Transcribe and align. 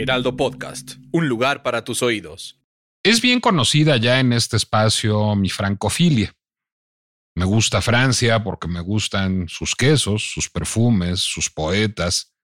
Heraldo 0.00 0.34
Podcast, 0.34 0.92
un 1.12 1.28
lugar 1.28 1.62
para 1.62 1.84
tus 1.84 2.02
oídos. 2.02 2.58
Es 3.02 3.20
bien 3.20 3.38
conocida 3.38 3.98
ya 3.98 4.18
en 4.18 4.32
este 4.32 4.56
espacio 4.56 5.36
mi 5.36 5.50
francofilia. 5.50 6.34
Me 7.34 7.44
gusta 7.44 7.82
Francia 7.82 8.42
porque 8.42 8.66
me 8.66 8.80
gustan 8.80 9.46
sus 9.50 9.76
quesos, 9.76 10.30
sus 10.32 10.48
perfumes, 10.48 11.20
sus 11.20 11.50
poetas, 11.50 12.34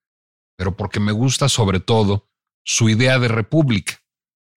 pero 0.55 0.77
porque 0.77 0.99
me 0.99 1.11
gusta 1.11 1.49
sobre 1.49 1.79
todo 1.79 2.29
su 2.63 2.89
idea 2.89 3.17
de 3.17 3.27
república. 3.27 4.03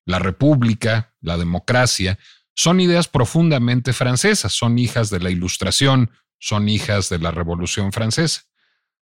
La 0.05 0.19
república, 0.19 1.15
la 1.23 1.39
democracia, 1.39 2.19
son 2.55 2.81
ideas 2.81 3.09
profundamente 3.09 3.95
francesas, 3.95 4.53
son 4.53 4.79
hijas 4.79 5.09
de 5.09 5.21
la 5.21 5.31
Ilustración, 5.31 6.11
son 6.39 6.69
hijas 6.69 7.09
de 7.09 7.19
la 7.19 7.31
Revolución 7.31 7.93
Francesa. 7.93 8.43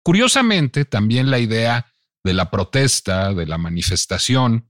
Curiosamente, 0.03 0.85
también 0.85 1.31
la 1.31 1.39
idea 1.39 1.88
de 2.23 2.33
la 2.33 2.51
protesta, 2.51 3.33
de 3.33 3.45
la 3.45 3.57
manifestación, 3.57 4.69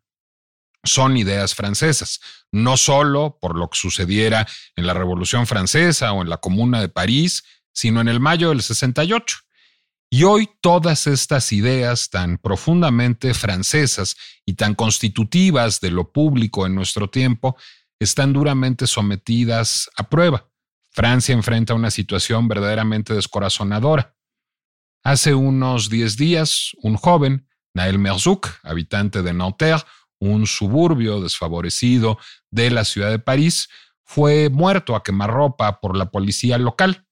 son 0.83 1.17
ideas 1.17 1.55
francesas, 1.55 2.21
no 2.51 2.77
solo 2.77 3.37
por 3.41 3.57
lo 3.57 3.69
que 3.69 3.77
sucediera 3.77 4.47
en 4.75 4.87
la 4.87 4.93
Revolución 4.93 5.45
Francesa 5.45 6.13
o 6.13 6.21
en 6.21 6.29
la 6.29 6.37
Comuna 6.37 6.79
de 6.79 6.89
París, 6.89 7.43
sino 7.73 8.01
en 8.01 8.07
el 8.07 8.19
mayo 8.19 8.49
del 8.49 8.61
68. 8.61 9.37
Y 10.11 10.23
hoy 10.23 10.49
todas 10.61 11.05
estas 11.05 11.51
ideas 11.51 12.09
tan 12.09 12.37
profundamente 12.37 13.33
francesas 13.33 14.15
y 14.45 14.53
tan 14.53 14.73
constitutivas 14.73 15.81
de 15.81 15.91
lo 15.91 16.11
público 16.11 16.65
en 16.65 16.73
nuestro 16.73 17.09
tiempo 17.09 17.57
están 17.99 18.33
duramente 18.33 18.87
sometidas 18.87 19.89
a 19.95 20.09
prueba. 20.09 20.49
Francia 20.91 21.33
enfrenta 21.33 21.75
una 21.75 21.91
situación 21.91 22.47
verdaderamente 22.47 23.13
descorazonadora. 23.13 24.15
Hace 25.03 25.33
unos 25.33 25.89
10 25.89 26.17
días, 26.17 26.71
un 26.81 26.95
joven, 26.95 27.47
Naël 27.73 27.99
Merzouk, 27.99 28.47
habitante 28.63 29.21
de 29.21 29.33
Nanterre, 29.33 29.83
un 30.19 30.45
suburbio 30.45 31.21
desfavorecido 31.21 32.17
de 32.51 32.71
la 32.71 32.83
ciudad 32.83 33.09
de 33.09 33.19
París, 33.19 33.69
fue 34.03 34.49
muerto 34.49 34.95
a 34.95 35.03
quemarropa 35.03 35.79
por 35.79 35.95
la 35.95 36.11
policía 36.11 36.57
local. 36.57 37.05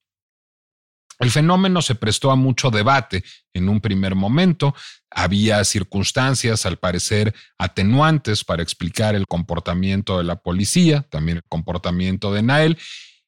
El 1.19 1.31
fenómeno 1.31 1.81
se 1.81 1.95
prestó 1.95 2.29
a 2.29 2.35
mucho 2.35 2.69
debate 2.69 3.23
en 3.53 3.69
un 3.69 3.81
primer 3.81 4.13
momento. 4.13 4.75
Había 5.09 5.63
circunstancias, 5.63 6.66
al 6.66 6.77
parecer, 6.77 7.33
atenuantes 7.57 8.44
para 8.44 8.61
explicar 8.61 9.16
el 9.16 9.25
comportamiento 9.25 10.17
de 10.17 10.25
la 10.25 10.35
policía, 10.35 11.07
también 11.09 11.38
el 11.38 11.44
comportamiento 11.44 12.33
de 12.33 12.44
Nael. 12.44 12.77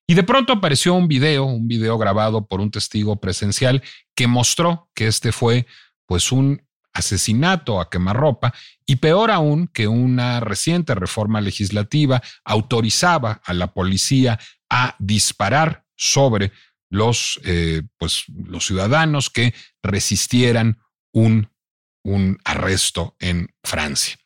Y 0.10 0.16
de 0.16 0.24
pronto 0.24 0.54
apareció 0.54 0.96
un 0.96 1.08
video, 1.08 1.46
un 1.46 1.68
video 1.68 1.96
grabado 2.00 2.48
por 2.48 2.62
un 2.62 2.72
testigo 2.72 3.20
presencial 3.22 3.84
que 4.16 4.26
mostró 4.26 4.90
que 4.96 5.06
este 5.06 5.32
fue 5.32 5.68
pues 6.08 6.32
un 6.32 6.68
asesinato 6.94 7.80
a 7.80 7.92
quemarropa 7.92 8.52
y 8.88 8.96
peor 8.96 9.30
aún 9.30 9.68
que 9.68 9.88
una 9.88 10.40
reciente 10.40 10.96
reforma 10.96 11.42
legislativa 11.42 12.24
autorizaba 12.44 13.40
a 13.46 13.54
la 13.54 13.72
policía 13.72 14.40
a 14.68 14.96
disparar 14.98 15.86
sobre 15.96 16.54
los, 16.90 17.40
eh, 17.44 17.84
pues, 18.00 18.24
los 18.30 18.66
ciudadanos 18.66 19.30
que 19.30 19.54
resistieran 19.84 20.80
un, 21.14 21.52
un 22.04 22.40
arresto 22.46 23.16
en 23.20 23.54
Francia. 23.64 24.18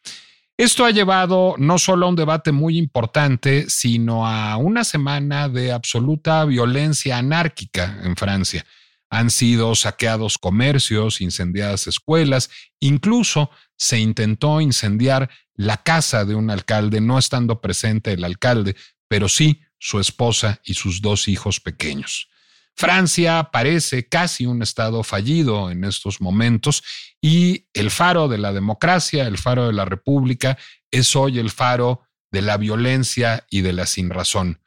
Esto 0.57 0.85
ha 0.85 0.91
llevado 0.91 1.55
no 1.57 1.79
solo 1.79 2.05
a 2.05 2.09
un 2.09 2.15
debate 2.15 2.51
muy 2.51 2.77
importante, 2.77 3.65
sino 3.69 4.27
a 4.27 4.55
una 4.57 4.83
semana 4.83 5.49
de 5.49 5.71
absoluta 5.71 6.45
violencia 6.45 7.17
anárquica 7.17 7.99
en 8.03 8.15
Francia. 8.15 8.63
Han 9.09 9.31
sido 9.31 9.73
saqueados 9.73 10.37
comercios, 10.37 11.21
incendiadas 11.21 11.87
escuelas, 11.87 12.51
incluso 12.79 13.49
se 13.75 13.99
intentó 13.99 14.61
incendiar 14.61 15.29
la 15.55 15.77
casa 15.77 16.23
de 16.23 16.35
un 16.35 16.51
alcalde, 16.51 17.01
no 17.01 17.17
estando 17.17 17.59
presente 17.59 18.13
el 18.13 18.23
alcalde, 18.23 18.75
pero 19.07 19.29
sí 19.29 19.61
su 19.79 19.99
esposa 19.99 20.61
y 20.63 20.75
sus 20.75 21.01
dos 21.01 21.27
hijos 21.27 21.59
pequeños. 21.59 22.29
Francia 22.75 23.49
parece 23.51 24.07
casi 24.07 24.45
un 24.45 24.61
Estado 24.61 25.03
fallido 25.03 25.69
en 25.69 25.83
estos 25.83 26.21
momentos 26.21 26.83
y 27.21 27.67
el 27.73 27.91
faro 27.91 28.27
de 28.27 28.39
la 28.39 28.51
democracia, 28.51 29.27
el 29.27 29.37
faro 29.37 29.67
de 29.67 29.73
la 29.73 29.85
república, 29.85 30.57
es 30.91 31.15
hoy 31.15 31.39
el 31.39 31.51
faro 31.51 32.01
de 32.31 32.41
la 32.41 32.57
violencia 32.57 33.45
y 33.49 33.61
de 33.61 33.73
la 33.73 33.85
sinrazón. 33.85 34.59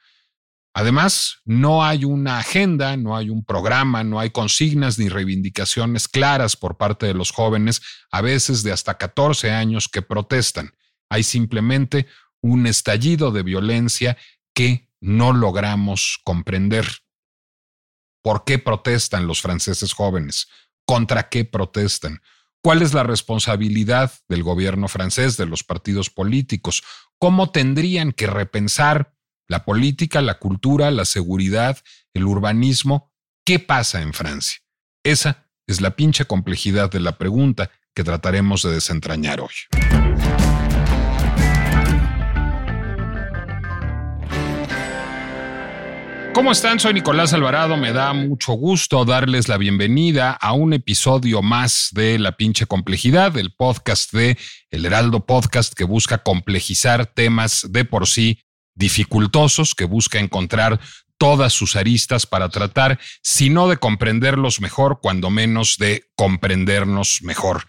Además, 0.73 1.39
no 1.43 1.83
hay 1.83 2.05
una 2.05 2.37
agenda, 2.37 2.95
no 2.97 3.17
hay 3.17 3.31
un 3.31 3.43
programa, 3.43 4.03
no 4.03 4.19
hay 4.19 4.29
consignas 4.29 4.99
ni 4.99 5.09
reivindicaciones 5.09 6.07
claras 6.07 6.55
por 6.55 6.77
parte 6.77 7.07
de 7.07 7.15
los 7.15 7.31
jóvenes, 7.31 7.81
a 8.11 8.21
veces 8.21 8.61
de 8.61 8.71
hasta 8.71 8.95
14 8.95 9.51
años, 9.51 9.89
que 9.89 10.03
protestan. 10.03 10.75
Hay 11.09 11.23
simplemente 11.23 12.05
un 12.41 12.67
estallido 12.67 13.31
de 13.31 13.41
violencia 13.41 14.17
que 14.53 14.87
no 15.01 15.33
logramos 15.33 16.19
comprender. 16.23 16.87
¿Por 18.27 18.43
qué 18.43 18.59
protestan 18.59 19.25
los 19.25 19.41
franceses 19.41 19.93
jóvenes? 19.93 20.49
¿Contra 20.85 21.29
qué 21.29 21.45
protestan? 21.45 22.21
¿Cuál 22.61 22.81
es 22.81 22.93
la 22.93 23.03
responsabilidad 23.03 24.11
del 24.27 24.43
gobierno 24.43 24.89
francés, 24.89 25.37
de 25.37 25.45
los 25.45 25.63
partidos 25.63 26.09
políticos? 26.09 26.83
¿Cómo 27.19 27.51
tendrían 27.51 28.11
que 28.11 28.27
repensar 28.27 29.13
la 29.47 29.63
política, 29.63 30.21
la 30.21 30.39
cultura, 30.39 30.91
la 30.91 31.05
seguridad, 31.05 31.77
el 32.13 32.25
urbanismo? 32.25 33.13
¿Qué 33.45 33.59
pasa 33.59 34.01
en 34.01 34.11
Francia? 34.11 34.59
Esa 35.05 35.47
es 35.65 35.79
la 35.79 35.95
pinche 35.95 36.25
complejidad 36.25 36.91
de 36.91 36.99
la 36.99 37.17
pregunta 37.17 37.71
que 37.95 38.03
trataremos 38.03 38.61
de 38.61 38.73
desentrañar 38.73 39.39
hoy. 39.39 40.56
¿Cómo 46.37 46.51
están? 46.51 46.79
Soy 46.79 46.93
Nicolás 46.93 47.33
Alvarado. 47.33 47.77
Me 47.77 47.91
da 47.91 48.13
mucho 48.13 48.53
gusto 48.53 49.05
darles 49.05 49.47
la 49.47 49.57
bienvenida 49.57 50.33
a 50.33 50.53
un 50.53 50.71
episodio 50.73 51.41
más 51.41 51.89
de 51.93 52.19
La 52.19 52.33
pinche 52.37 52.67
complejidad, 52.67 53.35
el 53.37 53.55
podcast 53.55 54.13
de 54.13 54.37
El 54.69 54.85
Heraldo 54.85 55.25
Podcast 55.25 55.73
que 55.73 55.83
busca 55.83 56.19
complejizar 56.19 57.07
temas 57.07 57.65
de 57.71 57.85
por 57.85 58.05
sí 58.05 58.43
dificultosos, 58.75 59.73
que 59.73 59.85
busca 59.85 60.19
encontrar 60.19 60.79
todas 61.17 61.53
sus 61.53 61.75
aristas 61.75 62.27
para 62.27 62.49
tratar, 62.49 62.99
si 63.23 63.49
no 63.49 63.67
de 63.67 63.77
comprenderlos 63.77 64.61
mejor, 64.61 64.99
cuando 65.01 65.31
menos 65.31 65.77
de 65.79 66.03
comprendernos 66.15 67.23
mejor. 67.23 67.65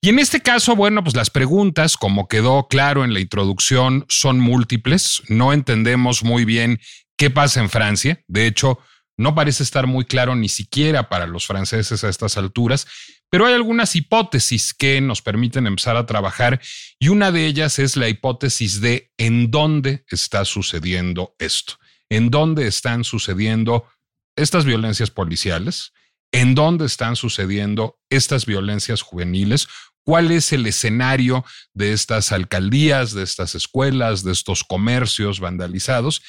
Y 0.00 0.10
en 0.10 0.18
este 0.20 0.40
caso, 0.40 0.76
bueno, 0.76 1.02
pues 1.02 1.16
las 1.16 1.30
preguntas, 1.30 1.96
como 1.96 2.28
quedó 2.28 2.68
claro 2.68 3.04
en 3.04 3.12
la 3.12 3.20
introducción, 3.20 4.04
son 4.08 4.38
múltiples. 4.38 5.22
No 5.28 5.52
entendemos 5.52 6.22
muy 6.22 6.44
bien 6.44 6.78
qué 7.16 7.30
pasa 7.30 7.60
en 7.60 7.70
Francia. 7.70 8.22
De 8.26 8.46
hecho, 8.46 8.78
no 9.16 9.34
parece 9.34 9.62
estar 9.62 9.86
muy 9.86 10.04
claro 10.04 10.34
ni 10.34 10.48
siquiera 10.48 11.08
para 11.08 11.26
los 11.26 11.46
franceses 11.46 12.02
a 12.02 12.08
estas 12.08 12.36
alturas, 12.36 12.86
pero 13.30 13.46
hay 13.46 13.54
algunas 13.54 13.94
hipótesis 13.96 14.74
que 14.74 15.00
nos 15.00 15.22
permiten 15.22 15.66
empezar 15.66 15.96
a 15.96 16.06
trabajar 16.06 16.60
y 16.98 17.08
una 17.08 17.30
de 17.30 17.46
ellas 17.46 17.78
es 17.78 17.96
la 17.96 18.08
hipótesis 18.08 18.80
de 18.80 19.12
en 19.16 19.50
dónde 19.50 20.04
está 20.08 20.44
sucediendo 20.44 21.34
esto, 21.38 21.74
en 22.08 22.30
dónde 22.30 22.66
están 22.66 23.04
sucediendo 23.04 23.88
estas 24.36 24.64
violencias 24.64 25.10
policiales, 25.10 25.92
en 26.32 26.56
dónde 26.56 26.86
están 26.86 27.14
sucediendo 27.14 28.00
estas 28.10 28.46
violencias 28.46 29.02
juveniles, 29.02 29.68
cuál 30.04 30.32
es 30.32 30.52
el 30.52 30.66
escenario 30.66 31.44
de 31.72 31.92
estas 31.92 32.32
alcaldías, 32.32 33.14
de 33.14 33.22
estas 33.22 33.54
escuelas, 33.54 34.24
de 34.24 34.32
estos 34.32 34.64
comercios 34.64 35.38
vandalizados 35.38 36.20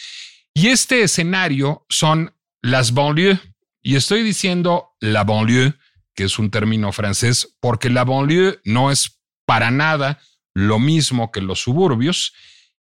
y 0.55 0.69
este 0.69 1.03
escenario 1.03 1.85
son 1.89 2.33
las 2.63 2.93
banlieues. 2.93 3.39
Y 3.83 3.97
estoy 3.97 4.23
diciendo 4.23 4.95
la 4.99 5.23
banlieue, 5.23 5.75
que 6.15 6.23
es 6.23 6.39
un 6.39 6.49
término 6.49 6.91
francés, 6.91 7.55
porque 7.59 7.91
la 7.91 8.03
banlieue 8.03 8.59
no 8.63 8.89
es 8.89 9.19
para 9.45 9.69
nada 9.69 10.19
lo 10.55 10.79
mismo 10.79 11.31
que 11.31 11.41
los 11.41 11.59
suburbios 11.59 12.33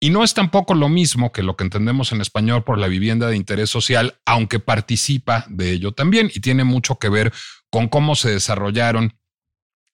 y 0.00 0.10
no 0.10 0.22
es 0.22 0.32
tampoco 0.32 0.74
lo 0.74 0.88
mismo 0.88 1.32
que 1.32 1.42
lo 1.42 1.56
que 1.56 1.64
entendemos 1.64 2.12
en 2.12 2.20
español 2.20 2.62
por 2.62 2.78
la 2.78 2.86
vivienda 2.86 3.26
de 3.26 3.36
interés 3.36 3.68
social, 3.68 4.20
aunque 4.24 4.60
participa 4.60 5.44
de 5.48 5.72
ello 5.72 5.92
también 5.92 6.30
y 6.32 6.40
tiene 6.40 6.62
mucho 6.62 6.98
que 7.00 7.08
ver 7.08 7.32
con 7.68 7.88
cómo 7.88 8.14
se 8.14 8.30
desarrollaron 8.30 9.18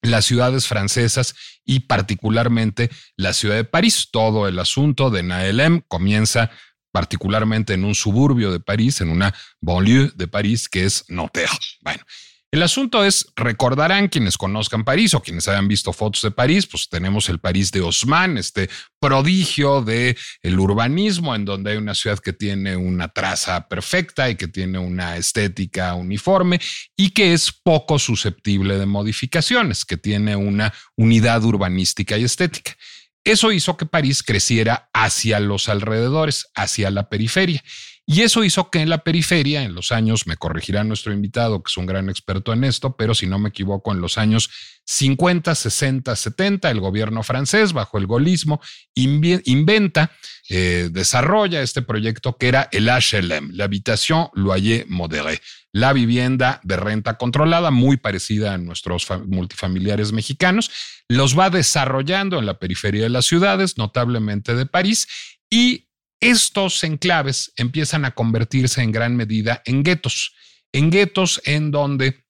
las 0.02 0.26
ciudades 0.26 0.68
francesas 0.68 1.34
y 1.64 1.80
particularmente 1.80 2.90
la 3.16 3.32
ciudad 3.32 3.56
de 3.56 3.64
París. 3.64 4.10
Todo 4.12 4.46
el 4.46 4.58
asunto 4.58 5.08
de 5.08 5.22
Naelem 5.22 5.80
comienza 5.88 6.50
particularmente 6.94 7.74
en 7.74 7.84
un 7.84 7.96
suburbio 7.96 8.52
de 8.52 8.60
París, 8.60 9.00
en 9.00 9.08
una 9.08 9.34
banlieue 9.60 10.12
de 10.14 10.28
París 10.28 10.68
que 10.68 10.84
es 10.84 11.04
Nanterre. 11.08 11.58
Bueno, 11.82 12.04
el 12.52 12.62
asunto 12.62 13.04
es, 13.04 13.26
recordarán 13.34 14.06
quienes 14.06 14.38
conozcan 14.38 14.84
París 14.84 15.12
o 15.14 15.20
quienes 15.20 15.48
hayan 15.48 15.66
visto 15.66 15.92
fotos 15.92 16.22
de 16.22 16.30
París, 16.30 16.68
pues 16.68 16.88
tenemos 16.88 17.28
el 17.28 17.40
París 17.40 17.72
de 17.72 17.80
Haussmann, 17.80 18.38
este 18.38 18.70
prodigio 19.00 19.82
de 19.82 20.16
el 20.40 20.60
urbanismo 20.60 21.34
en 21.34 21.44
donde 21.44 21.72
hay 21.72 21.78
una 21.78 21.96
ciudad 21.96 22.20
que 22.20 22.32
tiene 22.32 22.76
una 22.76 23.08
traza 23.08 23.66
perfecta 23.66 24.30
y 24.30 24.36
que 24.36 24.46
tiene 24.46 24.78
una 24.78 25.16
estética 25.16 25.94
uniforme 25.94 26.60
y 26.96 27.10
que 27.10 27.32
es 27.32 27.50
poco 27.50 27.98
susceptible 27.98 28.78
de 28.78 28.86
modificaciones, 28.86 29.84
que 29.84 29.96
tiene 29.96 30.36
una 30.36 30.72
unidad 30.94 31.42
urbanística 31.42 32.16
y 32.18 32.22
estética. 32.22 32.76
Eso 33.24 33.52
hizo 33.52 33.76
que 33.78 33.86
París 33.86 34.22
creciera 34.22 34.90
hacia 34.92 35.40
los 35.40 35.70
alrededores, 35.70 36.50
hacia 36.54 36.90
la 36.90 37.08
periferia. 37.08 37.64
Y 38.06 38.20
eso 38.20 38.44
hizo 38.44 38.70
que 38.70 38.80
en 38.80 38.90
la 38.90 38.98
periferia, 38.98 39.62
en 39.62 39.74
los 39.74 39.90
años, 39.90 40.26
me 40.26 40.36
corregirá 40.36 40.84
nuestro 40.84 41.12
invitado, 41.14 41.62
que 41.62 41.70
es 41.70 41.76
un 41.78 41.86
gran 41.86 42.10
experto 42.10 42.52
en 42.52 42.64
esto, 42.64 42.96
pero 42.96 43.14
si 43.14 43.26
no 43.26 43.38
me 43.38 43.48
equivoco, 43.48 43.92
en 43.92 44.02
los 44.02 44.18
años 44.18 44.50
50, 44.84 45.54
60, 45.54 46.14
70, 46.14 46.70
el 46.70 46.80
gobierno 46.80 47.22
francés, 47.22 47.72
bajo 47.72 47.96
el 47.96 48.06
golismo, 48.06 48.60
inventa, 48.94 50.12
eh, 50.50 50.90
desarrolla 50.92 51.62
este 51.62 51.80
proyecto 51.80 52.36
que 52.36 52.48
era 52.48 52.68
el 52.72 52.88
HLM, 52.88 53.52
l'Habitation 53.52 54.28
Loyer 54.34 54.84
Modéré, 54.86 55.40
la 55.72 55.94
vivienda 55.94 56.60
de 56.62 56.76
renta 56.76 57.16
controlada, 57.16 57.70
muy 57.70 57.96
parecida 57.96 58.52
a 58.52 58.58
nuestros 58.58 59.08
multifamiliares 59.26 60.12
mexicanos, 60.12 60.70
los 61.08 61.38
va 61.38 61.48
desarrollando 61.48 62.38
en 62.38 62.44
la 62.44 62.58
periferia 62.58 63.04
de 63.04 63.08
las 63.08 63.24
ciudades, 63.24 63.78
notablemente 63.78 64.54
de 64.54 64.66
París, 64.66 65.08
y 65.48 65.88
estos 66.20 66.82
enclaves 66.84 67.52
empiezan 67.56 68.04
a 68.04 68.12
convertirse 68.12 68.82
en 68.82 68.92
gran 68.92 69.16
medida 69.16 69.62
en 69.66 69.82
guetos, 69.82 70.34
en 70.72 70.90
guetos 70.90 71.40
en 71.44 71.70
donde 71.70 72.24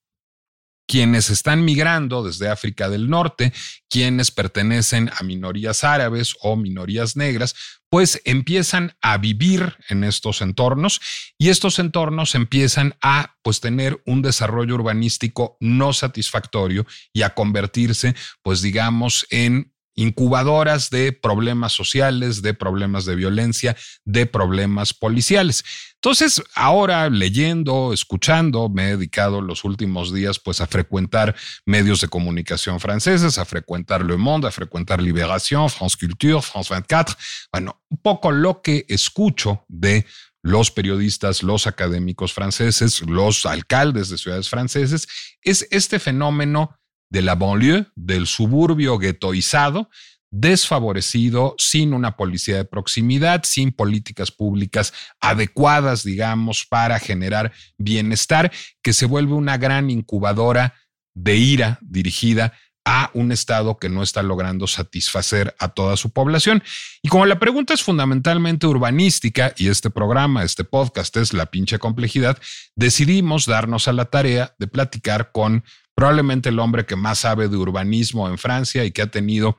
quienes 0.86 1.30
están 1.30 1.64
migrando 1.64 2.22
desde 2.22 2.48
África 2.48 2.88
del 2.88 3.08
Norte, 3.08 3.52
quienes 3.88 4.30
pertenecen 4.30 5.10
a 5.18 5.22
minorías 5.22 5.82
árabes 5.82 6.34
o 6.42 6.56
minorías 6.56 7.16
negras, 7.16 7.54
pues 7.88 8.20
empiezan 8.24 8.96
a 9.00 9.18
vivir 9.18 9.76
en 9.88 10.04
estos 10.04 10.42
entornos 10.42 11.00
y 11.38 11.48
estos 11.48 11.78
entornos 11.78 12.34
empiezan 12.34 12.96
a 13.00 13.36
pues 13.42 13.60
tener 13.60 14.02
un 14.04 14.20
desarrollo 14.20 14.74
urbanístico 14.74 15.56
no 15.60 15.92
satisfactorio 15.92 16.86
y 17.12 17.22
a 17.22 17.34
convertirse 17.34 18.14
pues 18.42 18.62
digamos 18.62 19.26
en 19.30 19.73
incubadoras 19.94 20.90
de 20.90 21.12
problemas 21.12 21.72
sociales, 21.72 22.42
de 22.42 22.54
problemas 22.54 23.04
de 23.04 23.14
violencia, 23.14 23.76
de 24.04 24.26
problemas 24.26 24.92
policiales. 24.94 25.64
Entonces, 25.94 26.42
ahora 26.54 27.08
leyendo, 27.08 27.92
escuchando, 27.92 28.68
me 28.68 28.90
he 28.90 28.96
dedicado 28.96 29.40
los 29.40 29.64
últimos 29.64 30.12
días 30.12 30.38
pues 30.38 30.60
a 30.60 30.66
frecuentar 30.66 31.34
medios 31.64 32.00
de 32.02 32.08
comunicación 32.08 32.78
franceses, 32.78 33.38
a 33.38 33.44
frecuentar 33.44 34.04
Le 34.04 34.16
Monde, 34.16 34.48
a 34.48 34.50
frecuentar 34.50 35.00
Libération, 35.00 35.70
France 35.70 35.96
Culture, 35.98 36.42
France 36.42 36.72
24. 36.72 37.16
Bueno, 37.52 37.80
un 37.88 37.98
poco 37.98 38.32
lo 38.32 38.60
que 38.60 38.84
escucho 38.88 39.64
de 39.68 40.04
los 40.42 40.70
periodistas, 40.70 41.42
los 41.42 41.66
académicos 41.66 42.34
franceses, 42.34 43.00
los 43.00 43.46
alcaldes 43.46 44.10
de 44.10 44.18
ciudades 44.18 44.50
franceses, 44.50 45.08
es 45.40 45.66
este 45.70 45.98
fenómeno 45.98 46.78
de 47.14 47.22
la 47.22 47.36
banlieue, 47.36 47.86
del 47.94 48.26
suburbio 48.26 48.98
guetoizado, 48.98 49.88
desfavorecido, 50.32 51.54
sin 51.58 51.94
una 51.94 52.16
policía 52.16 52.56
de 52.56 52.64
proximidad, 52.64 53.44
sin 53.44 53.70
políticas 53.70 54.32
públicas 54.32 54.92
adecuadas, 55.20 56.02
digamos, 56.02 56.66
para 56.68 56.98
generar 56.98 57.52
bienestar, 57.78 58.50
que 58.82 58.92
se 58.92 59.06
vuelve 59.06 59.34
una 59.34 59.58
gran 59.58 59.90
incubadora 59.90 60.74
de 61.14 61.36
ira 61.36 61.78
dirigida 61.82 62.52
a 62.84 63.12
un 63.14 63.30
Estado 63.30 63.78
que 63.78 63.88
no 63.88 64.02
está 64.02 64.24
logrando 64.24 64.66
satisfacer 64.66 65.54
a 65.60 65.68
toda 65.68 65.96
su 65.96 66.10
población. 66.10 66.64
Y 67.00 67.08
como 67.10 67.26
la 67.26 67.38
pregunta 67.38 67.74
es 67.74 67.84
fundamentalmente 67.84 68.66
urbanística 68.66 69.54
y 69.56 69.68
este 69.68 69.88
programa, 69.88 70.42
este 70.42 70.64
podcast 70.64 71.16
es 71.16 71.32
la 71.32 71.46
pinche 71.46 71.78
complejidad, 71.78 72.38
decidimos 72.74 73.46
darnos 73.46 73.86
a 73.86 73.92
la 73.92 74.06
tarea 74.06 74.56
de 74.58 74.66
platicar 74.66 75.30
con 75.30 75.62
probablemente 75.94 76.48
el 76.48 76.58
hombre 76.58 76.86
que 76.86 76.96
más 76.96 77.20
sabe 77.20 77.48
de 77.48 77.56
urbanismo 77.56 78.28
en 78.28 78.38
Francia 78.38 78.84
y 78.84 78.90
que 78.90 79.02
ha 79.02 79.10
tenido 79.10 79.58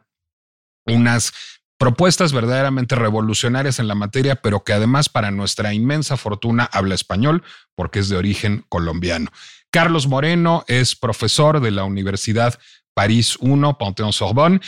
unas 0.85 1.33
propuestas 1.77 2.31
verdaderamente 2.31 2.95
revolucionarias 2.95 3.79
en 3.79 3.87
la 3.87 3.95
materia, 3.95 4.35
pero 4.35 4.63
que 4.63 4.73
además 4.73 5.09
para 5.09 5.31
nuestra 5.31 5.73
inmensa 5.73 6.17
fortuna 6.17 6.69
habla 6.71 6.95
español 6.95 7.43
porque 7.75 7.99
es 7.99 8.09
de 8.09 8.17
origen 8.17 8.65
colombiano. 8.69 9.29
Carlos 9.71 10.07
Moreno 10.07 10.63
es 10.67 10.95
profesor 10.95 11.59
de 11.59 11.71
la 11.71 11.83
Universidad 11.83 12.57
París 12.93 13.37
1, 13.41 13.77
Panthéon 13.77 14.13
Sorbonne, 14.13 14.61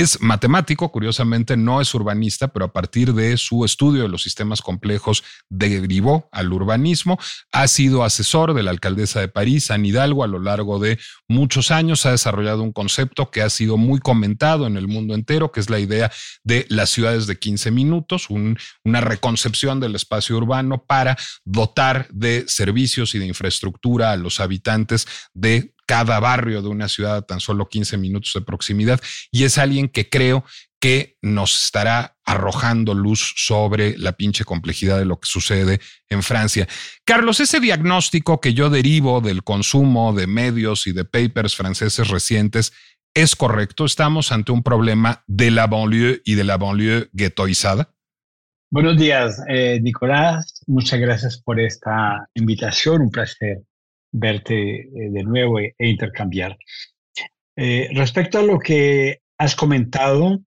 es 0.00 0.20
matemático, 0.20 0.90
curiosamente 0.90 1.56
no 1.56 1.80
es 1.80 1.94
urbanista, 1.94 2.48
pero 2.48 2.64
a 2.64 2.72
partir 2.72 3.14
de 3.14 3.36
su 3.36 3.64
estudio 3.64 4.02
de 4.02 4.08
los 4.08 4.24
sistemas 4.24 4.60
complejos 4.60 5.22
derivó 5.48 6.28
al 6.32 6.52
urbanismo. 6.52 7.16
Ha 7.52 7.68
sido 7.68 8.02
asesor 8.02 8.54
de 8.54 8.64
la 8.64 8.72
alcaldesa 8.72 9.20
de 9.20 9.28
París, 9.28 9.66
San 9.66 9.86
Hidalgo, 9.86 10.24
a 10.24 10.26
lo 10.26 10.40
largo 10.40 10.80
de 10.80 10.98
muchos 11.28 11.70
años. 11.70 12.06
Ha 12.06 12.10
desarrollado 12.10 12.64
un 12.64 12.72
concepto 12.72 13.30
que 13.30 13.42
ha 13.42 13.50
sido 13.50 13.76
muy 13.76 14.00
comentado 14.00 14.66
en 14.66 14.76
el 14.76 14.88
mundo 14.88 15.14
entero, 15.14 15.52
que 15.52 15.60
es 15.60 15.70
la 15.70 15.78
idea 15.78 16.10
de 16.42 16.66
las 16.70 16.90
ciudades 16.90 17.28
de 17.28 17.38
15 17.38 17.70
minutos, 17.70 18.26
una 18.30 19.00
reconcepción 19.00 19.78
del 19.78 19.94
espacio 19.94 20.36
urbano 20.36 20.84
para 20.84 21.16
dotar 21.44 22.08
de 22.10 22.44
servicios 22.48 23.14
y 23.14 23.20
de 23.20 23.26
infraestructura 23.26 24.10
a 24.10 24.16
los 24.16 24.40
habitantes 24.40 25.06
de 25.34 25.73
cada 25.86 26.20
barrio 26.20 26.62
de 26.62 26.68
una 26.68 26.88
ciudad 26.88 27.16
a 27.16 27.22
tan 27.22 27.40
solo 27.40 27.68
15 27.68 27.96
minutos 27.98 28.32
de 28.34 28.42
proximidad 28.42 29.00
y 29.30 29.44
es 29.44 29.58
alguien 29.58 29.88
que 29.88 30.08
creo 30.08 30.44
que 30.80 31.16
nos 31.22 31.64
estará 31.64 32.18
arrojando 32.26 32.92
luz 32.92 33.32
sobre 33.36 33.96
la 33.96 34.12
pinche 34.12 34.44
complejidad 34.44 34.98
de 34.98 35.06
lo 35.06 35.18
que 35.18 35.26
sucede 35.26 35.80
en 36.10 36.22
Francia. 36.22 36.68
Carlos, 37.06 37.40
ese 37.40 37.58
diagnóstico 37.58 38.38
que 38.40 38.52
yo 38.52 38.68
derivo 38.68 39.22
del 39.22 39.44
consumo 39.44 40.12
de 40.12 40.26
medios 40.26 40.86
y 40.86 40.92
de 40.92 41.06
papers 41.06 41.56
franceses 41.56 42.08
recientes 42.08 42.74
es 43.14 43.34
correcto. 43.34 43.84
Estamos 43.84 44.32
ante 44.32 44.52
un 44.52 44.62
problema 44.62 45.22
de 45.26 45.50
la 45.50 45.68
banlieue 45.68 46.20
y 46.24 46.34
de 46.34 46.44
la 46.44 46.58
banlieue 46.58 47.08
ghettoizada. 47.12 47.94
Buenos 48.70 48.98
días, 48.98 49.40
eh, 49.48 49.78
Nicolás. 49.80 50.60
Muchas 50.66 50.98
gracias 50.98 51.40
por 51.40 51.60
esta 51.60 52.28
invitación. 52.34 53.02
Un 53.02 53.10
placer 53.10 53.62
verte 54.14 54.82
eh, 54.82 54.88
de 55.10 55.22
nuevo 55.24 55.58
e, 55.58 55.74
e 55.76 55.88
intercambiar. 55.88 56.56
Eh, 57.56 57.88
respecto 57.94 58.38
a 58.38 58.42
lo 58.42 58.58
que 58.58 59.20
has 59.38 59.54
comentado, 59.54 60.40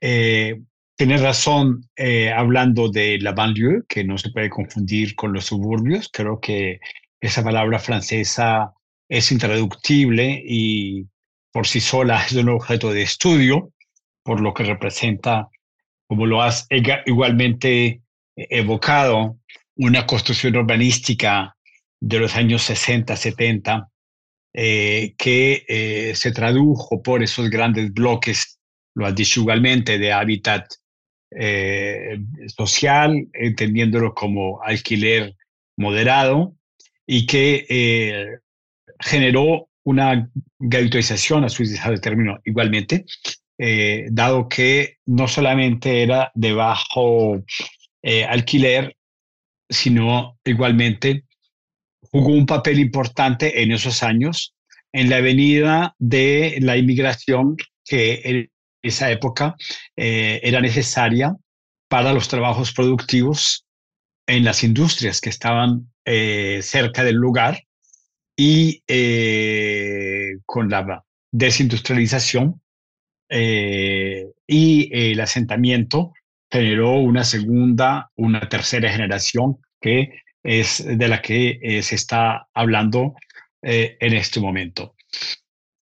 eh, 0.00 0.60
tienes 0.96 1.20
razón 1.20 1.88
hablando 2.34 2.88
de 2.88 3.18
la 3.18 3.32
banlieue, 3.32 3.82
que 3.88 4.02
no 4.04 4.18
se 4.18 4.30
puede 4.30 4.50
confundir 4.50 5.14
con 5.14 5.32
los 5.32 5.46
suburbios. 5.46 6.08
Creo 6.12 6.40
que 6.40 6.80
esa 7.20 7.44
palabra 7.44 7.78
francesa 7.78 8.72
es 9.08 9.30
intraductible 9.30 10.42
y 10.44 11.06
por 11.52 11.66
sí 11.66 11.80
sola 11.80 12.24
es 12.24 12.32
un 12.32 12.48
objeto 12.48 12.92
de 12.92 13.02
estudio, 13.02 13.72
por 14.22 14.40
lo 14.40 14.54
que 14.54 14.64
representa, 14.64 15.48
como 16.08 16.26
lo 16.26 16.42
has 16.42 16.66
igualmente 17.04 18.00
evocado, 18.34 19.38
una 19.76 20.06
construcción 20.06 20.56
urbanística 20.56 21.55
de 22.00 22.18
los 22.18 22.36
años 22.36 22.62
60, 22.62 23.16
70, 23.16 23.90
eh, 24.58 25.14
que 25.18 25.66
eh, 25.68 26.14
se 26.14 26.32
tradujo 26.32 27.02
por 27.02 27.22
esos 27.22 27.50
grandes 27.50 27.92
bloques, 27.92 28.58
lo 28.94 29.04
has 29.04 29.14
dicho 29.14 29.40
igualmente, 29.40 29.98
de 29.98 30.12
hábitat 30.12 30.66
eh, 31.30 32.18
social, 32.46 33.28
entendiéndolo 33.34 34.14
como 34.14 34.62
alquiler 34.62 35.36
moderado, 35.76 36.56
y 37.06 37.26
que 37.26 38.38
generó 38.98 39.68
una 39.84 40.28
gautoización, 40.58 41.44
a 41.44 41.48
su 41.50 41.62
el 41.62 42.00
término 42.00 42.40
igualmente, 42.44 43.04
dado 44.10 44.48
que 44.48 44.96
no 45.04 45.28
solamente 45.28 46.02
era 46.02 46.32
de 46.34 46.52
bajo 46.52 47.44
alquiler, 48.28 48.96
sino 49.68 50.38
igualmente 50.44 51.26
jugó 52.20 52.32
un 52.32 52.46
papel 52.46 52.78
importante 52.78 53.62
en 53.62 53.72
esos 53.72 54.02
años 54.02 54.54
en 54.92 55.10
la 55.10 55.16
avenida 55.16 55.94
de 55.98 56.56
la 56.62 56.78
inmigración 56.78 57.56
que 57.84 58.22
en 58.24 58.50
esa 58.82 59.10
época 59.10 59.54
eh, 59.96 60.40
era 60.42 60.60
necesaria 60.62 61.36
para 61.88 62.14
los 62.14 62.28
trabajos 62.28 62.72
productivos 62.72 63.66
en 64.26 64.44
las 64.44 64.64
industrias 64.64 65.20
que 65.20 65.28
estaban 65.28 65.92
eh, 66.06 66.60
cerca 66.62 67.04
del 67.04 67.16
lugar 67.16 67.62
y 68.34 68.82
eh, 68.88 70.38
con 70.46 70.70
la 70.70 71.04
desindustrialización 71.30 72.62
y 73.28 74.88
el 74.92 75.20
asentamiento 75.20 76.12
generó 76.50 76.94
una 76.94 77.24
segunda, 77.24 78.10
una 78.14 78.48
tercera 78.48 78.90
generación 78.90 79.58
que 79.80 80.10
es 80.46 80.84
de 80.86 81.08
la 81.08 81.20
que 81.20 81.58
eh, 81.60 81.82
se 81.82 81.96
está 81.96 82.48
hablando 82.54 83.14
en 83.62 84.12
este 84.14 84.38
momento. 84.38 84.94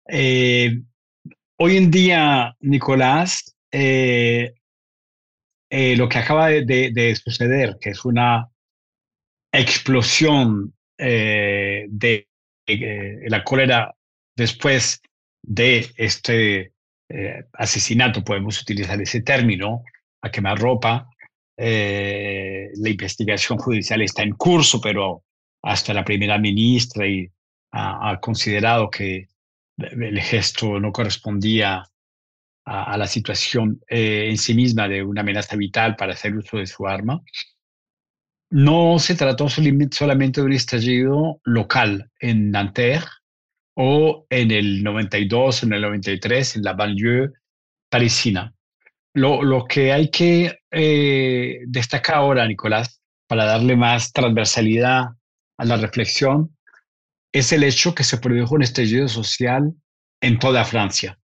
hoy 0.07 1.77
en 1.77 1.91
día, 1.91 2.55
Nicolás, 2.61 3.55
lo 3.71 4.49
que 6.09 6.17
acaba 6.17 6.49
de, 6.49 7.15
suceder, 7.23 7.77
que 7.79 7.91
es 7.91 8.03
una 8.03 8.49
explosión 9.51 10.73
de 10.97 12.27
eh, 12.67 13.19
la 13.27 13.43
cólera 13.43 13.95
después 14.35 15.01
de 15.43 15.87
este 15.97 16.73
eh, 17.09 17.43
asesinato, 17.53 18.23
podemos 18.23 18.59
utilizar 18.61 18.99
ese 18.99 19.21
término, 19.21 19.83
a 20.21 20.31
quemar 20.31 20.57
ropa. 20.57 21.07
Eh, 21.57 22.69
la 22.75 22.89
investigación 22.89 23.57
judicial 23.57 24.01
está 24.01 24.23
en 24.23 24.33
curso, 24.33 24.81
pero 24.81 25.23
hasta 25.63 25.93
la 25.93 26.03
primera 26.03 26.37
ministra 26.37 27.07
y, 27.07 27.29
ha, 27.71 28.19
considerado 28.21 28.89
que 28.89 29.27
el 29.77 30.21
gesto 30.21 30.79
no 30.79 30.91
correspondía 30.91 31.83
a, 32.65 32.97
la 32.97 33.07
situación 33.07 33.81
en 33.87 34.37
sí 34.37 34.53
misma 34.53 34.87
de 34.87 35.03
una 35.03 35.21
amenaza 35.21 35.55
vital 35.57 35.95
para 35.97 36.13
hacer 36.13 36.35
uso 36.35 36.57
de 36.57 36.65
su 36.67 36.87
arma 36.87 37.21
no 38.55 38.99
se 38.99 39.15
trató 39.15 39.49
solamente 39.49 40.39
de 40.39 40.45
un 40.45 40.53
estallido 40.53 41.41
local 41.43 42.09
en 42.21 42.51
Nanterre 42.51 43.05
o 43.75 44.25
en 44.29 44.49
el 44.51 44.81
92, 44.81 45.63
en 45.63 45.73
el 45.73 45.81
93, 45.81 46.55
en 46.55 46.63
la 46.63 46.71
banlieue 46.71 47.31
parisina. 47.89 48.54
Lo, 49.15 49.65
que 49.65 49.91
hay 49.91 50.11
que 50.11 50.59
eh, 50.71 51.59
destacar 51.67 52.17
ahora, 52.17 52.47
Nicolás, 52.47 53.01
para 53.27 53.45
darle 53.45 53.75
más 53.75 54.11
transversalidad 54.11 55.05
a 55.57 55.65
la 55.65 55.77
reflexión, 55.77 56.55
es 57.33 57.51
el 57.51 57.63
hecho 57.63 57.95
que 57.95 58.03
se 58.03 58.17
produjo 58.17 58.55
un 58.55 58.63
estallido 58.63 59.07
social 59.07 59.73
en 60.21 60.37
toda 60.37 60.65
Francia, 60.65 61.17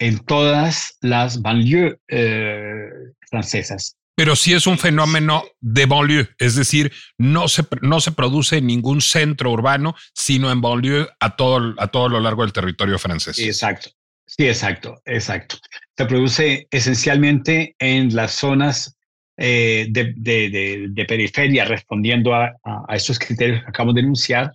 en 0.00 0.18
todas 0.18 0.96
las 1.00 1.40
banlieues 1.40 1.96
eh, 2.08 2.88
francesas 3.28 3.98
pero 4.18 4.34
sí 4.34 4.52
es 4.52 4.66
un 4.66 4.78
fenómeno 4.78 5.44
de 5.60 5.86
banlieue, 5.86 6.28
es 6.38 6.56
decir, 6.56 6.92
no 7.18 7.46
se, 7.46 7.64
no 7.82 8.00
se 8.00 8.10
produce 8.10 8.56
en 8.56 8.66
ningún 8.66 9.00
centro 9.00 9.52
urbano, 9.52 9.94
sino 10.12 10.50
en 10.50 10.60
banlieue 10.60 11.08
a 11.20 11.36
todo, 11.36 11.76
a 11.78 11.86
todo 11.86 12.08
lo 12.08 12.18
largo 12.18 12.42
del 12.42 12.52
territorio 12.52 12.98
francés. 12.98 13.38
Exacto, 13.38 13.90
sí, 14.26 14.48
exacto, 14.48 15.00
exacto. 15.04 15.58
Se 15.98 16.06
produce 16.06 16.68
esencialmente 16.70 17.74
en 17.80 18.14
las 18.14 18.30
zonas 18.30 18.96
eh, 19.36 19.88
de, 19.90 21.04
periferia, 21.08 21.64
respondiendo 21.64 22.36
a, 22.36 22.54
estos 22.90 23.18
criterios 23.18 23.62
que 23.62 23.66
acabamos 23.66 23.96
de 23.96 24.02
enunciar, 24.02 24.52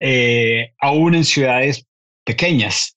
eh, 0.00 0.72
aún 0.80 1.14
en 1.14 1.24
ciudades 1.24 1.86
pequeñas. 2.24 2.96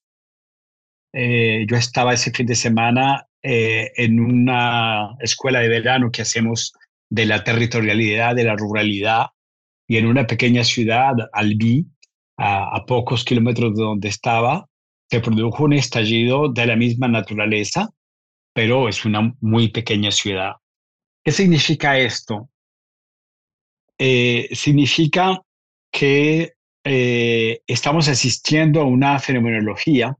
Eh, 1.12 1.66
yo 1.68 1.76
estaba 1.76 2.14
ese 2.14 2.30
fin 2.30 2.46
de 2.46 2.54
semana 2.54 3.26
eh, 3.42 3.92
en 3.96 4.18
una 4.18 5.10
escuela 5.20 5.60
de 5.60 5.68
verano 5.68 6.10
que 6.10 6.22
hacemos 6.22 6.72
de 7.10 7.26
la 7.26 7.44
territorialidad, 7.44 8.34
de 8.34 8.44
la 8.44 8.56
ruralidad, 8.56 9.26
y 9.86 9.98
en 9.98 10.06
una 10.06 10.26
pequeña 10.26 10.64
ciudad, 10.64 11.12
Albi, 11.34 11.84
a, 12.38 12.74
a 12.76 12.86
pocos 12.86 13.26
kilómetros 13.26 13.76
de 13.76 13.82
donde 13.82 14.08
estaba, 14.08 14.70
se 15.14 15.20
produjo 15.20 15.62
un 15.62 15.74
estallido 15.74 16.48
de 16.48 16.66
la 16.66 16.74
misma 16.74 17.06
naturaleza, 17.06 17.88
pero 18.52 18.88
es 18.88 19.04
una 19.04 19.32
muy 19.40 19.68
pequeña 19.68 20.10
ciudad. 20.10 20.54
¿Qué 21.24 21.30
significa 21.30 21.96
esto? 21.96 22.50
Eh, 23.96 24.48
significa 24.50 25.40
que 25.92 26.54
eh, 26.82 27.60
estamos 27.64 28.08
asistiendo 28.08 28.80
a 28.80 28.86
una 28.86 29.20
fenomenología. 29.20 30.16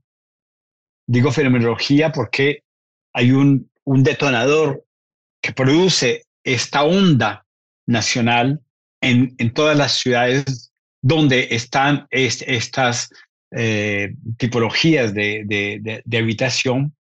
Digo 1.05 1.29
fenomenología 1.33 2.13
porque 2.13 2.63
hay 3.13 3.31
un, 3.31 3.69
detonador 3.85 4.85
que 5.41 5.51
produce 5.51 6.23
esta 6.45 6.83
onda 6.83 7.45
nacional 7.85 8.61
en, 9.01 9.35
todas 9.53 9.77
las 9.77 9.97
ciudades 9.97 10.71
donde 11.01 11.49
están 11.51 12.07
estas 12.11 13.09
eh, 13.55 14.13
tipologías 14.37 15.13
de, 15.13 16.03
habitación 16.13 16.95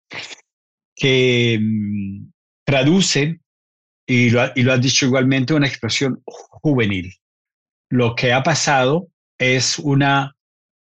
que 0.95 1.59
mm, 1.61 2.31
traducen, 2.65 3.41
y 4.07 4.31
lo, 4.31 4.43
y 4.57 4.63
lo 4.63 4.73
has 4.73 4.81
dicho 4.81 5.07
igualmente, 5.07 5.55
una 5.55 5.69
expresión 5.69 6.21
juvenil. 6.27 7.15
Lo 7.91 8.15
que 8.15 8.33
ha 8.33 8.43
pasado 8.43 9.09
es 9.39 9.79
una 9.79 10.37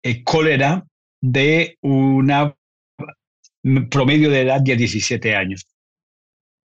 eh, 0.02 0.22
cólera 0.22 0.86
de 1.22 1.78
una 1.80 2.54
promedio 3.90 4.30
de 4.30 4.42
edad 4.42 4.60
de 4.60 4.76
17 4.76 5.34
años, 5.34 5.66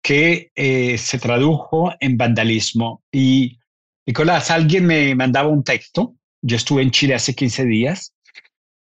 que 0.02 0.50
eh, 0.57 0.99
se 0.99 1.19
tradujo 1.19 1.93
en 2.00 2.17
vandalismo. 2.17 3.02
Y, 3.12 3.59
Nicolás, 4.07 4.50
alguien 4.50 4.87
me 4.87 5.14
mandaba 5.14 5.49
un 5.49 5.62
texto, 5.62 6.17
yo 6.43 6.57
estuve 6.57 6.83
en 6.83 6.90
Chile 6.90 7.14
hace 7.14 7.35
15 7.35 7.64
días, 7.67 8.14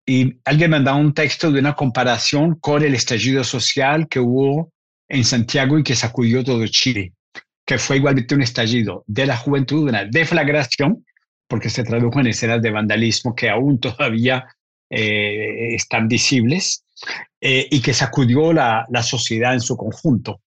y 0.06 0.38
alguien 0.46 0.72
mandaba 0.72 0.98
un 0.98 1.14
texto 1.14 1.52
de 1.52 1.60
una 1.60 1.74
comparación 1.74 2.56
con 2.60 2.84
el 2.84 2.94
estallido 2.94 3.44
social 3.44 4.08
que 4.08 4.20
hubo 4.20 4.72
en 5.08 5.24
Santiago 5.24 5.80
y 5.80 5.84
que 5.84 5.96
sacudió 5.96 6.44
todo 6.44 6.66
Chile, 6.68 7.14
que 7.66 7.78
fue 7.78 7.98
igualmente 7.98 8.36
un 8.36 8.42
estallido 8.42 9.04
de 9.08 9.26
la 9.26 9.38
juventud, 9.38 9.90
una 9.90 10.06
deflagración, 10.06 11.06
porque 11.48 11.70
se 11.70 11.84
tradujo 11.84 12.20
en 12.20 12.28
escenas 12.28 12.62
de 12.62 12.72
vandalismo 12.72 13.36
que 13.36 13.50
aún 13.50 13.80
todavía 13.80 14.46
eh, 14.90 15.76
están 15.76 16.08
visibles, 16.08 16.86
eh, 17.42 17.68
y 17.70 17.82
que 17.82 17.94
sacudió 17.94 18.54
la, 18.54 18.86
la, 18.90 19.04
sociedad 19.04 19.54
en 19.54 19.60
su 19.60 19.76
conjunto, 19.76 20.42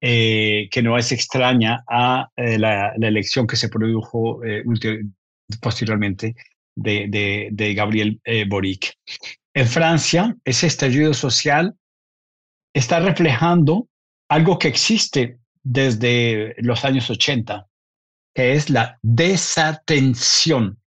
eh, 0.00 0.68
que 0.70 0.82
no 0.82 0.96
es 0.96 1.12
extraña 1.12 1.84
a 1.88 2.30
eh, 2.36 2.58
la, 2.58 2.94
la, 2.96 3.08
elección 3.08 3.46
que 3.46 3.56
se 3.56 3.68
produjo 3.68 4.40
posteriormente 5.60 6.34
de, 6.76 7.74
Gabriel 7.76 8.20
Boric. 8.48 8.94
En 9.54 9.66
Francia, 9.66 10.36
ese 10.44 10.66
estallido 10.66 11.12
social 11.14 11.74
está 12.72 13.00
reflejando 13.00 13.88
algo 14.28 14.58
que 14.58 14.68
existe 14.68 15.38
desde 15.62 16.54
los 16.58 16.84
años 16.84 17.10
80, 17.10 17.66
que 18.34 18.52
es 18.52 18.70
la 18.70 18.98
desatención 19.02 20.80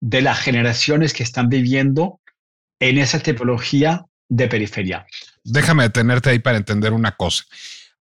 de 0.00 0.22
las 0.22 0.40
generaciones 0.40 1.12
que 1.12 1.22
están 1.22 1.48
viviendo 1.48 2.20
en 2.80 2.98
esa 2.98 3.20
tipología 3.20 4.06
de 4.28 4.48
periferia. 4.48 5.06
Déjame 5.44 5.84
detenerte 5.84 6.30
ahí 6.30 6.38
para 6.38 6.56
entender 6.56 6.92
una 6.92 7.12
cosa. 7.12 7.44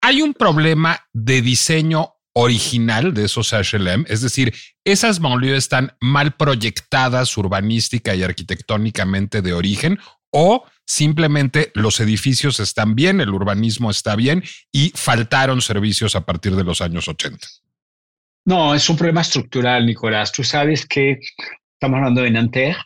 Hay 0.01 0.23
un 0.23 0.35
problema 0.35 1.01
de 1.13 1.43
diseño 1.43 2.14
original 2.35 3.15
de 3.15 3.25
esos 3.25 3.53
HLM, 3.53 4.05
es 4.09 4.21
decir, 4.21 4.53
esas 4.85 5.21
banlieues 5.21 5.59
están 5.59 5.97
mal 6.01 6.37
proyectadas 6.37 7.37
urbanística 7.37 8.15
y 8.15 8.23
arquitectónicamente 8.23 9.41
de 9.41 9.53
origen 9.53 9.99
o 10.31 10.65
simplemente 10.85 11.71
los 11.75 12.01
edificios 12.01 12.59
están 12.59 12.97
bien, 12.97 13.21
el 13.21 13.31
urbanismo 13.31 13.91
está 13.91 14.17
bien 14.17 14.43
y 14.73 14.91
faltaron 14.97 15.63
servicios 15.63 16.17
a 16.17 16.27
partir 16.27 16.57
de 16.57 16.65
los 16.65 16.81
años 16.81 17.07
80. 17.07 17.47
No, 18.47 18.75
es 18.75 18.91
un 18.91 18.97
problema 18.97 19.23
estructural, 19.23 19.87
Nicolás. 19.87 20.33
Tú 20.33 20.43
sabes 20.45 20.87
que 20.87 21.21
estamos 21.73 21.99
hablando 21.99 22.23
de 22.23 22.31
Nanterre, 22.31 22.77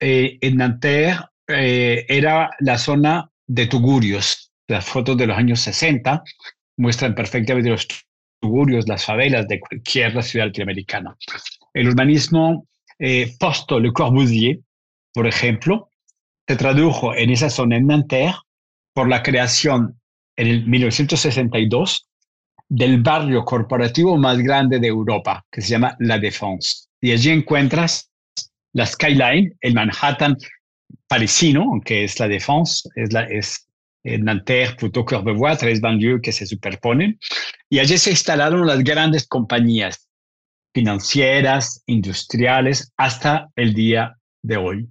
eh, 0.00 0.38
en 0.40 0.56
Nanterre 0.56 1.18
eh, 1.48 2.06
era 2.08 2.50
la 2.60 2.78
zona 2.78 3.30
de 3.46 3.66
tugurios. 3.66 4.52
Las 4.66 4.86
fotos 4.86 5.16
de 5.16 5.26
los 5.26 5.36
años 5.36 5.60
60 5.60 6.24
muestran 6.78 7.14
perfectamente 7.14 7.70
los 7.70 7.86
tugurios, 8.44 8.86
las 8.86 9.06
favelas 9.06 9.48
de 9.48 9.58
cualquier 9.58 10.22
ciudad 10.22 10.46
latinoamericana. 10.46 11.16
El 11.72 11.88
urbanismo 11.88 12.66
eh, 12.98 13.34
post-Le 13.40 13.90
Corbusier, 13.90 14.58
por 15.14 15.26
ejemplo, 15.26 15.88
se 16.46 16.56
tradujo 16.56 17.14
en 17.14 17.30
esa 17.30 17.48
zona 17.48 17.78
en 17.78 17.86
Nanterre 17.86 18.36
por 18.92 19.08
la 19.08 19.22
creación 19.22 19.98
en 20.36 20.46
el 20.46 20.66
1962 20.66 22.06
del 22.68 23.02
barrio 23.02 23.44
corporativo 23.46 24.18
más 24.18 24.36
grande 24.38 24.78
de 24.78 24.88
Europa, 24.88 25.42
que 25.50 25.62
se 25.62 25.70
llama 25.70 25.96
La 26.00 26.18
Défense. 26.18 26.88
Y 27.00 27.12
allí 27.12 27.30
encuentras 27.30 28.10
la 28.74 28.84
skyline, 28.84 29.56
el 29.62 29.72
Manhattan 29.72 30.36
parisino, 31.08 31.62
aunque 31.62 32.04
es 32.04 32.20
la 32.20 32.28
Défense, 32.28 32.90
es, 32.94 33.10
la, 33.10 33.22
es 33.22 33.66
Nanterre, 34.04 34.76
Puto 34.76 35.04
tres 35.04 35.80
banlieues 35.80 36.20
que 36.22 36.32
se 36.32 36.46
superponen. 36.46 37.18
Y 37.70 37.78
allí 37.78 37.98
se 37.98 38.10
instalaron 38.10 38.66
las 38.66 38.78
grandes 38.84 39.26
compañías 39.26 40.08
financieras, 40.74 41.82
industriales, 41.86 42.92
hasta 42.96 43.48
el 43.56 43.74
día 43.74 44.16
de 44.42 44.56
hoy. 44.56 44.88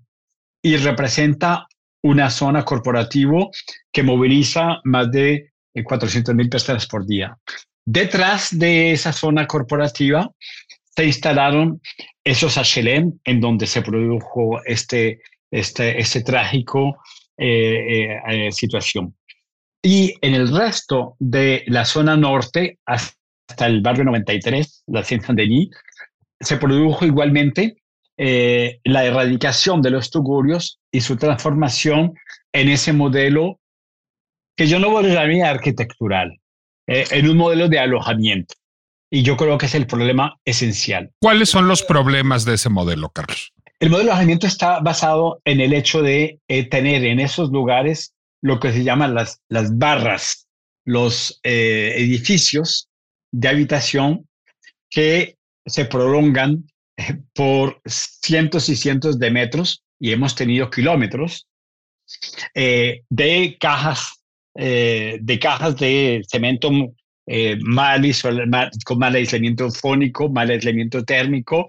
Y 0.63 0.77
representa 0.77 1.67
una 2.01 2.29
zona 2.29 2.63
corporativa 2.63 3.48
que 3.91 4.03
moviliza 4.03 4.79
más 4.84 5.12
de 5.12 5.51
400 5.84 6.36
mil 6.36 6.50
personas 6.50 6.88
por 6.88 7.05
día. 7.05 7.38
Detrás 7.86 8.58
de 8.58 8.91
esa 8.93 9.12
zona 9.12 9.46
corporativa 9.46 10.29
se 10.96 11.05
instalaron 11.05 11.82
esos 12.24 12.58
HLM 12.58 13.20
en 13.24 13.41
donde 13.41 13.67
se 13.67 13.82
produjo 13.82 14.63
este, 14.65 15.22
este, 15.51 16.00
este 16.00 16.22
trágico 16.22 16.98
eh, 17.38 18.12
eh, 18.12 18.22
eh, 18.28 18.52
situación. 18.52 19.16
Y 19.82 20.13
en 20.22 20.36
el 20.36 20.56
resto 20.56 21.16
de 21.20 21.63
la 21.68 21.84
zona 21.84 22.16
norte, 22.16 22.80
hasta 22.86 23.66
el 23.66 23.82
barrio 23.82 24.06
93, 24.06 24.84
la 24.88 25.04
Saint-Denis, 25.04 25.70
se 26.40 26.58
produjo 26.58 27.06
igualmente 27.06 27.78
la 28.16 29.06
erradicación 29.06 29.82
de 29.82 29.90
los 29.90 30.12
tugurios 30.12 30.80
y 30.92 31.02
su 31.02 31.18
transformación 31.18 32.13
en 32.54 32.70
ese 32.70 32.94
modelo 32.94 33.60
que 34.56 34.68
yo 34.68 34.80
no 34.80 34.92
voy 34.92 35.06
a 35.06 35.25
llamar 35.25 35.56
arquitectural, 35.56 36.40
en 36.88 37.30
un 37.30 37.38
modelo 37.38 37.68
de 37.68 37.80
alojamiento. 37.80 38.54
Y 39.10 39.24
yo 39.24 39.36
creo 39.36 39.58
que 39.58 39.66
es 39.66 39.75
el 39.75 39.88
problema 39.88 40.40
esencial. 40.46 41.12
¿Cuáles 41.20 41.50
son 41.50 41.68
los 41.68 41.82
problemas 41.82 42.46
de 42.46 42.54
ese 42.54 42.70
modelo, 42.70 43.10
Carlos? 43.10 43.52
El 43.84 43.90
modelo 43.90 44.06
de 44.06 44.12
alojamiento 44.12 44.48
está 44.48 44.80
basado 44.80 45.42
en 45.44 45.60
el 45.60 45.74
hecho 45.74 46.02
de 46.02 46.40
eh, 46.48 46.70
tener 46.70 47.04
en 47.04 47.20
esos 47.20 47.50
lugares 47.50 48.13
lo 48.42 48.58
que 48.58 48.72
se 48.72 48.82
llaman 48.82 49.13
las, 49.13 49.42
las 49.50 49.78
barras, 49.78 50.48
los 50.86 51.42
eh, 51.44 51.94
edificios 51.98 52.88
de 53.34 53.50
habitación 53.50 54.25
que 54.90 55.36
se 55.66 55.84
prolongan 55.84 56.63
eh, 56.96 57.18
por 57.34 57.82
cientos 57.86 58.70
y 58.70 58.78
cientos 58.78 59.20
de 59.20 59.32
metros 59.32 59.84
y 60.00 60.13
hemos 60.13 60.34
tenido 60.34 60.70
kilómetros 60.70 61.46
de 62.56 63.58
cajas 63.60 64.24
de 64.56 65.40
cajas 65.42 65.75
de 65.75 66.24
cemento 66.30 66.72
mal, 66.72 68.12
con 68.86 69.00
mal 69.00 69.16
aislamiento 69.16 69.70
fónico, 69.72 70.30
mal 70.30 70.50
aislamiento 70.52 71.04
térmico, 71.04 71.68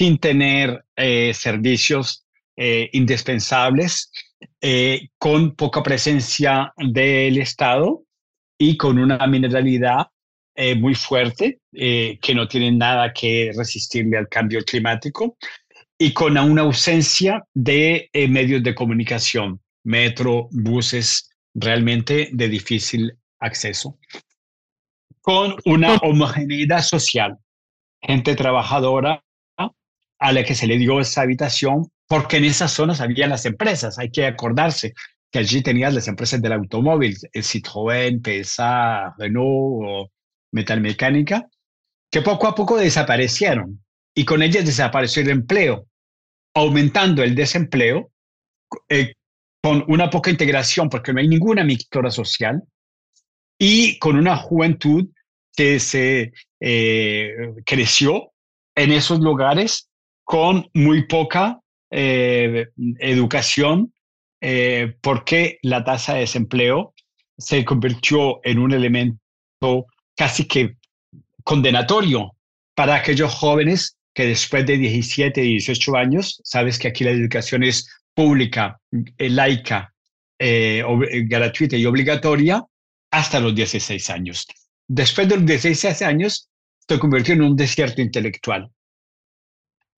sin 0.00 0.16
tener 0.16 0.82
eh, 0.96 1.34
servicios 1.34 2.24
eh, 2.56 2.88
indispensables, 2.94 4.10
eh, 4.58 5.08
con 5.18 5.54
poca 5.54 5.82
presencia 5.82 6.72
del 6.78 7.36
Estado 7.36 8.04
y 8.58 8.78
con 8.78 8.98
una 8.98 9.26
mineralidad 9.26 10.06
muy 10.76 10.94
fuerte, 10.94 11.60
que 11.72 12.34
no 12.34 12.46
tiene 12.46 12.70
nada 12.70 13.14
que 13.14 13.50
resistirle 13.56 14.18
al 14.18 14.28
cambio 14.28 14.62
climático, 14.62 15.38
y 15.96 16.12
con 16.12 16.36
una 16.36 16.62
ausencia 16.62 17.42
de 17.54 18.10
medios 18.28 18.62
de 18.62 18.74
comunicación, 18.74 19.58
metro, 19.84 20.48
buses, 20.50 21.30
realmente 21.54 22.28
de 22.32 22.48
difícil 22.48 23.16
acceso, 23.38 23.98
con 25.22 25.56
una 25.64 25.96
homogeneidad 26.02 26.82
social, 26.82 27.38
gente 28.02 28.34
trabajadora 28.34 29.24
a 30.20 30.32
la 30.32 30.44
que 30.44 30.54
se 30.54 30.66
le 30.66 30.78
dio 30.78 31.00
esa 31.00 31.22
habitación, 31.22 31.90
porque 32.06 32.36
en 32.36 32.44
esas 32.44 32.72
zonas 32.72 33.00
había 33.00 33.26
las 33.26 33.46
empresas. 33.46 33.98
Hay 33.98 34.10
que 34.10 34.26
acordarse 34.26 34.94
que 35.30 35.38
allí 35.38 35.62
tenías 35.62 35.94
las 35.94 36.08
empresas 36.08 36.42
del 36.42 36.52
automóvil, 36.52 37.16
el 37.32 37.42
Citroën, 37.42 38.20
PSA, 38.20 39.14
Renault 39.18 39.84
o 39.86 40.10
Metalmecánica, 40.52 41.48
que 42.10 42.22
poco 42.22 42.46
a 42.46 42.54
poco 42.54 42.76
desaparecieron 42.76 43.82
y 44.14 44.24
con 44.24 44.42
ellas 44.42 44.66
desapareció 44.66 45.22
el 45.22 45.30
empleo, 45.30 45.86
aumentando 46.54 47.22
el 47.22 47.34
desempleo 47.34 48.10
eh, 48.88 49.14
con 49.62 49.84
una 49.88 50.10
poca 50.10 50.30
integración, 50.30 50.88
porque 50.88 51.12
no 51.12 51.20
hay 51.20 51.28
ninguna 51.28 51.64
mixtura 51.64 52.10
social, 52.10 52.62
y 53.58 53.98
con 53.98 54.16
una 54.16 54.36
juventud 54.36 55.08
que 55.54 55.78
se 55.78 56.32
eh, 56.60 57.32
creció 57.64 58.32
en 58.74 58.92
esos 58.92 59.20
lugares 59.20 59.89
con 60.30 60.70
muy 60.74 61.08
poca 61.08 61.58
eh, 61.90 62.68
educación 63.00 63.92
eh, 64.40 64.94
porque 65.00 65.58
la 65.62 65.82
tasa 65.82 66.14
de 66.14 66.20
desempleo 66.20 66.94
se 67.36 67.64
convirtió 67.64 68.38
en 68.44 68.60
un 68.60 68.72
elemento 68.72 69.18
casi 70.16 70.44
que 70.44 70.76
condenatorio 71.42 72.36
para 72.76 72.94
aquellos 72.94 73.34
jóvenes 73.34 73.96
que 74.14 74.28
después 74.28 74.64
de 74.66 74.78
17, 74.78 75.40
18 75.40 75.96
años, 75.96 76.40
sabes 76.44 76.78
que 76.78 76.86
aquí 76.86 77.02
la 77.02 77.10
educación 77.10 77.64
es 77.64 77.88
pública, 78.14 78.78
eh, 79.18 79.30
laica, 79.30 79.92
gratuita 80.38 81.76
y 81.76 81.86
obligatoria, 81.86 82.64
hasta 83.10 83.40
los 83.40 83.52
16 83.52 84.08
años. 84.10 84.46
Después 84.86 85.28
de 85.28 85.38
los 85.38 85.46
16 85.46 86.02
años, 86.02 86.48
se 86.86 87.00
convirtió 87.00 87.34
en 87.34 87.42
un 87.42 87.56
desierto 87.56 88.00
intelectual. 88.00 88.70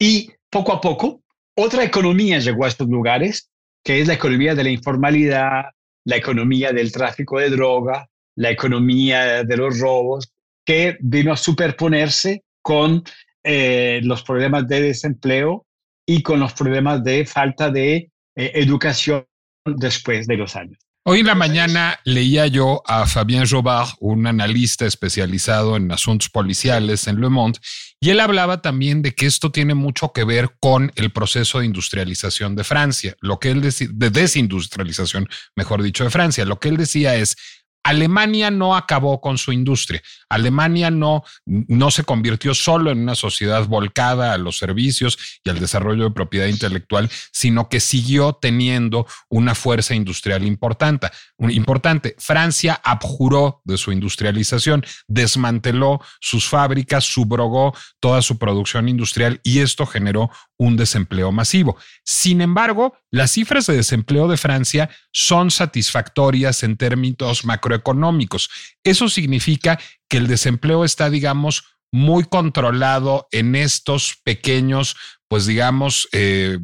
Y 0.03 0.33
poco 0.51 0.73
a 0.73 0.81
poco, 0.81 1.23
otra 1.57 1.85
economía 1.85 2.41
llegó 2.41 2.65
a 2.65 2.69
estos 2.69 2.89
lugares, 2.89 3.49
que 3.85 4.01
es 4.01 4.09
la 4.09 4.15
economía 4.15 4.53
de 4.57 4.65
la 4.65 4.71
informalidad, 4.71 5.67
la 6.05 6.17
economía 6.17 6.73
del 6.73 6.91
tráfico 6.91 7.39
de 7.39 7.51
droga, 7.51 8.09
la 8.35 8.51
economía 8.51 9.45
de 9.45 9.57
los 9.57 9.79
robos, 9.79 10.33
que 10.67 10.97
vino 10.99 11.33
a 11.33 11.37
superponerse 11.37 12.43
con 12.63 13.05
eh, 13.45 14.01
los 14.03 14.25
problemas 14.25 14.67
de 14.67 14.83
desempleo 14.83 15.67
y 16.05 16.21
con 16.21 16.41
los 16.41 16.53
problemas 16.53 17.05
de 17.05 17.25
falta 17.25 17.71
de 17.71 18.11
eh, 18.35 18.51
educación 18.55 19.25
después 19.65 20.27
de 20.27 20.37
los 20.37 20.57
años. 20.57 20.81
Hoy 21.05 21.19
en 21.19 21.27
la 21.27 21.35
mañana 21.35 21.99
leía 22.05 22.47
yo 22.47 22.81
a 22.87 23.07
Fabien 23.07 23.45
Jobard, 23.45 23.89
un 23.99 24.25
analista 24.29 24.87
especializado 24.87 25.77
en 25.77 25.91
asuntos 25.91 26.29
policiales 26.29 27.09
en 27.09 27.21
Le 27.21 27.29
Monde, 27.29 27.59
y 27.99 28.11
él 28.11 28.21
hablaba 28.21 28.63
también 28.63 29.03
de 29.03 29.13
que 29.13 29.27
esto 29.27 29.51
tiene 29.51 29.75
mucho 29.75 30.13
que 30.13 30.23
ver 30.23 30.51
con 30.61 30.93
el 30.95 31.11
proceso 31.11 31.59
de 31.59 31.67
industrialización 31.67 32.55
de 32.55 32.63
Francia, 32.63 33.17
lo 33.21 33.41
que 33.41 33.51
él 33.51 33.63
decía, 33.63 33.89
de 33.93 34.11
desindustrialización, 34.11 35.29
mejor 35.57 35.83
dicho, 35.83 36.05
de 36.05 36.11
Francia. 36.11 36.45
Lo 36.45 36.61
que 36.61 36.69
él 36.69 36.77
decía 36.77 37.17
es, 37.17 37.37
Alemania 37.85 38.51
no 38.51 38.77
acabó 38.77 39.21
con 39.21 39.39
su 39.39 39.53
industria. 39.53 40.03
Alemania 40.29 40.91
no, 40.91 41.25
no 41.47 41.91
se 41.91 42.05
convirtió 42.05 42.55
solo 42.55 42.91
en 42.91 42.99
una 43.01 43.15
sociedad 43.15 43.67
volcada 43.67 44.33
a 44.33 44.39
los 44.39 44.59
servicios 44.59 45.19
y 45.45 45.51
al 45.51 45.59
desarrollo 45.59 46.05
de 46.05 46.11
propiedad 46.11 46.47
intelectual, 46.47 47.11
sino 47.33 47.69
que 47.69 47.81
siguió 47.81 48.35
teniendo 48.35 49.07
una 49.29 49.55
fuerza 49.55 49.95
industrial 49.95 50.45
importante. 50.45 51.09
importante. 51.39 52.15
Francia 52.19 52.81
abjuró 52.85 53.61
de 53.65 53.77
su 53.77 53.93
industrialización, 53.93 54.85
desmanteló 55.09 56.01
sus 56.21 56.49
fábricas, 56.49 57.05
subrogó 57.05 57.75
toda 58.01 58.23
su 58.23 58.39
producción 58.39 58.89
industrial 58.89 59.41
y 59.43 59.61
esto 59.61 59.87
generó 59.87 60.31
un 60.57 60.77
desempleo 60.77 61.33
masivo. 61.33 61.77
Sin 62.05 62.41
embargo, 62.41 62.97
las 63.11 63.33
cifras 63.33 63.67
de 63.67 63.77
desempleo 63.77 64.29
de 64.29 64.37
Francia 64.37 64.91
son 65.13 65.51
satisfactorias 65.51 66.63
en 66.63 66.77
términos 66.77 67.45
macroeconómicos. 67.73 68.51
Eso 68.85 69.09
significa 69.09 69.79
que 70.09 70.19
el 70.19 70.27
desempleo 70.27 70.85
está, 70.85 71.11
digamos, 71.11 71.65
muy 71.93 72.25
controlado 72.25 73.29
en 73.33 73.55
estos 73.55 74.17
pequeños, 74.25 74.97
pues 75.29 75.47
digamos, 75.47 76.09
eh, 76.13 76.59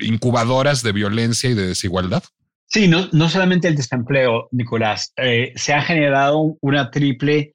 incubadoras 0.00 0.82
de 0.82 0.92
violencia 0.92 1.50
y 1.50 1.54
de 1.54 1.68
desigualdad. 1.68 2.22
Sí, 2.66 2.86
no, 2.86 3.08
no 3.12 3.28
solamente 3.28 3.68
el 3.68 3.74
desempleo, 3.74 4.48
Nicolás, 4.52 5.12
eh, 5.16 5.52
se 5.56 5.74
ha 5.74 5.82
generado 5.82 6.56
una 6.60 6.90
triple 6.90 7.54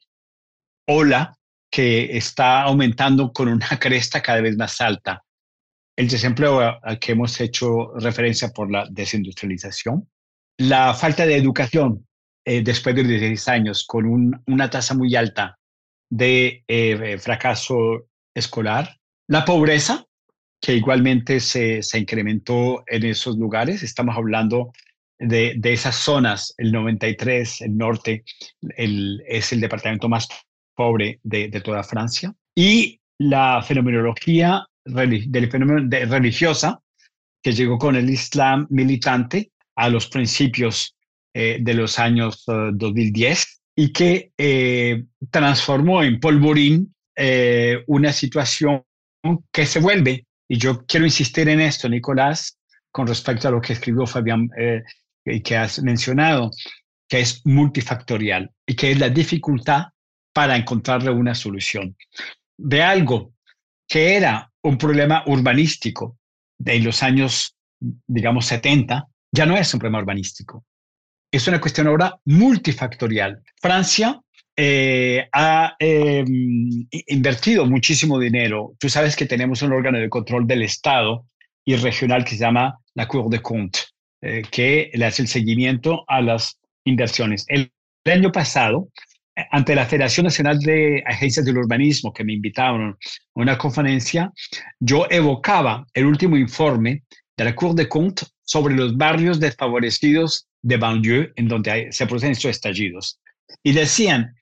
ola 0.88 1.38
que 1.71 2.17
está 2.17 2.63
aumentando 2.63 3.32
con 3.32 3.48
una 3.48 3.67
cresta 3.80 4.21
cada 4.21 4.41
vez 4.41 4.58
más 4.58 4.82
alta 4.82 5.26
el 5.95 6.10
desempleo 6.10 6.60
al 6.60 7.00
que 7.00 7.13
hemos 7.13 7.39
hecho 7.39 7.93
referencia 7.95 8.50
por 8.50 8.71
la 8.71 8.88
desindustrialización, 8.89 10.10
la 10.58 10.93
falta 10.93 11.26
de 11.26 11.38
educación 11.38 12.08
eh, 12.46 12.62
después 12.64 12.96
de 12.96 13.04
16 13.04 13.48
años 13.48 13.86
con 13.86 14.42
una 14.46 14.70
tasa 14.70 14.94
muy 14.94 15.16
alta 15.16 15.58
de 16.10 16.64
eh, 16.68 17.18
fracaso 17.18 18.08
escolar, 18.36 18.98
la 19.28 19.44
pobreza, 19.44 20.06
que 20.62 20.76
igualmente 20.76 21.40
se, 21.40 21.82
se, 21.82 22.00
incrementó 22.00 22.84
en 22.88 23.06
esos 23.06 23.38
lugares, 23.38 23.84
estamos 23.84 24.16
hablando 24.16 24.72
de, 25.18 25.56
de, 25.58 25.74
esas 25.74 25.96
zonas, 25.96 26.54
el 26.58 26.72
93, 26.72 27.62
el 27.62 27.78
norte, 27.78 28.24
el, 28.78 29.24
es 29.28 29.52
el 29.52 29.62
departamento 29.62 30.08
más 30.08 30.28
pobre 30.76 31.20
de, 31.24 31.50
de 31.50 31.62
toda 31.62 31.84
Francia, 31.84 32.34
y 32.56 33.00
la 33.18 33.62
fenomenología 33.62 34.66
del 34.86 35.50
fenómeno 35.50 35.88
de 35.88 36.06
religiosa 36.06 36.80
que 37.42 37.54
llegó 37.54 37.78
con 37.78 37.96
el 37.96 38.10
Islam 38.10 38.68
militante 38.70 39.52
a 39.76 39.90
los 39.90 40.08
principios 40.08 40.96
eh, 41.38 41.58
de 41.60 41.74
los 41.74 42.00
años 42.00 42.45
2010 42.45 43.43
eh, 43.43 43.45
y 43.76 43.91
que 43.91 44.32
eh, 44.38 45.04
transformó 45.30 46.02
en 46.02 46.17
polvorín 46.17 46.95
una 47.88 48.13
situación 48.13 48.84
que 49.52 49.65
se 49.65 49.82
vuelve, 49.82 50.28
y 50.48 50.58
yo 50.58 50.86
quiero 50.86 51.06
insistir 51.06 51.50
en 51.50 51.60
esto, 51.60 51.89
Nicolás, 51.89 52.58
con 52.89 53.06
respecto 53.06 53.50
a 53.50 53.52
lo 53.52 53.60
que 53.60 53.74
escribió 53.74 54.06
Fabián 54.06 54.50
y 55.26 55.41
que 55.41 55.58
has 55.58 55.82
mencionado, 55.82 56.52
que 57.10 57.19
es 57.19 57.41
multifactorial 57.45 58.50
y 58.65 58.76
que 58.76 58.91
es 58.91 59.00
la 59.00 59.10
dificultad 59.10 59.88
para 60.34 60.56
encontrarle 60.56 61.12
una 61.12 61.36
solución 61.36 61.98
de 62.58 62.82
algo 62.82 63.34
que 63.88 64.15
era 64.15 64.52
un 64.63 64.78
problema 64.78 65.24
urbanístico 65.28 66.17
de 66.58 66.80
los 66.80 67.04
años, 67.04 67.58
digamos, 68.08 68.45
70, 68.45 69.06
ya 69.34 69.45
no 69.45 69.58
es 69.58 69.74
un 69.74 69.80
problema 69.82 70.00
urbanístico. 70.00 70.63
Es 71.36 71.50
una 71.50 71.60
cuestión 71.60 71.88
ahora 71.88 72.17
multifactorial. 72.24 73.43
Francia 73.62 74.21
eh, 74.56 75.28
ha 75.34 75.76
em, 75.80 76.88
invertido 77.08 77.65
muchísimo 77.65 78.17
dinero. 78.17 78.74
Tú 78.80 78.88
sabes 78.88 79.17
que 79.17 79.26
tenemos 79.26 79.62
un 79.62 79.74
órgano 79.74 80.00
de 80.00 80.08
control 80.08 80.48
del 80.48 80.62
Estado 80.62 81.26
y 81.65 81.76
regional 81.76 82.24
que 82.24 82.38
se 82.38 82.38
llama 82.38 82.80
la 82.93 83.10
Cour 83.10 83.30
de 83.30 83.41
Comptes, 83.41 83.93
eh, 84.21 84.43
que 84.50 84.91
le 84.93 85.06
hace 85.06 85.24
el 85.24 85.28
seguimiento 85.28 86.06
a 86.08 86.21
las 86.21 86.58
inversiones. 86.86 87.43
El, 87.50 87.69
año 88.06 88.32
pasado, 88.32 88.88
ante 89.52 89.76
la 89.76 89.86
Federación 89.86 90.24
Nacional 90.24 90.60
de 90.60 91.04
Agencias 91.06 91.45
del 91.45 91.58
Urbanismo, 91.58 92.13
que 92.13 92.24
me 92.24 92.32
invitaron 92.32 92.91
a 92.91 92.98
una 93.34 93.58
conferencia, 93.58 94.32
yo 94.80 95.06
evocaba 95.10 95.86
el 95.93 96.06
último 96.06 96.38
informe 96.38 97.04
de 97.36 97.43
la 97.43 97.54
Cour 97.54 97.76
de 97.76 97.89
Comptes 97.89 98.34
sobre 98.41 98.74
los 98.74 98.95
barrios 98.95 99.41
desfavorecidos 99.41 100.48
de 100.65 100.78
banlieue 100.78 101.32
en 101.36 101.47
donde 101.47 101.91
se 101.91 102.08
producen 102.08 102.32
estos 102.32 102.49
estallidos. 102.49 103.19
Y 103.62 103.71
decían, 103.71 104.36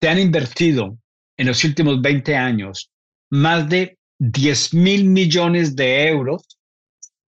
se 0.00 0.08
han 0.08 0.18
invertido 0.18 0.98
en 1.36 1.46
los 1.46 1.62
últimos 1.64 2.00
20 2.00 2.34
años 2.34 2.90
más 3.30 3.68
de 3.68 3.98
10 4.18 4.72
mil 4.72 5.04
millones 5.04 5.76
de 5.76 6.08
euros 6.08 6.58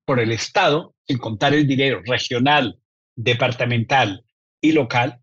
por 0.05 0.19
el 0.19 0.31
Estado, 0.31 0.95
sin 1.07 1.19
contar 1.19 1.53
el 1.53 1.67
dinero 1.67 2.01
regional, 2.03 2.79
departamental 3.15 4.25
y 4.59 4.71
local, 4.71 5.19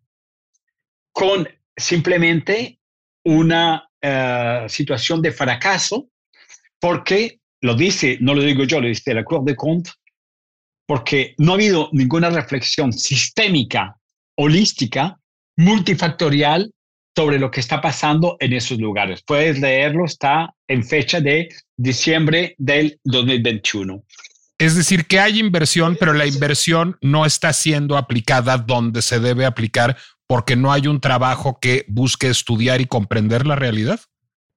con 1.11 1.49
simplemente 1.77 2.79
una 3.25 3.91
eh, 4.01 4.67
situación 4.69 5.21
de 5.23 5.33
fracaso, 5.33 6.09
porque 6.79 7.41
lo 7.63 7.75
dice, 7.75 8.19
no 8.21 8.35
lo 8.35 8.43
digo 8.43 8.63
yo, 8.63 8.81
lo 8.81 8.87
dice 8.87 9.13
la 9.13 9.25
Cour 9.25 9.45
de 9.45 9.57
Comptes, 9.57 9.95
porque 10.89 11.35
no 11.37 11.53
ha 11.53 11.57
habido 11.57 11.91
ninguna 11.93 12.31
reflexión 12.31 12.95
sistémica, 12.95 13.99
holística, 14.37 15.19
multifactorial 15.55 16.73
sobre 17.15 17.39
lo 17.39 17.51
que 17.51 17.61
está 17.61 17.83
pasando 17.83 18.39
en 18.41 18.55
esos 18.55 18.79
lugares. 18.79 19.23
Puedes 19.23 19.61
leerlo, 19.61 20.07
está 20.07 20.55
en 20.67 20.83
fecha 20.83 21.21
de 21.21 21.51
diciembre 21.77 22.55
del 22.57 22.99
2021. 23.05 24.03
Es 24.57 24.77
decir, 24.77 25.05
que 25.05 25.21
hay 25.21 25.39
inversión, 25.39 25.95
pero 26.01 26.15
la 26.15 26.25
inversión 26.25 26.97
no 27.03 27.27
está 27.27 27.53
siendo 27.53 27.99
aplicada 27.99 28.57
donde 28.57 29.03
se 29.03 29.21
debe 29.21 29.45
aplicar 29.45 29.99
porque 30.27 30.57
no 30.57 30.73
hay 30.73 30.87
un 30.87 31.03
trabajo 31.03 31.59
que 31.61 31.85
busque 31.89 32.31
estudiar 32.31 32.81
y 32.81 32.87
comprender 32.87 33.47
la 33.47 33.57
realidad. 33.57 34.01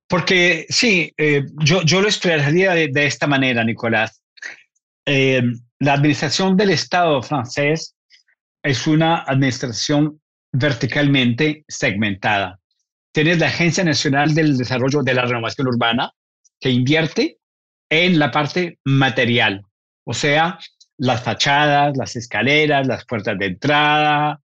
Porque 0.08 0.66
sí, 0.70 1.14
eh, 1.18 1.44
yo, 1.58 1.82
yo 1.82 2.00
lo 2.00 2.08
explicaría 2.08 2.72
de, 2.72 2.88
de 2.88 3.06
esta 3.06 3.28
manera, 3.28 3.66
Nicolás. 3.66 4.22
Eh, 5.06 5.42
la 5.82 5.94
administración 5.94 6.56
del 6.58 6.70
Estado 6.70 7.24
francés 7.24 7.96
es 8.64 8.86
una 8.86 9.24
administración 9.24 10.22
verticalmente 10.52 11.66
segmentada. 11.68 12.60
Tienes 13.12 13.40
la 13.40 13.48
Agencia 13.48 13.84
Nacional 13.84 14.36
del 14.36 14.58
Desarrollo 14.58 15.02
de 15.02 15.16
la 15.16 15.26
Renovación 15.26 15.68
Urbana, 15.68 16.12
que 16.60 16.70
invierte 16.70 17.40
en 17.90 18.20
la 18.20 18.30
parte 18.30 18.78
material, 18.86 19.66
o 20.06 20.14
sea, 20.14 20.60
las 20.98 21.24
fachadas, 21.24 21.98
las 21.98 22.16
escaleras, 22.16 22.86
las 22.86 23.04
puertas 23.06 23.40
de 23.40 23.48
entrada, 23.48 24.40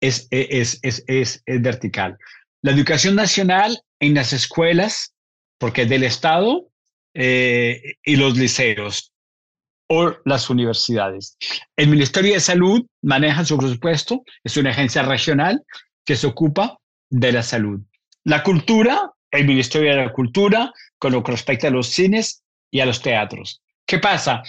es, 0.00 0.28
es, 0.30 0.78
es, 0.82 1.02
es, 1.08 1.42
vertical. 1.60 2.16
La 2.62 2.70
educación 2.70 3.16
nacional 3.16 3.82
en 3.98 4.14
las 4.14 4.32
escuelas, 4.32 5.12
porque 5.58 5.82
es 5.82 5.88
del 5.88 6.04
Estado, 6.04 6.68
eh, 7.14 7.96
y 8.04 8.14
los 8.14 8.38
liceos 8.38 9.12
o 9.88 10.14
las 10.24 10.50
universidades. 10.50 11.36
El 11.76 11.88
Ministerio 11.88 12.34
de 12.34 12.40
Salud 12.40 12.86
maneja 13.02 13.44
su 13.44 13.56
presupuesto, 13.56 14.22
es 14.44 14.56
una 14.56 14.70
agencia 14.70 15.02
regional 15.02 15.64
que 16.04 16.16
se 16.16 16.26
ocupa 16.26 16.78
de 17.10 17.32
la 17.32 17.42
salud. 17.42 17.80
La 18.24 18.42
cultura, 18.42 19.10
el 19.30 19.46
Ministerio 19.46 19.90
de 19.90 20.04
la 20.04 20.12
Cultura, 20.12 20.72
con 20.98 21.12
lo 21.12 21.22
que 21.22 21.32
respecta 21.32 21.68
a 21.68 21.70
los 21.70 21.88
cines 21.88 22.42
y 22.70 22.80
a 22.80 22.86
los 22.86 23.00
teatros. 23.00 23.62
¿Qué 23.86 23.98
pasa? 23.98 24.42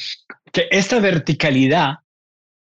Que 0.52 0.68
esta 0.70 1.00
verticalidad, 1.00 1.96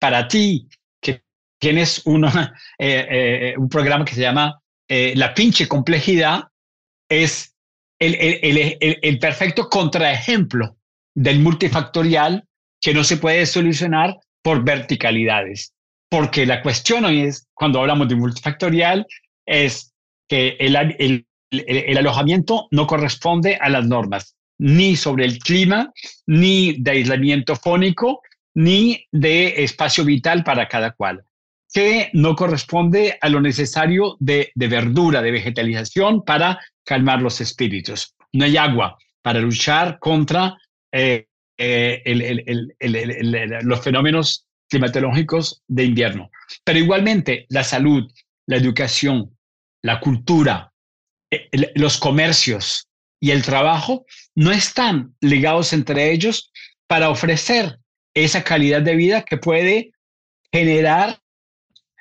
para 0.00 0.26
ti, 0.26 0.68
que 1.00 1.22
tienes 1.60 2.02
una, 2.04 2.54
eh, 2.78 3.06
eh, 3.10 3.54
un 3.56 3.68
programa 3.68 4.04
que 4.04 4.14
se 4.14 4.22
llama 4.22 4.60
eh, 4.88 5.14
La 5.16 5.32
pinche 5.32 5.68
complejidad, 5.68 6.48
es 7.08 7.54
el, 8.00 8.16
el, 8.16 8.58
el, 8.58 8.98
el 9.00 9.18
perfecto 9.20 9.68
contraejemplo 9.68 10.76
del 11.14 11.38
multifactorial 11.38 12.44
que 12.84 12.92
no 12.92 13.02
se 13.02 13.16
puede 13.16 13.46
solucionar 13.46 14.18
por 14.42 14.62
verticalidades. 14.62 15.72
Porque 16.10 16.44
la 16.44 16.60
cuestión 16.60 17.06
hoy 17.06 17.22
es, 17.22 17.48
cuando 17.54 17.80
hablamos 17.80 18.08
de 18.08 18.14
multifactorial, 18.14 19.06
es 19.46 19.94
que 20.28 20.58
el, 20.60 21.26
alojamiento 21.96 22.68
no 22.70 22.86
corresponde 22.86 23.56
a 23.56 23.70
las 23.70 23.86
normas, 23.86 24.36
ni 24.58 24.96
sobre 24.96 25.24
el 25.24 25.38
clima, 25.38 25.94
ni 26.26 26.74
de 26.74 26.90
aislamiento 26.90 27.56
fónico, 27.56 28.20
ni 28.52 29.06
de 29.10 29.64
espacio 29.64 30.04
vital 30.04 30.44
para 30.44 30.68
cada 30.68 30.90
cual, 30.90 31.24
que 31.72 32.10
no 32.12 32.36
corresponde 32.36 33.16
a 33.18 33.30
lo 33.30 33.40
necesario 33.40 34.18
de, 34.20 34.52
de 34.54 34.68
verdura, 34.68 35.22
de 35.22 35.30
vegetalización 35.30 36.22
para 36.22 36.60
calmar 36.84 37.22
los 37.22 37.40
espíritus. 37.40 38.14
No 38.34 38.44
hay 38.44 38.58
agua 38.58 38.98
para 39.22 39.40
luchar 39.40 39.98
contra 39.98 40.58
eh, 40.92 41.28
eh, 41.58 42.02
los 43.62 43.80
fenómenos 43.82 44.46
climatológicos 44.68 45.62
de 45.68 45.84
invierno. 45.84 46.30
Pero 46.64 46.78
igualmente 46.78 47.46
la 47.48 47.64
salud, 47.64 48.10
la 48.46 48.56
educación, 48.56 49.36
la 49.82 50.00
cultura, 50.00 50.72
eh, 51.30 51.48
los 51.74 51.98
comercios 51.98 52.88
y 53.20 53.30
el 53.30 53.42
trabajo 53.42 54.04
no 54.34 54.50
están 54.50 55.14
ligados 55.20 55.72
entre 55.72 56.12
ellos 56.12 56.50
para 56.86 57.10
ofrecer 57.10 57.78
esa 58.14 58.44
calidad 58.44 58.82
de 58.82 58.96
vida 58.96 59.22
que 59.22 59.36
puede 59.36 59.92
generar 60.52 61.18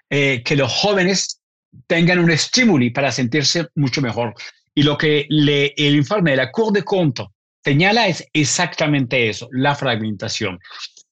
eh, 0.10 0.44
que 0.44 0.56
los 0.56 0.72
jóvenes 0.72 1.42
tengan 1.88 2.20
un 2.20 2.30
estímulo 2.30 2.86
para 2.94 3.12
sentirse 3.12 3.68
mucho 3.76 4.02
mejor. 4.02 4.34
Y 4.76 4.84
lo 4.84 4.98
que 4.98 5.26
le, 5.30 5.74
el 5.78 5.96
informe 5.96 6.32
de 6.32 6.38
la 6.38 6.52
Cour 6.52 6.74
de 6.74 6.84
Comptes 6.84 7.26
señala 7.64 8.08
es 8.08 8.28
exactamente 8.34 9.30
eso, 9.30 9.48
la 9.52 9.76
fragmentación. 9.76 10.60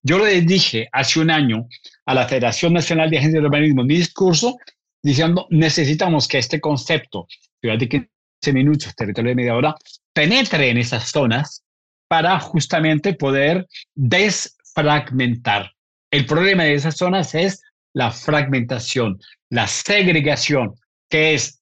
Yo 0.04 0.18
le 0.20 0.42
dije 0.42 0.90
hace 0.92 1.20
un 1.20 1.30
año 1.30 1.68
a 2.06 2.14
la 2.14 2.28
Federación 2.28 2.74
Nacional 2.74 3.10
de 3.10 3.20
Agencias 3.20 3.42
de 3.42 3.48
Urbanismo 3.48 3.84
mi 3.84 3.96
discurso 3.96 4.58
diciendo 5.04 5.48
necesitamos 5.50 6.28
que 6.28 6.40
este 6.40 6.60
concepto, 6.60 7.28
ciudad 7.60 7.78
de 7.78 7.90
15 7.90 8.54
minutos, 8.54 8.96
territorio 8.96 9.30
de 9.30 9.36
media 9.36 9.56
hora, 9.56 9.76
penetre 10.14 10.70
en 10.70 10.78
esas 10.78 11.10
zonas 11.10 11.64
para 12.08 12.40
justamente 12.40 13.14
poder 13.14 13.68
desfragmentar. 13.96 15.72
El 16.12 16.26
problema 16.26 16.64
de 16.64 16.74
esas 16.74 16.98
zonas 16.98 17.34
es 17.36 17.62
la 17.94 18.12
fragmentación, 18.12 19.20
la 19.50 19.68
segregación, 19.68 20.76
que 21.10 21.34
es 21.36 21.62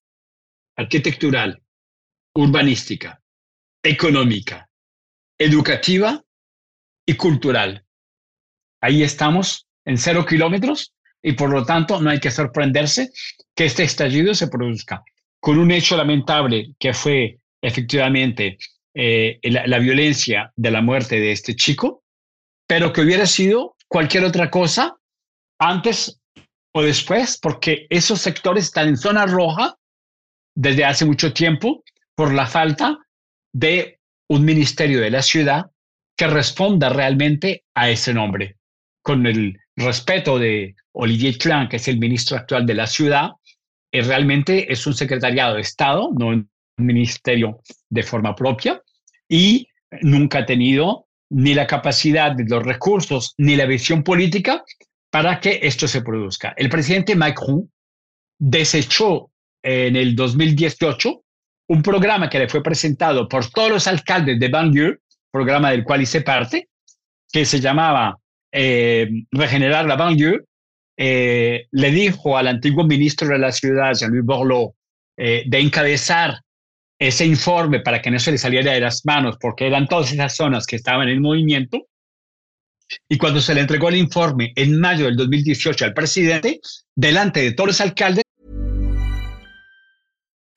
arquitectural, 0.76 1.62
urbanística, 2.34 3.22
económica, 3.84 4.69
educativa 5.40 6.22
y 7.08 7.16
cultural. 7.16 7.86
Ahí 8.82 9.04
estamos 9.04 9.68
en 9.86 9.98
cero 9.98 10.26
kilómetros 10.26 10.94
y 11.24 11.34
por 11.34 11.50
lo 11.50 11.66
tanto 11.66 12.00
no 12.02 12.10
hay 12.10 12.20
que 12.20 12.32
sorprenderse 12.32 13.12
que 13.56 13.66
este 13.66 13.84
estallido 13.84 14.36
se 14.36 14.48
produzca 14.48 15.04
con 15.40 15.58
un 15.58 15.72
hecho 15.72 15.98
lamentable 15.98 16.76
que 16.78 16.94
fue 16.94 17.40
efectivamente 17.62 18.58
eh, 18.94 19.40
la, 19.44 19.66
la, 19.68 19.80
violencia 19.80 20.52
de 20.56 20.72
la 20.72 20.82
muerte 20.82 21.20
de 21.20 21.32
este 21.32 21.56
chico, 21.56 22.04
pero 22.68 22.92
que 22.92 23.02
hubiera 23.02 23.26
sido 23.26 23.76
cualquier 23.88 24.26
otra 24.26 24.50
cosa 24.50 24.98
antes 25.60 26.22
o 26.74 26.82
después, 26.82 27.38
porque 27.42 27.88
esos 27.90 28.22
sectores 28.22 28.66
están 28.66 28.88
en 28.88 28.98
zona 28.98 29.26
roja 29.26 29.78
desde 30.56 30.86
hace 30.86 31.06
mucho 31.06 31.34
tiempo 31.34 31.84
por 32.16 32.34
la 32.34 32.46
falta 32.46 32.98
de 33.54 33.99
un 34.30 34.46
ministerio 34.46 35.02
de 35.02 35.10
la 35.10 35.22
ciudad 35.22 35.72
que 36.16 36.28
responda 36.28 36.90
realmente 36.90 37.64
a 37.74 37.90
ese 37.90 38.14
nombre. 38.14 38.58
Con 39.02 39.26
el 39.26 39.58
respeto 39.76 40.38
de 40.38 40.76
Olivier 40.92 41.38
Klein, 41.38 41.68
que 41.68 41.78
es 41.78 41.88
el 41.88 41.98
ministro 41.98 42.38
actual 42.38 42.66
de 42.66 42.76
la 42.76 42.88
ciudad, 42.88 43.32
eh, 43.92 44.02
realmente 44.02 44.72
es 44.72 44.86
un 44.86 44.94
secretariado 44.94 45.56
de 45.56 45.62
Estado, 45.62 46.12
no 46.18 46.46
ministerio 46.78 47.62
de 47.90 48.04
forma 48.04 48.36
propia 48.36 48.82
y 49.28 49.68
nunca 50.02 50.40
ha 50.40 50.46
tenido 50.46 51.08
ni 51.30 51.54
la 51.54 51.68
capacidad, 51.68 52.36
ni 52.36 52.48
los 52.48 52.64
recursos, 52.64 53.34
ni 53.38 53.56
la 53.56 53.66
visión 53.66 54.04
política 54.04 54.64
para 55.12 55.40
que 55.40 55.60
esto 55.64 55.88
se 55.88 56.02
produzca. 56.02 56.54
El 56.58 56.70
presidente 56.70 57.16
Macron 57.16 57.72
desechó 58.40 59.32
en 59.62 59.96
el 59.96 60.16
2018 60.16 61.24
un 61.70 61.84
programa 61.84 62.30
que 62.30 62.40
le 62.40 62.50
fue 62.50 62.64
presentado 62.64 63.28
por 63.28 63.50
todos 63.50 63.70
los 63.70 63.88
alcaldes 63.88 64.40
de 64.40 64.48
banlieue, 64.50 64.98
programa 65.32 65.72
del 65.72 65.84
cual 65.84 66.02
hice 66.02 66.22
parte, 66.22 66.68
que 67.32 67.46
se 67.46 67.60
llamaba 67.60 68.18
eh, 68.52 69.08
Regenerar 69.32 69.86
la 69.86 69.96
banlieue, 69.96 70.46
eh, 70.98 71.68
le 71.72 71.92
dijo 71.92 72.38
al 72.38 72.48
antiguo 72.48 72.84
ministro 72.84 73.28
de 73.28 73.38
la 73.38 73.52
ciudad, 73.52 73.94
Jean-Louis 73.94 74.26
Borloo, 74.26 74.76
eh, 75.16 75.44
de 75.46 75.60
encabezar 75.60 76.42
ese 77.00 77.26
informe 77.26 77.82
para 77.82 78.02
que 78.02 78.10
no 78.12 78.20
se 78.20 78.32
le 78.32 78.38
saliera 78.40 78.74
de 78.74 78.82
las 78.82 79.06
manos, 79.06 79.38
porque 79.40 79.68
eran 79.68 79.88
todas 79.88 80.12
esas 80.12 80.36
zonas 80.36 80.66
que 80.66 80.76
estaban 80.76 81.08
en 81.08 81.22
movimiento. 81.22 81.88
Y 83.08 83.20
cuando 83.20 83.40
se 83.40 83.54
le 83.54 83.62
entregó 83.62 83.90
el 83.90 83.98
informe 83.98 84.54
en 84.56 84.80
mayo 84.80 85.06
del 85.06 85.16
2018 85.16 85.86
al 85.86 85.94
presidente, 85.94 86.60
delante 86.96 87.42
de 87.42 87.52
todos 87.52 87.68
los 87.68 87.82
alcaldes. 87.82 88.24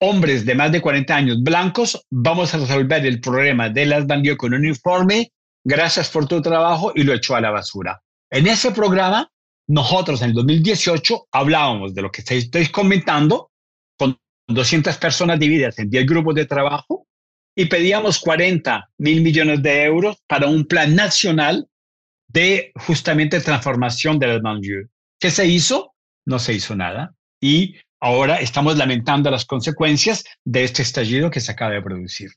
hombres 0.00 0.44
de 0.44 0.54
más 0.54 0.72
de 0.72 0.80
40 0.80 1.14
años 1.14 1.42
blancos, 1.42 2.06
vamos 2.10 2.54
a 2.54 2.58
resolver 2.58 3.04
el 3.06 3.20
problema 3.20 3.68
de 3.68 3.86
las 3.86 4.06
bandidos 4.06 4.38
con 4.38 4.54
un 4.54 4.64
informe, 4.64 5.32
gracias 5.64 6.10
por 6.10 6.26
tu 6.26 6.42
trabajo, 6.42 6.92
y 6.94 7.04
lo 7.04 7.14
echó 7.14 7.36
a 7.36 7.40
la 7.40 7.50
basura. 7.50 8.02
En 8.30 8.46
ese 8.46 8.70
programa, 8.72 9.30
nosotros 9.68 10.20
en 10.22 10.30
el 10.30 10.34
2018 10.34 11.28
hablábamos 11.32 11.94
de 11.94 12.02
lo 12.02 12.10
que 12.10 12.22
estáis 12.22 12.70
comentando, 12.70 13.50
con 13.96 14.18
200 14.48 14.96
personas 14.98 15.38
divididas 15.38 15.78
en 15.78 15.88
10 15.88 16.06
grupos 16.06 16.34
de 16.34 16.46
trabajo, 16.46 17.06
y 17.56 17.66
pedíamos 17.66 18.18
40 18.18 18.90
mil 18.98 19.22
millones 19.22 19.62
de 19.62 19.84
euros 19.84 20.16
para 20.26 20.48
un 20.48 20.64
plan 20.64 20.94
nacional 20.94 21.68
de 22.28 22.72
justamente 22.74 23.40
transformación 23.40 24.18
de 24.18 24.26
las 24.26 24.42
banlieues. 24.42 24.88
¿Qué 25.20 25.30
se 25.30 25.46
hizo? 25.46 25.94
No 26.26 26.38
se 26.38 26.54
hizo 26.54 26.74
nada. 26.74 27.14
Y 27.40 27.76
ahora 28.04 28.36
estamos 28.36 28.76
lamentando 28.76 29.30
las 29.30 29.46
consecuencias 29.46 30.24
de 30.44 30.64
este 30.64 30.82
estallido 30.82 31.30
que 31.30 31.40
se 31.40 31.50
acaba 31.50 31.72
de 31.72 31.80
producir. 31.80 32.32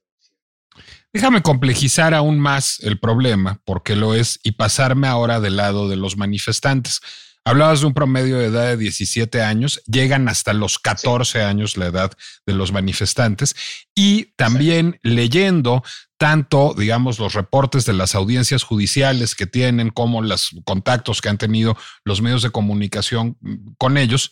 Déjame 1.12 1.42
complejizar 1.42 2.14
aún 2.14 2.40
más 2.40 2.80
el 2.84 3.00
problema, 3.00 3.60
porque 3.66 3.98
lo 3.98 4.14
es, 4.14 4.40
y 4.44 4.54
pasarme 4.54 5.08
ahora 5.08 5.42
del 5.42 5.58
lado 5.58 5.90
de 5.90 5.98
los 5.98 6.16
manifestantes. 6.16 7.02
Hablabas 7.44 7.82
de 7.82 7.88
un 7.88 7.94
promedio 7.94 8.38
de 8.38 8.46
edad 8.46 8.68
de 8.68 8.78
17 8.78 9.42
años, 9.42 9.82
llegan 9.88 10.30
hasta 10.30 10.54
los 10.54 10.80
14 10.80 11.44
años 11.44 11.76
la 11.76 11.88
edad 11.88 12.12
de 12.46 12.54
los 12.54 12.72
manifestantes 12.72 13.54
y 13.94 14.34
también 14.38 15.00
leyendo 15.04 15.84
tanto, 16.18 16.76
digamos, 16.78 17.20
los 17.20 17.34
reportes 17.34 17.86
de 17.86 17.94
las 17.94 18.16
audiencias 18.16 18.64
judiciales 18.64 19.36
que 19.36 19.48
tienen 19.48 19.90
como 19.90 20.22
los 20.22 20.52
contactos 20.66 21.22
que 21.22 21.30
han 21.30 21.38
tenido 21.38 21.78
los 22.06 22.22
medios 22.22 22.42
de 22.42 22.52
comunicación 22.52 23.38
con 23.78 23.98
ellos, 23.98 24.32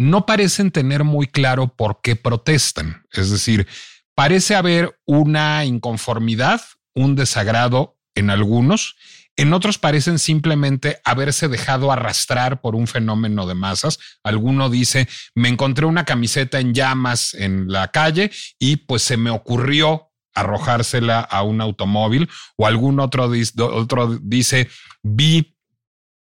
no 0.00 0.24
parecen 0.24 0.70
tener 0.70 1.04
muy 1.04 1.26
claro 1.26 1.76
por 1.76 2.00
qué 2.00 2.16
protestan. 2.16 3.04
Es 3.12 3.30
decir, 3.30 3.66
parece 4.14 4.54
haber 4.54 4.98
una 5.04 5.66
inconformidad, 5.66 6.62
un 6.94 7.16
desagrado 7.16 7.98
en 8.14 8.30
algunos, 8.30 8.96
en 9.36 9.52
otros 9.52 9.76
parecen 9.76 10.18
simplemente 10.18 11.02
haberse 11.04 11.48
dejado 11.48 11.92
arrastrar 11.92 12.62
por 12.62 12.76
un 12.76 12.86
fenómeno 12.86 13.46
de 13.46 13.54
masas. 13.54 13.98
Alguno 14.22 14.70
dice, 14.70 15.06
me 15.34 15.50
encontré 15.50 15.84
una 15.84 16.06
camiseta 16.06 16.60
en 16.60 16.72
llamas 16.72 17.34
en 17.34 17.70
la 17.70 17.88
calle 17.88 18.30
y 18.58 18.76
pues 18.76 19.02
se 19.02 19.18
me 19.18 19.28
ocurrió 19.28 20.12
arrojársela 20.34 21.20
a 21.20 21.42
un 21.42 21.60
automóvil 21.60 22.30
o 22.56 22.66
algún 22.66 23.00
otro, 23.00 23.30
otro 23.58 24.18
dice, 24.22 24.70
vi 25.02 25.58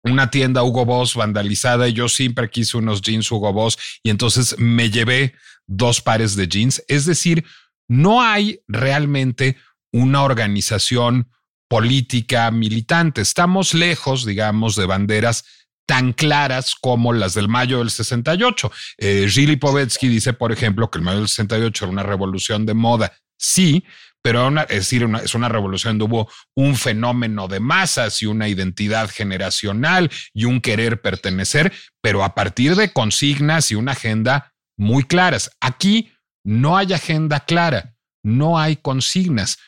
una 0.04 0.30
tienda 0.30 0.62
Hugo 0.62 0.84
Boss 0.84 1.14
vandalizada 1.14 1.88
y 1.88 1.92
yo 1.92 2.08
siempre 2.08 2.50
quise 2.50 2.76
unos 2.76 3.02
jeans 3.02 3.30
Hugo 3.30 3.52
Boss 3.52 3.78
y 4.02 4.10
entonces 4.10 4.58
me 4.58 4.90
llevé 4.90 5.34
dos 5.66 6.00
pares 6.00 6.36
de 6.36 6.48
jeans. 6.48 6.82
Es 6.88 7.06
decir, 7.06 7.44
no 7.88 8.22
hay 8.22 8.60
realmente 8.68 9.56
una 9.92 10.22
organización 10.22 11.30
política 11.68 12.50
militante. 12.50 13.20
Estamos 13.20 13.74
lejos, 13.74 14.26
digamos, 14.26 14.76
de 14.76 14.86
banderas 14.86 15.44
tan 15.86 16.12
claras 16.12 16.74
como 16.74 17.12
las 17.12 17.34
del 17.34 17.48
mayo 17.48 17.78
del 17.78 17.90
68. 17.90 18.72
Eh, 18.98 19.26
Gili 19.28 19.56
Povetsky 19.56 20.08
dice, 20.08 20.32
por 20.32 20.52
ejemplo, 20.52 20.90
que 20.90 20.98
el 20.98 21.04
mayo 21.04 21.18
del 21.18 21.28
68 21.28 21.84
era 21.84 21.92
una 21.92 22.02
revolución 22.02 22.66
de 22.66 22.74
moda. 22.74 23.12
Sí, 23.36 23.84
pero 24.22 24.48
es 24.62 24.68
decir, 24.68 25.08
es 25.22 25.34
una 25.34 25.48
revolución 25.48 25.98
donde 25.98 26.14
hubo 26.14 26.30
un 26.54 26.76
fenómeno 26.76 27.48
de 27.48 27.58
masas 27.58 28.22
y 28.22 28.26
una 28.26 28.48
identidad 28.48 29.10
generacional 29.10 30.10
y 30.32 30.44
un 30.44 30.60
querer 30.60 31.02
pertenecer, 31.02 31.72
pero 32.00 32.22
a 32.24 32.34
partir 32.34 32.76
de 32.76 32.92
consignas 32.92 33.72
y 33.72 33.74
una 33.74 33.92
agenda 33.92 34.54
muy 34.78 35.02
claras. 35.02 35.50
Aquí 35.60 36.12
no 36.44 36.76
hay 36.76 36.92
agenda 36.92 37.40
clara, 37.40 37.94
no 38.22 38.58
hay 38.58 38.76
consignas. 38.76 39.58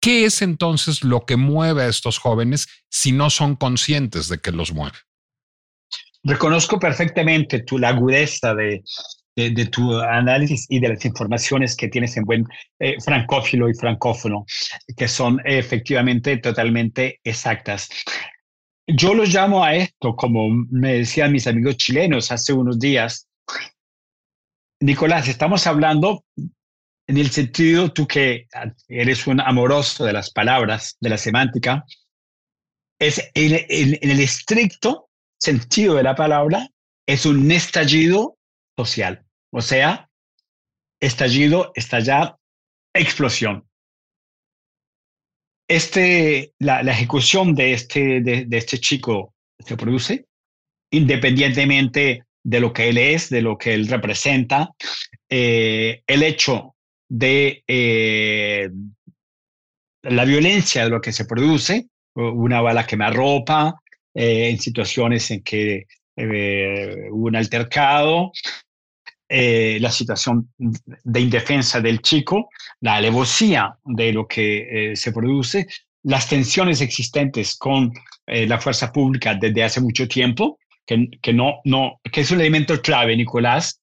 ¿Qué 0.00 0.24
es 0.26 0.42
entonces 0.42 1.04
lo 1.04 1.24
que 1.24 1.36
mueve 1.36 1.84
a 1.84 1.88
estos 1.88 2.18
jóvenes 2.18 2.68
si 2.90 3.12
no 3.12 3.30
son 3.30 3.56
conscientes 3.56 4.28
de 4.28 4.38
que 4.38 4.52
los 4.52 4.72
mueve? 4.72 4.98
Reconozco 6.24 6.78
perfectamente 6.78 7.62
tu 7.62 7.78
la 7.78 7.88
agudeza 7.90 8.54
de, 8.54 8.82
de, 9.36 9.66
tu 9.66 9.98
análisis 9.98 10.66
y 10.68 10.78
de 10.80 10.90
las 10.90 11.04
informaciones 11.04 11.76
que 11.76 11.88
tienes 11.88 12.16
en 12.16 12.24
buen 12.24 12.46
eh, 12.78 13.00
francófilo 13.00 13.68
y 13.68 13.74
francófono, 13.74 14.44
que 14.96 15.08
son 15.08 15.40
efectivamente 15.44 16.36
totalmente 16.36 17.20
exactas. 17.24 17.88
Yo 18.86 19.14
los 19.14 19.32
llamo 19.32 19.64
a 19.64 19.74
esto, 19.74 20.16
como 20.16 20.48
me 20.70 20.94
decían 20.94 21.32
mis 21.32 21.46
amigos 21.46 21.76
chilenos 21.76 22.30
hace 22.30 22.52
unos 22.52 22.78
días. 22.78 23.28
Nicolás, 24.80 25.28
estamos 25.28 25.66
hablando 25.66 26.24
en 27.06 27.16
el 27.16 27.30
sentido, 27.30 27.92
tú 27.92 28.06
que 28.06 28.48
eres 28.88 29.26
un 29.26 29.40
amoroso 29.40 30.04
de 30.04 30.12
las 30.12 30.30
palabras, 30.30 30.96
de 31.00 31.10
la 31.10 31.18
semántica, 31.18 31.84
es 32.98 33.30
en, 33.34 33.64
en 33.68 34.10
el 34.10 34.20
estricto 34.20 35.08
sentido 35.38 35.94
de 35.94 36.02
la 36.02 36.14
palabra, 36.14 36.68
es 37.06 37.26
un 37.26 37.50
estallido 37.50 38.36
social. 38.76 39.24
O 39.50 39.60
sea, 39.60 40.08
estallido, 41.00 41.72
estallar, 41.74 42.36
explosión. 42.94 43.66
Este, 45.68 46.52
la, 46.58 46.80
ejecución 46.80 47.54
de 47.54 47.72
este, 47.72 48.20
de, 48.20 48.46
este 48.50 48.78
chico 48.78 49.34
se 49.58 49.76
produce 49.76 50.26
independientemente 50.90 52.24
de 52.44 52.60
lo 52.60 52.72
que 52.72 52.90
él 52.90 52.98
es, 52.98 53.30
de 53.30 53.40
lo 53.40 53.56
que 53.56 53.72
él 53.72 53.88
representa. 53.88 54.70
Eh, 55.30 56.02
el 56.06 56.22
hecho 56.22 56.74
de 57.08 57.64
eh, 57.66 58.68
la 60.02 60.24
violencia 60.24 60.84
de 60.84 60.90
lo 60.90 61.00
que 61.00 61.12
se 61.12 61.24
produce, 61.24 61.88
una 62.14 62.60
bala 62.60 62.86
que 62.86 62.96
me 62.96 63.06
arropa, 63.06 63.80
eh, 64.14 64.50
en 64.50 64.58
situaciones 64.58 65.30
en 65.30 65.42
que 65.42 65.86
hubo 66.16 67.26
un 67.26 67.36
altercado, 67.36 68.32
eh, 69.34 69.78
la 69.80 69.90
situación 69.90 70.52
de 70.58 71.20
indefensa 71.20 71.80
del 71.80 72.02
chico, 72.02 72.50
la 72.80 72.96
alevosía 72.96 73.78
de 73.82 74.12
lo 74.12 74.28
que 74.28 74.90
eh, 74.90 74.94
se 74.94 75.10
produce, 75.10 75.68
las 76.02 76.28
tensiones 76.28 76.82
existentes 76.82 77.56
con 77.56 77.94
eh, 78.26 78.46
la 78.46 78.60
fuerza 78.60 78.92
pública 78.92 79.34
desde 79.34 79.64
hace 79.64 79.80
mucho 79.80 80.06
tiempo, 80.06 80.58
que, 80.84 81.08
que, 81.22 81.32
no, 81.32 81.62
no, 81.64 81.98
que 82.12 82.20
es 82.20 82.30
un 82.30 82.42
elemento 82.42 82.82
clave, 82.82 83.16
Nicolás, 83.16 83.80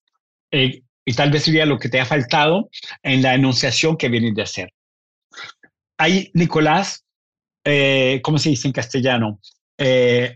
y 0.51 1.13
tal 1.15 1.31
vez 1.31 1.45
sería 1.45 1.65
lo 1.65 1.79
que 1.79 1.89
te 1.89 1.99
ha 1.99 2.05
faltado 2.05 2.69
en 3.01 3.23
la 3.23 3.33
enunciación 3.33 3.97
que 3.97 4.09
vienes 4.09 4.35
de 4.35 4.43
hacer. 4.43 4.73
Hay, 5.97 6.29
Nicolás, 6.35 7.03
¿cómo 8.21 8.37
se 8.37 8.49
dice 8.49 8.67
en 8.67 8.73
castellano? 8.73 9.39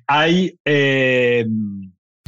Hay 0.08 0.58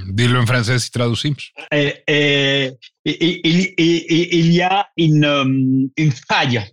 Dilo 0.07 0.39
en 0.39 0.47
francés 0.47 0.87
y 0.87 0.91
traducimos. 0.91 1.53
Eh, 1.71 2.03
eh, 2.07 2.73
il, 3.03 4.51
y 4.51 4.61
a 4.61 4.89
une, 4.95 5.25
um, 5.25 5.89
une, 5.97 6.11
faille 6.11 6.63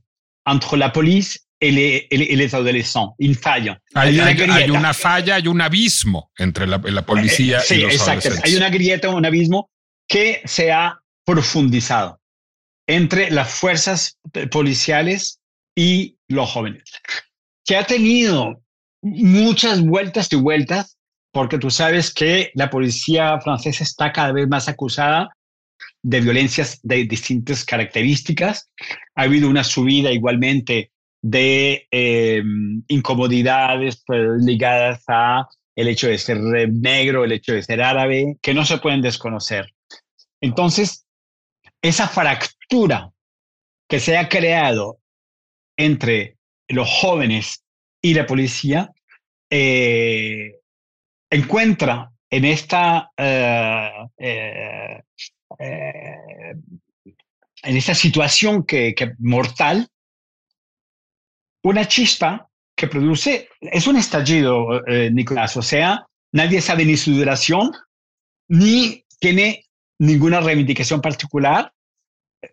entre 0.45 0.77
la 0.77 0.91
police 0.91 1.41
et 1.61 1.71
les, 1.71 2.07
les 2.11 2.55
adolescents. 2.55 3.15
Une 3.19 3.35
faille. 3.35 3.77
Hay, 3.95 4.21
hay, 4.21 4.41
una, 4.43 4.55
hay 4.55 4.71
una, 4.71 4.95
falla, 4.95 5.37
hay 5.37 5.49
un 5.49 5.61
abismo 5.61 6.31
entre 6.37 6.67
la, 6.67 6.79
la 6.79 7.03
policía 7.07 7.61
sí, 7.61 7.77
y 7.77 7.81
los 7.83 7.93
exacto. 7.93 8.29
adolescentes. 8.29 8.45
Hay 8.45 8.57
una 8.57 8.71
grieta, 8.71 9.09
un 9.09 9.25
abismo 9.25 9.71
que 10.09 10.43
se 10.45 10.71
ha 10.73 11.01
profundizado 11.25 12.21
entre 12.87 13.31
las 13.31 13.51
fuerzas 13.51 14.19
policiales 14.51 15.41
y 15.75 16.17
los 16.29 16.51
jóvenes, 16.51 16.83
que 17.65 17.77
ha 17.77 17.85
tenido 17.85 18.62
muchas 19.03 19.83
vueltas 19.83 20.33
y 20.33 20.37
vueltas, 20.37 20.97
porque 21.33 21.59
tú 21.59 21.71
sabes 21.71 22.13
que 22.13 22.51
la 22.55 22.71
policía 22.71 23.41
francesa 23.41 23.85
está 23.85 24.13
cada 24.13 24.33
vez 24.33 24.49
más 24.49 24.69
acusada 24.69 25.31
de 26.03 26.21
violencias 26.21 26.81
de 26.83 27.05
distintas 27.05 27.65
características. 27.65 28.71
Ha 29.15 29.23
habido 29.23 29.49
una 29.49 29.65
subida 29.65 30.11
igualmente 30.13 30.91
de 31.23 31.87
eh, 31.91 32.43
incomodidades 32.89 34.03
pues, 34.07 34.21
ligadas 34.41 35.05
a 35.09 35.47
el 35.75 35.89
hecho 35.89 36.09
de 36.09 36.19
ser 36.19 36.39
negro, 36.41 37.25
el 37.25 37.33
hecho 37.33 37.55
de 37.55 37.63
ser 37.63 37.83
árabe, 37.83 38.37
que 38.43 38.55
no 38.55 38.65
se 38.65 38.79
pueden 38.79 39.01
desconocer. 39.01 39.73
Entonces, 40.41 41.07
esa 41.81 42.09
fractura 42.09 43.11
que 43.89 44.01
se 44.01 44.19
ha 44.19 44.29
creado 44.29 44.99
entre 45.77 46.37
los 46.69 46.89
jóvenes 46.89 47.62
y 48.03 48.15
la 48.15 48.27
policía 48.27 48.91
eh, 49.49 50.61
encuentra 51.31 52.11
en 52.29 52.45
esta 52.45 53.11
eh, 53.17 53.91
eh, 54.19 55.03
eh, 55.59 56.55
en 57.65 57.77
esta 57.77 57.95
situación 57.95 58.65
que, 58.65 58.95
que, 58.95 59.13
mortal 59.19 59.89
una 61.63 61.87
chispa 61.87 62.49
que 62.75 62.89
produce 62.89 63.49
es 63.61 63.87
un 63.87 63.97
estallido 63.97 64.85
eh, 64.87 65.11
Nicolás 65.13 65.57
o 65.57 65.63
sea 65.63 66.05
nadie 66.33 66.61
sabe 66.61 66.85
ni 66.85 66.97
su 66.97 67.13
duración 67.13 67.71
ni 68.49 69.05
tiene 69.21 69.67
ninguna 69.99 70.41
reivindicación 70.41 71.01
particular. 71.01 71.73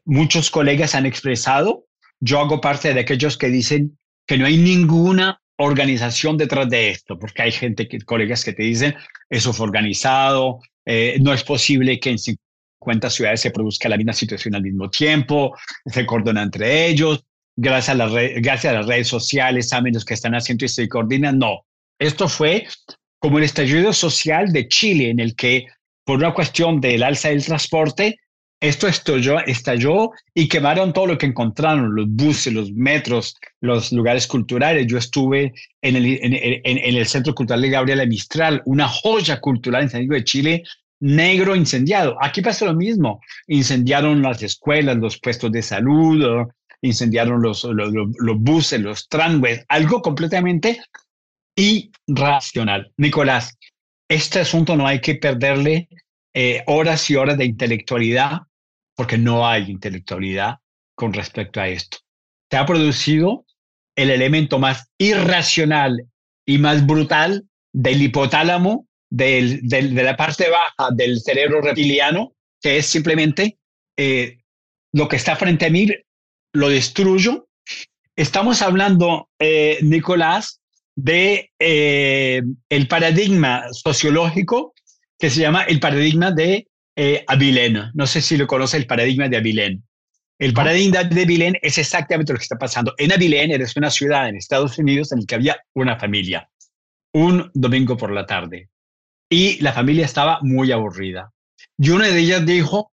Muchos 0.05 0.51
colegas 0.51 0.93
han 0.93 1.07
expresado 1.07 1.87
yo 2.19 2.39
hago 2.39 2.61
parte 2.61 2.93
de 2.93 2.99
aquellos 2.99 3.37
que 3.37 3.47
dicen 3.47 3.97
que 4.29 4.37
no 4.37 4.45
hay 4.45 4.57
ninguna 4.57 5.41
organización 5.57 6.37
detrás 6.37 6.69
de 6.69 6.91
esto, 6.91 7.17
porque 7.17 7.41
hay 7.41 7.51
gente, 7.51 7.87
que, 7.87 7.99
colegas 8.01 8.45
que 8.45 8.53
te 8.53 8.61
dicen, 8.61 8.93
eso 9.27 9.53
fue 9.53 9.65
organizado, 9.65 10.59
eh, 10.85 11.17
no 11.19 11.33
es 11.33 11.43
posible 11.43 11.99
que 11.99 12.11
en 12.11 12.19
50 12.19 13.09
ciudades 13.09 13.41
se 13.41 13.49
produzca 13.49 13.89
la 13.89 13.97
misma 13.97 14.13
situación 14.13 14.53
al 14.53 14.61
mismo 14.61 14.87
tiempo, 14.87 15.57
se 15.83 16.05
coordina 16.05 16.43
entre 16.43 16.85
ellos, 16.85 17.25
gracias 17.55 17.89
a, 17.89 17.97
la 17.97 18.07
red, 18.07 18.33
gracias 18.35 18.71
a 18.71 18.77
las 18.77 18.85
redes 18.85 19.07
sociales 19.07 19.69
saben 19.69 19.95
los 19.95 20.05
que 20.05 20.13
están 20.13 20.35
haciendo 20.35 20.63
y 20.63 20.69
se 20.69 20.87
coordinan. 20.87 21.39
No, 21.39 21.65
esto 21.97 22.29
fue 22.29 22.67
como 23.17 23.39
el 23.39 23.45
estallido 23.45 23.93
social 23.93 24.53
de 24.53 24.67
Chile, 24.67 25.09
en 25.09 25.19
el 25.19 25.35
que 25.35 25.65
por 26.05 26.19
una 26.19 26.35
cuestión 26.35 26.79
del 26.79 27.01
alza 27.01 27.29
del 27.29 27.43
transporte, 27.43 28.19
esto 28.61 28.87
estalló, 28.87 29.39
estalló 29.45 30.11
y 30.33 30.47
quemaron 30.47 30.91
todo 30.91 31.07
lo 31.07 31.17
que 31.17 31.27
encontraron, 31.27 31.95
los 31.95 32.07
buses, 32.09 32.53
los 32.53 32.71
metros, 32.73 33.35
los 33.61 33.91
lugares 33.91 34.27
culturales. 34.27 34.85
Yo 34.87 34.97
estuve 34.97 35.53
en 35.81 35.95
el, 35.95 36.05
en, 36.05 36.33
en, 36.33 36.77
en 36.77 36.95
el 36.95 37.05
Centro 37.05 37.33
Cultural 37.33 37.61
de 37.61 37.69
Gabriela 37.69 38.05
Mistral, 38.05 38.61
una 38.65 38.87
joya 38.87 39.39
cultural 39.39 39.83
en 39.83 39.89
Santiago 39.89 40.15
de 40.15 40.23
Chile, 40.23 40.63
negro 40.99 41.55
incendiado. 41.55 42.17
Aquí 42.21 42.41
pasó 42.41 42.65
lo 42.65 42.75
mismo. 42.75 43.21
Incendiaron 43.47 44.21
las 44.21 44.43
escuelas, 44.43 44.97
los 44.97 45.19
puestos 45.19 45.51
de 45.51 45.61
salud, 45.61 46.47
incendiaron 46.81 47.41
los, 47.41 47.67
buses, 48.37 48.81
los 48.81 49.07
tramways, 49.07 49.65
algo 49.67 50.01
completamente 50.01 50.81
irracional. 51.55 52.91
Nicolás, 52.97 53.57
este 54.09 54.39
asunto 54.39 54.75
no 54.75 54.87
hay 54.87 55.01
que 55.01 55.15
perderle 55.15 55.89
eh, 56.33 56.63
horas 56.67 57.09
y 57.09 57.15
horas 57.15 57.37
de 57.37 57.45
intelectualidad 57.45 58.41
porque 58.99 59.17
no 59.17 59.47
hay 59.47 59.71
intelectualidad 59.71 60.57
con 60.93 61.13
respecto 61.13 61.61
a 61.61 61.69
esto. 61.69 61.99
Se 62.51 62.57
ha 62.57 62.65
producido 62.65 63.45
el 63.95 64.09
elemento 64.09 64.59
más 64.59 64.89
irracional 64.97 66.05
y 66.45 66.57
más 66.57 66.85
brutal 66.85 67.45
del 67.71 68.01
hipotálamo, 68.01 68.87
de 69.09 69.61
la 69.93 70.17
parte 70.17 70.49
baja 70.49 70.91
del 70.93 71.21
cerebro 71.21 71.61
reptiliano, 71.61 72.33
que 72.61 72.75
es 72.75 72.87
simplemente 72.87 73.57
eh, 73.95 74.39
lo 74.91 75.07
que 75.07 75.15
está 75.15 75.37
frente 75.37 75.67
a 75.67 75.69
mí, 75.69 75.87
lo 76.51 76.67
destruyo. 76.67 77.47
Estamos 78.17 78.61
hablando, 78.61 79.29
eh, 79.39 79.79
Nicolás, 79.81 80.59
de 80.97 81.53
eh, 81.57 82.41
el 82.67 82.87
paradigma 82.89 83.63
sociológico 83.71 84.73
que 85.17 85.29
se 85.29 85.39
llama 85.39 85.63
el 85.63 85.79
paradigma 85.79 86.31
de 86.31 86.67
eh, 87.01 87.23
Abilene. 87.27 87.91
No 87.93 88.05
sé 88.05 88.19
si 88.19 88.35
lo 88.35 88.45
conoce 88.45 88.75
el 88.75 88.85
paradigma 88.85 89.29
de 89.29 89.37
Abilene. 89.37 89.81
El 90.37 90.51
paradigma 90.51 91.05
de 91.05 91.21
Abilene 91.21 91.57
es 91.61 91.77
exactamente 91.77 92.33
lo 92.33 92.39
que 92.39 92.43
está 92.43 92.57
pasando. 92.57 92.93
En 92.97 93.13
Abilene 93.13 93.53
eres 93.53 93.77
una 93.77 93.89
ciudad 93.89 94.27
en 94.27 94.35
Estados 94.35 94.77
Unidos 94.77 95.13
en 95.13 95.19
la 95.19 95.25
que 95.25 95.35
había 95.35 95.63
una 95.73 95.97
familia, 95.97 96.49
un 97.13 97.49
domingo 97.53 97.95
por 97.95 98.11
la 98.11 98.25
tarde, 98.25 98.69
y 99.29 99.61
la 99.61 99.71
familia 99.71 100.03
estaba 100.03 100.39
muy 100.41 100.73
aburrida. 100.73 101.31
Y 101.77 101.91
una 101.91 102.07
de 102.07 102.19
ellas 102.19 102.45
dijo, 102.45 102.91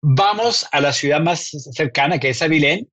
vamos 0.00 0.68
a 0.70 0.80
la 0.80 0.92
ciudad 0.92 1.20
más 1.20 1.50
cercana, 1.72 2.20
que 2.20 2.28
es 2.28 2.42
Abilene, 2.42 2.86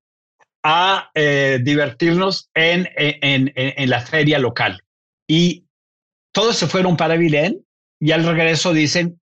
a 0.64 1.12
eh, 1.14 1.60
divertirnos 1.62 2.50
en, 2.56 2.90
en, 2.96 3.52
en, 3.56 3.74
en, 3.78 3.90
la 3.90 4.02
feria 4.02 4.40
local. 4.40 4.82
Y 5.28 5.66
todos 6.34 6.58
se 6.58 6.66
fueron 6.66 6.98
para 6.98 7.14
Abilene 7.14 7.60
y 8.00 8.14
al 8.14 8.26
regreso 8.26 8.74
dicen, 8.74 9.19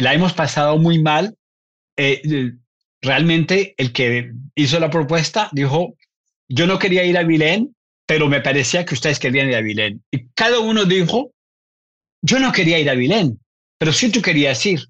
la 0.00 0.14
hemos 0.14 0.32
pasado 0.32 0.78
muy 0.78 1.02
mal. 1.02 1.36
Eh, 1.96 2.52
realmente 3.00 3.74
el 3.76 3.92
que 3.92 4.32
hizo 4.54 4.78
la 4.80 4.90
propuesta 4.90 5.48
dijo, 5.52 5.96
yo 6.48 6.66
no 6.66 6.78
quería 6.78 7.04
ir 7.04 7.18
a 7.18 7.24
Vilén, 7.24 7.74
pero 8.06 8.28
me 8.28 8.40
parecía 8.40 8.84
que 8.84 8.94
ustedes 8.94 9.18
querían 9.18 9.48
ir 9.48 9.56
a 9.56 9.60
Vilén. 9.60 10.02
Y 10.10 10.28
cada 10.34 10.60
uno 10.60 10.84
dijo, 10.84 11.32
yo 12.22 12.38
no 12.38 12.52
quería 12.52 12.78
ir 12.78 12.88
a 12.90 12.94
Vilén, 12.94 13.38
pero 13.78 13.92
sí 13.92 14.10
tú 14.10 14.22
querías 14.22 14.64
ir. 14.66 14.80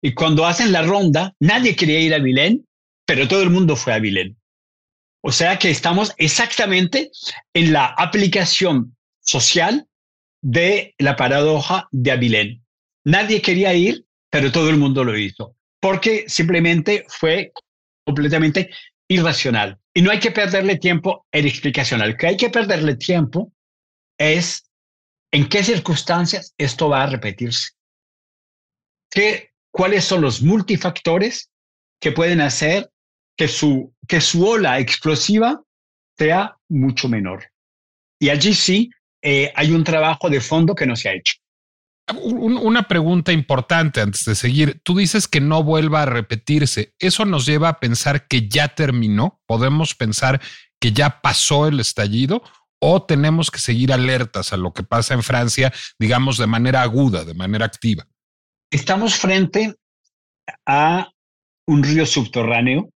Y 0.00 0.14
cuando 0.14 0.46
hacen 0.46 0.72
la 0.72 0.82
ronda, 0.82 1.34
nadie 1.40 1.74
quería 1.74 2.00
ir 2.00 2.14
a 2.14 2.18
Vilén, 2.18 2.66
pero 3.06 3.26
todo 3.26 3.42
el 3.42 3.50
mundo 3.50 3.74
fue 3.74 3.94
a 3.94 3.98
Vilén. 3.98 4.36
O 5.22 5.32
sea 5.32 5.58
que 5.58 5.70
estamos 5.70 6.14
exactamente 6.16 7.10
en 7.52 7.72
la 7.72 7.86
aplicación 7.86 8.96
social 9.20 9.86
de 10.40 10.94
la 10.98 11.16
paradoja 11.16 11.88
de 11.90 12.12
Abilén. 12.12 12.64
Nadie 13.04 13.42
quería 13.42 13.74
ir, 13.74 14.06
pero 14.30 14.52
todo 14.52 14.70
el 14.70 14.76
mundo 14.76 15.04
lo 15.04 15.16
hizo, 15.16 15.56
porque 15.80 16.24
simplemente 16.28 17.04
fue 17.08 17.52
completamente 18.04 18.70
irracional. 19.08 19.78
Y 19.94 20.02
no 20.02 20.10
hay 20.10 20.20
que 20.20 20.30
perderle 20.30 20.76
tiempo 20.76 21.26
en 21.32 21.46
explicación. 21.46 22.02
Al 22.02 22.16
que 22.16 22.28
hay 22.28 22.36
que 22.36 22.50
perderle 22.50 22.96
tiempo 22.96 23.52
es 24.18 24.70
en 25.32 25.48
qué 25.48 25.64
circunstancias 25.64 26.54
esto 26.58 26.88
va 26.88 27.02
a 27.02 27.06
repetirse. 27.06 27.70
¿Qué, 29.10 29.50
¿Cuáles 29.70 30.04
son 30.04 30.20
los 30.20 30.42
multifactores 30.42 31.50
que 32.00 32.12
pueden 32.12 32.40
hacer 32.40 32.90
que 33.36 33.48
su, 33.48 33.94
que 34.06 34.20
su 34.20 34.46
ola 34.46 34.78
explosiva 34.78 35.62
sea 36.16 36.56
mucho 36.68 37.08
menor? 37.08 37.50
Y 38.20 38.30
allí 38.30 38.54
sí 38.54 38.90
eh, 39.22 39.52
hay 39.54 39.72
un 39.72 39.84
trabajo 39.84 40.28
de 40.28 40.40
fondo 40.40 40.74
que 40.74 40.86
no 40.86 40.96
se 40.96 41.08
ha 41.08 41.14
hecho. 41.14 41.34
Una 42.14 42.88
pregunta 42.88 43.32
importante 43.32 44.00
antes 44.00 44.24
de 44.24 44.34
seguir. 44.34 44.80
Tú 44.82 44.96
dices 44.96 45.28
que 45.28 45.40
no 45.40 45.62
vuelva 45.62 46.02
a 46.02 46.06
repetirse. 46.06 46.94
¿Eso 46.98 47.24
nos 47.24 47.44
lleva 47.44 47.68
a 47.68 47.80
pensar 47.80 48.26
que 48.26 48.48
ya 48.48 48.68
terminó? 48.68 49.40
¿Podemos 49.46 49.94
pensar 49.94 50.40
que 50.80 50.92
ya 50.92 51.20
pasó 51.20 51.68
el 51.68 51.80
estallido? 51.80 52.42
¿O 52.80 53.02
tenemos 53.02 53.50
que 53.50 53.58
seguir 53.58 53.92
alertas 53.92 54.52
a 54.52 54.56
lo 54.56 54.72
que 54.72 54.84
pasa 54.84 55.14
en 55.14 55.22
Francia, 55.22 55.72
digamos, 55.98 56.38
de 56.38 56.46
manera 56.46 56.82
aguda, 56.82 57.24
de 57.24 57.34
manera 57.34 57.66
activa? 57.66 58.06
Estamos 58.70 59.16
frente 59.16 59.74
a 60.66 61.10
un 61.66 61.82
río 61.82 62.06
subterráneo 62.06 62.90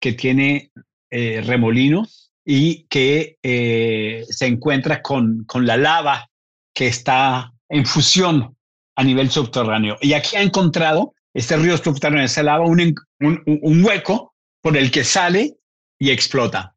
que 0.00 0.12
tiene 0.12 0.70
eh, 1.10 1.42
remolinos 1.44 2.32
y 2.44 2.84
que 2.84 3.36
eh, 3.42 4.24
se 4.28 4.46
encuentra 4.46 5.02
con, 5.02 5.44
con 5.44 5.66
la 5.66 5.76
lava 5.76 6.28
que 6.74 6.86
está 6.86 7.52
en 7.68 7.86
fusión 7.86 8.56
a 8.96 9.04
nivel 9.04 9.30
subterráneo. 9.30 9.96
Y 10.00 10.12
aquí 10.12 10.36
ha 10.36 10.42
encontrado 10.42 11.14
este 11.34 11.56
río 11.56 11.76
subterráneo, 11.76 12.24
esa 12.24 12.42
lava, 12.42 12.64
un, 12.66 12.94
un, 13.20 13.42
un 13.46 13.84
hueco 13.84 14.34
por 14.60 14.76
el 14.76 14.90
que 14.90 15.04
sale 15.04 15.56
y 15.98 16.10
explota. 16.10 16.74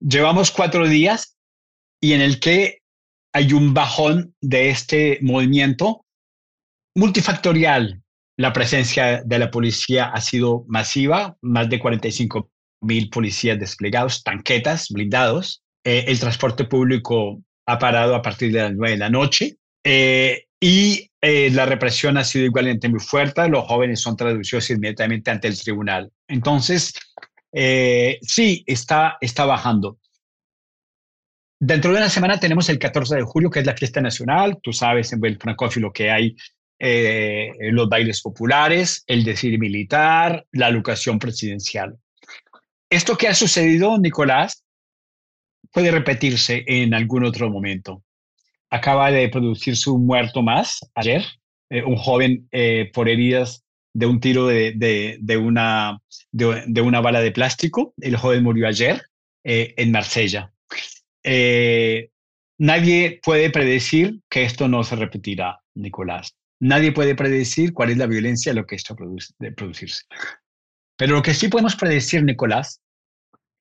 Llevamos 0.00 0.50
cuatro 0.50 0.88
días 0.88 1.36
y 2.00 2.12
en 2.14 2.20
el 2.20 2.40
que 2.40 2.82
hay 3.32 3.52
un 3.52 3.72
bajón 3.72 4.34
de 4.40 4.70
este 4.70 5.18
movimiento 5.22 6.04
multifactorial. 6.94 8.02
La 8.36 8.52
presencia 8.52 9.22
de 9.22 9.38
la 9.38 9.50
policía 9.50 10.06
ha 10.06 10.20
sido 10.20 10.64
masiva, 10.66 11.36
más 11.40 11.68
de 11.68 11.78
45 11.78 12.50
mil 12.82 13.08
policías 13.10 13.58
desplegados, 13.58 14.22
tanquetas, 14.22 14.88
blindados. 14.90 15.62
Eh, 15.84 16.04
el 16.08 16.18
transporte 16.18 16.64
público 16.64 17.40
ha 17.66 17.78
parado 17.78 18.14
a 18.14 18.22
partir 18.22 18.52
de 18.52 18.62
las 18.62 18.72
9 18.72 18.92
de 18.92 18.98
la 18.98 19.10
noche. 19.10 19.56
Eh, 19.84 20.46
y 20.60 21.10
eh, 21.20 21.50
la 21.50 21.66
represión 21.66 22.16
ha 22.16 22.24
sido 22.24 22.46
igualmente 22.46 22.88
muy 22.88 23.00
fuerte. 23.00 23.48
Los 23.48 23.66
jóvenes 23.66 24.00
son 24.00 24.16
traducidos 24.16 24.70
inmediatamente 24.70 25.30
ante 25.30 25.48
el 25.48 25.58
tribunal. 25.58 26.10
Entonces, 26.28 26.94
sí, 27.52 28.64
está, 28.66 29.18
está 29.20 29.44
bajando. 29.44 29.98
Dentro 31.64 31.92
de 31.92 31.98
una 31.98 32.08
semana 32.08 32.40
tenemos 32.40 32.68
el 32.68 32.78
14 32.78 33.16
de 33.16 33.22
julio, 33.22 33.50
que 33.50 33.60
es 33.60 33.66
la 33.66 33.76
fiesta 33.76 34.00
nacional. 34.00 34.58
Tú 34.60 34.72
sabes 34.72 35.12
en 35.12 35.24
el 35.24 35.38
francófilo 35.38 35.92
que 35.92 36.10
hay 36.10 36.36
eh, 36.84 37.52
los 37.70 37.88
bailes 37.88 38.20
populares, 38.20 39.04
el 39.06 39.22
decir 39.22 39.56
militar, 39.60 40.44
la 40.50 40.68
educación 40.68 41.20
presidencial. 41.20 41.96
Esto 42.90 43.16
que 43.16 43.28
ha 43.28 43.34
sucedido, 43.34 43.96
Nicolás, 43.98 44.64
puede 45.70 45.92
repetirse 45.92 46.64
en 46.66 46.92
algún 46.92 47.24
otro 47.24 47.48
momento. 47.48 48.02
Acaba 48.72 49.10
de 49.10 49.28
producirse 49.28 49.90
un 49.90 50.06
muerto 50.06 50.42
más 50.42 50.80
ayer, 50.94 51.22
eh, 51.70 51.84
un 51.84 51.96
joven 51.96 52.48
eh, 52.50 52.90
por 52.94 53.08
heridas 53.08 53.64
de 53.94 54.06
un 54.06 54.18
tiro 54.18 54.46
de, 54.46 54.72
de, 55.20 55.36
una, 55.36 56.00
de, 56.30 56.80
una 56.80 57.00
bala 57.00 57.20
de 57.20 57.32
plástico. 57.32 57.92
El 58.00 58.16
joven 58.16 58.42
murió 58.42 58.66
ayer 58.66 59.02
en 59.44 59.92
Marsella. 59.92 60.52
Eh, 61.24 62.10
nadie 62.58 63.20
puede 63.22 63.50
predecir 63.50 64.20
que 64.28 64.44
esto 64.44 64.68
no 64.68 64.84
se 64.84 64.96
repetirá, 64.96 65.60
Nicolás. 65.74 66.34
Nadie 66.60 66.92
puede 66.92 67.14
predecir 67.14 67.72
cuál 67.72 67.90
es 67.90 67.98
la 67.98 68.06
violencia 68.06 68.54
lo 68.54 68.66
que 68.66 68.76
esto 68.76 68.96
produce, 68.96 69.34
de 69.38 69.52
producirse. 69.52 70.04
Pero 70.96 71.16
lo 71.16 71.22
que 71.22 71.34
sí 71.34 71.48
podemos 71.48 71.76
predecir, 71.76 72.24
Nicolás, 72.24 72.80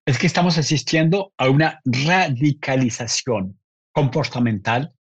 es 0.05 0.17
que 0.17 0.27
estamos 0.27 0.57
asistiendo 0.57 1.33
a 1.37 1.49
una 1.49 1.81
radicalización 1.83 3.59
comportamental 3.91 4.93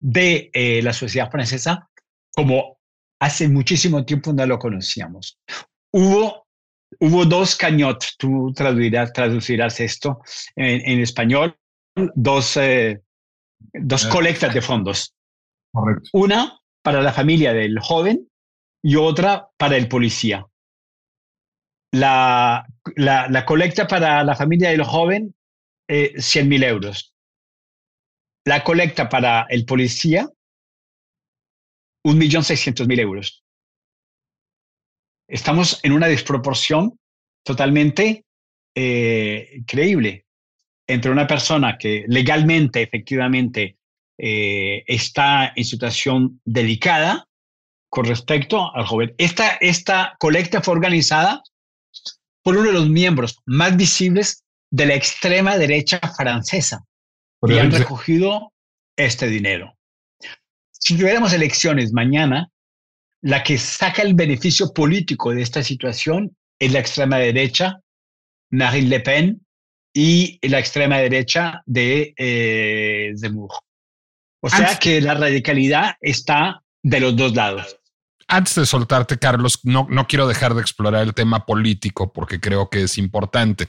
de 0.00 0.50
eh, 0.52 0.80
la 0.82 0.92
sociedad 0.92 1.30
francesa 1.30 1.88
como 2.34 2.78
hace 3.20 3.48
muchísimo 3.48 4.04
tiempo 4.04 4.32
no 4.32 4.46
lo 4.46 4.58
conocíamos. 4.58 5.38
Hubo, 5.92 6.46
hubo 7.00 7.24
dos 7.24 7.56
cañotes, 7.56 8.16
tú 8.16 8.52
traducirás, 8.54 9.12
traducirás 9.12 9.80
esto 9.80 10.20
en 10.54 11.00
español, 11.00 11.58
dos, 12.14 12.56
eh, 12.56 13.02
dos 13.72 14.04
eh. 14.04 14.08
colectas 14.08 14.54
de 14.54 14.62
fondos. 14.62 15.14
Una 16.12 16.58
para 16.82 17.02
la 17.02 17.12
familia 17.12 17.52
del 17.52 17.78
joven 17.78 18.28
y 18.82 18.96
otra 18.96 19.48
para 19.56 19.76
el 19.76 19.88
policía. 19.88 20.46
La, 21.92 22.66
la, 22.96 23.44
colecta 23.46 23.86
para 23.86 24.22
la 24.22 24.34
familia 24.34 24.70
del 24.70 24.84
joven, 24.84 25.34
eh, 25.88 26.14
100 26.18 26.48
mil 26.48 26.62
euros. 26.62 27.14
La 28.48 28.64
colecta 28.64 29.10
para 29.10 29.42
el 29.50 29.66
policía, 29.66 30.26
1.600.000 32.02 32.98
euros. 32.98 33.44
Estamos 35.28 35.80
en 35.82 35.92
una 35.92 36.06
desproporción 36.06 36.98
totalmente 37.44 38.24
eh, 38.74 39.60
creíble 39.66 40.24
entre 40.86 41.10
una 41.10 41.26
persona 41.26 41.76
que 41.76 42.06
legalmente, 42.08 42.80
efectivamente, 42.80 43.76
eh, 44.16 44.82
está 44.86 45.52
en 45.54 45.64
situación 45.66 46.40
delicada 46.46 47.28
con 47.90 48.06
respecto 48.06 48.74
al 48.74 48.86
joven. 48.86 49.14
Esta, 49.18 49.58
esta 49.60 50.16
colecta 50.18 50.62
fue 50.62 50.72
organizada 50.72 51.42
por 52.42 52.56
uno 52.56 52.68
de 52.68 52.78
los 52.78 52.88
miembros 52.88 53.42
más 53.44 53.76
visibles 53.76 54.42
de 54.70 54.86
la 54.86 54.94
extrema 54.94 55.58
derecha 55.58 56.00
francesa 56.16 56.87
y 57.42 57.58
han 57.58 57.70
recogido 57.70 58.52
este 58.96 59.28
dinero. 59.28 59.76
Si 60.70 60.96
tuviéramos 60.96 61.32
elecciones 61.32 61.92
mañana, 61.92 62.48
la 63.20 63.42
que 63.42 63.58
saca 63.58 64.02
el 64.02 64.14
beneficio 64.14 64.72
político 64.72 65.32
de 65.32 65.42
esta 65.42 65.62
situación 65.62 66.36
es 66.58 66.72
la 66.72 66.80
extrema 66.80 67.18
derecha, 67.18 67.80
Marine 68.50 68.88
Le 68.88 69.00
Pen, 69.00 69.46
y 69.92 70.38
la 70.48 70.58
extrema 70.58 70.98
derecha 70.98 71.62
de 71.66 72.14
eh, 72.16 73.12
Zemmour. 73.16 73.50
O 74.40 74.48
sea 74.48 74.78
que 74.78 75.00
la 75.00 75.14
radicalidad 75.14 75.96
está 76.00 76.62
de 76.82 77.00
los 77.00 77.16
dos 77.16 77.34
lados. 77.34 77.76
Antes 78.28 78.54
de 78.54 78.66
soltarte, 78.66 79.18
Carlos, 79.18 79.60
no, 79.64 79.86
no 79.90 80.06
quiero 80.06 80.28
dejar 80.28 80.54
de 80.54 80.60
explorar 80.60 81.02
el 81.02 81.14
tema 81.14 81.46
político 81.46 82.12
porque 82.12 82.40
creo 82.40 82.68
que 82.70 82.82
es 82.82 82.98
importante. 82.98 83.68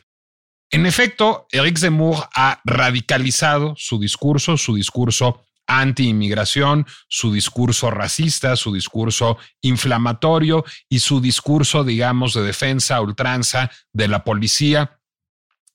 En 0.72 0.86
efecto, 0.86 1.48
Eric 1.52 1.78
Zemmour 1.78 2.30
ha 2.36 2.62
radicalizado 2.64 3.74
su 3.76 4.00
discurso, 4.00 4.56
su 4.58 4.76
discurso 4.76 5.44
anti-inmigración, 5.66 6.86
su 7.08 7.32
discurso 7.32 7.90
racista, 7.92 8.56
su 8.56 8.74
discurso 8.74 9.38
inflamatorio 9.62 10.66
y 10.90 11.00
su 11.00 11.22
discurso, 11.22 11.84
digamos, 11.84 12.34
de 12.34 12.42
defensa 12.42 13.02
ultranza 13.02 13.72
de 13.94 14.08
la 14.08 14.24
policía 14.24 15.00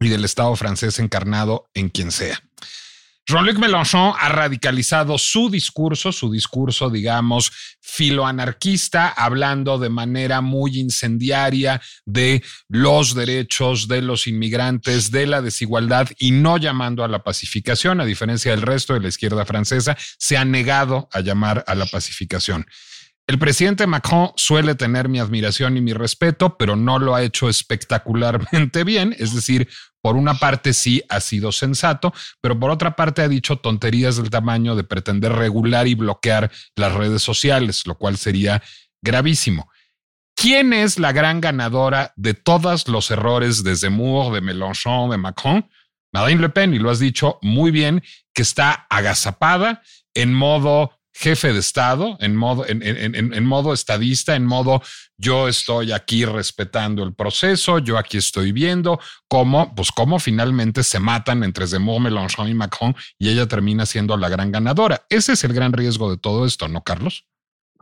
y 0.00 0.08
del 0.08 0.24
Estado 0.24 0.54
francés 0.56 0.98
encarnado 0.98 1.70
en 1.74 1.88
quien 1.88 2.12
sea. 2.12 2.42
Jean-Luc 3.26 3.56
Mélenchon 3.56 4.12
ha 4.20 4.28
radicalizado 4.28 5.16
su 5.16 5.48
discurso, 5.48 6.12
su 6.12 6.30
discurso, 6.30 6.90
digamos, 6.90 7.50
filoanarquista, 7.80 9.08
hablando 9.08 9.78
de 9.78 9.88
manera 9.88 10.42
muy 10.42 10.78
incendiaria 10.78 11.80
de 12.04 12.42
los 12.68 13.14
derechos 13.14 13.88
de 13.88 14.02
los 14.02 14.26
inmigrantes, 14.26 15.10
de 15.10 15.26
la 15.26 15.40
desigualdad 15.40 16.08
y 16.18 16.32
no 16.32 16.58
llamando 16.58 17.02
a 17.02 17.08
la 17.08 17.24
pacificación, 17.24 18.00
a 18.02 18.04
diferencia 18.04 18.50
del 18.50 18.60
resto 18.60 18.92
de 18.92 19.00
la 19.00 19.08
izquierda 19.08 19.46
francesa, 19.46 19.96
se 20.18 20.36
ha 20.36 20.44
negado 20.44 21.08
a 21.10 21.20
llamar 21.20 21.64
a 21.66 21.74
la 21.74 21.86
pacificación. 21.86 22.66
El 23.26 23.38
presidente 23.38 23.86
Macron 23.86 24.32
suele 24.36 24.74
tener 24.74 25.08
mi 25.08 25.18
admiración 25.18 25.78
y 25.78 25.80
mi 25.80 25.94
respeto, 25.94 26.58
pero 26.58 26.76
no 26.76 26.98
lo 26.98 27.14
ha 27.14 27.22
hecho 27.22 27.48
espectacularmente 27.48 28.84
bien. 28.84 29.16
Es 29.18 29.34
decir, 29.34 29.66
por 30.04 30.16
una 30.16 30.34
parte 30.34 30.74
sí 30.74 31.02
ha 31.08 31.18
sido 31.18 31.50
sensato, 31.50 32.12
pero 32.42 32.60
por 32.60 32.70
otra 32.70 32.94
parte 32.94 33.22
ha 33.22 33.28
dicho 33.28 33.56
tonterías 33.56 34.18
del 34.18 34.28
tamaño 34.28 34.76
de 34.76 34.84
pretender 34.84 35.32
regular 35.32 35.88
y 35.88 35.94
bloquear 35.94 36.52
las 36.76 36.92
redes 36.92 37.22
sociales, 37.22 37.86
lo 37.86 37.94
cual 37.94 38.18
sería 38.18 38.62
gravísimo. 39.00 39.70
¿Quién 40.36 40.74
es 40.74 40.98
la 40.98 41.12
gran 41.12 41.40
ganadora 41.40 42.12
de 42.16 42.34
todos 42.34 42.86
los 42.86 43.10
errores 43.10 43.64
de 43.64 43.76
Zemmour, 43.76 44.34
de 44.34 44.42
Mélenchon, 44.42 45.08
de 45.08 45.16
Macron? 45.16 45.70
Marine 46.12 46.42
Le 46.42 46.48
Pen, 46.50 46.74
y 46.74 46.78
lo 46.78 46.90
has 46.90 46.98
dicho 46.98 47.38
muy 47.40 47.70
bien, 47.70 48.02
que 48.34 48.42
está 48.42 48.86
agazapada 48.90 49.80
en 50.12 50.34
modo 50.34 51.00
jefe 51.14 51.52
de 51.52 51.60
Estado, 51.60 52.16
en 52.18 52.34
modo, 52.34 52.66
en, 52.66 52.82
en, 52.82 53.44
modo 53.46 53.72
estadista, 53.72 54.34
en 54.34 54.44
modo 54.44 54.82
yo 55.16 55.46
estoy 55.46 55.92
aquí 55.92 56.24
respetando 56.24 57.04
el 57.04 57.14
proceso, 57.14 57.78
yo 57.78 57.96
aquí 57.96 58.16
estoy 58.16 58.50
viendo 58.50 58.98
cómo, 59.28 59.72
pues 59.76 59.92
cómo 59.92 60.18
finalmente 60.18 60.82
se 60.82 60.98
matan 60.98 61.44
entre 61.44 61.68
Zemmour, 61.68 62.00
Mélenchon 62.00 62.48
y 62.48 62.54
Macron 62.54 62.96
y 63.16 63.28
ella 63.28 63.46
termina 63.46 63.86
siendo 63.86 64.16
la 64.16 64.28
gran 64.28 64.50
ganadora. 64.50 65.06
Ese 65.08 65.34
es 65.34 65.44
el 65.44 65.52
gran 65.52 65.72
riesgo 65.72 66.10
de 66.10 66.16
todo 66.16 66.46
esto, 66.46 66.66
¿no, 66.66 66.82
Carlos? 66.82 67.26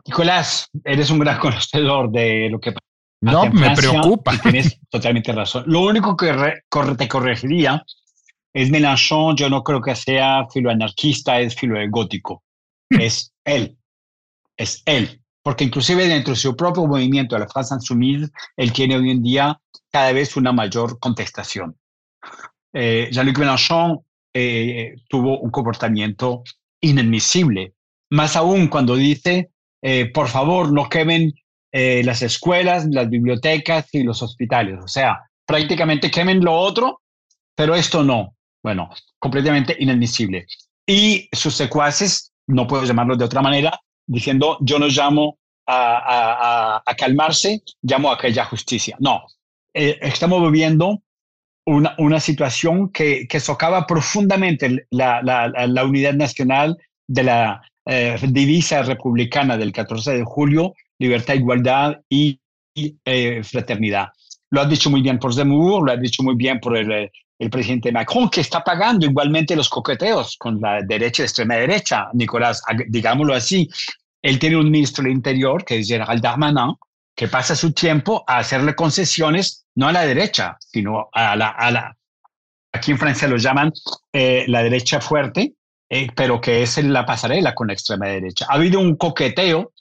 Nicolás, 0.05 0.69
eres 0.83 1.09
un 1.09 1.17
gran 1.19 1.39
conocedor 1.39 2.11
de 2.11 2.49
lo 2.51 2.59
que 2.59 2.75
no, 3.21 3.49
me 3.49 3.75
preocupa. 3.75 4.37
tienes 4.37 4.79
totalmente 4.91 5.31
razón. 5.31 5.63
Lo 5.65 5.81
único 5.81 6.15
que 6.15 6.31
te 6.97 7.07
corregiría 7.07 7.83
es 8.53 8.69
Mélenchon, 8.69 9.35
yo 9.35 9.49
no 9.49 9.63
creo 9.63 9.81
que 9.81 9.95
sea 9.95 10.45
filoanarquista, 10.53 11.39
es 11.39 11.55
filo 11.55 11.79
gótico 11.89 12.43
es 12.99 13.33
él, 13.43 13.77
es 14.57 14.83
él, 14.85 15.21
porque 15.41 15.63
inclusive 15.65 16.07
dentro 16.07 16.33
de 16.33 16.39
su 16.39 16.55
propio 16.55 16.87
movimiento, 16.87 17.37
la 17.37 17.47
France 17.47 17.75
Insoumise, 17.75 18.31
él 18.57 18.71
tiene 18.71 18.95
hoy 18.95 19.11
en 19.11 19.21
día 19.21 19.59
cada 19.91 20.11
vez 20.11 20.35
una 20.35 20.51
mayor 20.51 20.99
contestación. 20.99 21.77
Eh, 22.73 23.09
Jean-Luc 23.11 23.37
Mélenchon 23.37 23.99
eh, 24.33 24.95
tuvo 25.07 25.39
un 25.39 25.51
comportamiento 25.51 26.43
inadmisible, 26.81 27.73
más 28.09 28.35
aún 28.35 28.67
cuando 28.67 28.95
dice, 28.95 29.51
eh, 29.81 30.11
por 30.11 30.27
favor, 30.27 30.71
no 30.71 30.89
quemen 30.89 31.33
las 31.75 32.21
escuelas, 32.21 32.85
las 32.91 33.09
bibliotecas 33.09 33.91
y 33.93 34.03
los 34.03 34.21
hospitales. 34.21 34.77
O 34.83 34.87
sea, 34.87 35.23
prácticamente 35.43 36.11
quemen 36.11 36.45
lo 36.45 36.53
otro, 36.53 37.01
pero 37.55 37.73
esto 37.73 38.03
no. 38.03 38.35
Bueno, 38.61 38.91
completamente 39.17 39.75
inadmisible. 39.79 40.45
Y 40.85 41.29
sus 41.31 41.55
secuaces 41.55 42.32
no 42.47 42.67
puedo 42.67 42.83
llamarlo 42.83 43.15
de 43.15 43.25
otra 43.25 43.41
manera, 43.41 43.79
diciendo 44.05 44.57
yo 44.61 44.79
no 44.79 44.87
llamo 44.87 45.37
a, 45.67 46.83
calmarse, 46.97 47.61
llamo 47.81 48.11
a 48.11 48.17
que 48.17 48.27
haya 48.27 48.45
justicia. 48.45 48.97
No, 48.99 49.23
eh, 49.73 49.97
estamos 50.01 50.41
viviendo 50.41 51.01
una, 51.65 52.19
situación 52.19 52.89
que, 52.91 53.27
socava 53.39 53.87
profundamente 53.87 54.85
la, 54.91 55.85
unidad 55.85 56.13
nacional 56.13 56.77
de 57.07 57.23
la, 57.23 57.61
eh, 57.85 58.17
divisa 58.29 58.83
republicana 58.83 59.57
del 59.57 59.71
14 59.71 60.17
de 60.17 60.23
julio, 60.23 60.73
libertad, 60.99 61.35
igualdad 61.35 62.01
y, 62.09 62.39
eh, 63.05 63.41
fraternidad. 63.43 64.09
Lo 64.49 64.61
ha 64.61 64.65
dicho 64.65 64.89
muy 64.89 65.01
bien 65.01 65.19
por 65.19 65.33
Zemmour, 65.33 65.85
lo 65.85 65.91
ha 65.91 65.97
dicho 65.97 66.23
muy 66.23 66.35
bien 66.35 66.59
por 66.59 66.77
el, 66.77 67.09
el 67.43 67.49
presidente 67.49 67.91
Macron, 67.91 68.29
que 68.29 68.41
está 68.41 68.63
pagando 68.63 69.05
igualmente 69.05 69.55
los 69.55 69.69
coqueteos 69.69 70.37
con 70.37 70.59
la 70.61 70.81
derecha 70.81 71.23
extrema 71.23 71.55
derecha, 71.55 72.07
Nicolás, 72.13 72.63
digámoslo 72.87 73.33
así. 73.33 73.69
Él 74.21 74.39
tiene 74.39 74.57
un 74.57 74.71
ministro 74.71 75.03
del 75.03 75.13
Interior, 75.13 75.65
que 75.65 75.79
es 75.79 75.87
General 75.87 76.19
Darmanin, 76.21 76.75
que 77.15 77.27
pasa 77.27 77.55
su 77.55 77.73
tiempo 77.73 78.23
a 78.25 78.37
hacerle 78.37 78.73
concesiones, 78.75 79.65
no 79.75 79.87
a 79.87 79.91
la 79.91 80.05
derecha, 80.05 80.57
sino 80.59 81.09
a 81.11 81.35
la, 81.35 81.49
a 81.49 81.71
la 81.71 81.97
aquí 82.73 82.91
en 82.91 82.97
Francia 82.97 83.27
lo 83.27 83.37
llaman 83.37 83.71
eh, 84.11 84.45
la 84.47 84.63
derecha 84.63 84.99
fuerte, 84.99 85.53
eh, 85.89 86.07
pero 86.15 86.41
que 86.41 86.63
es 86.63 86.83
la 86.83 87.05
pasarela 87.05 87.53
con 87.53 87.67
la 87.67 87.73
extrema 87.73 88.07
derecha. 88.07 88.47
Ha 88.49 88.55
habido 88.55 88.79
un 88.79 88.95
coqueteo 88.95 89.73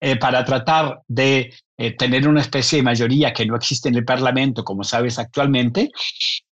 eh, 0.00 0.16
para 0.16 0.44
tratar 0.44 1.00
de 1.06 1.54
tener 1.98 2.28
una 2.28 2.40
especie 2.40 2.76
de 2.78 2.84
mayoría 2.84 3.32
que 3.32 3.46
no 3.46 3.56
existe 3.56 3.88
en 3.88 3.96
el 3.96 4.04
Parlamento, 4.04 4.62
como 4.62 4.84
sabes 4.84 5.18
actualmente, 5.18 5.90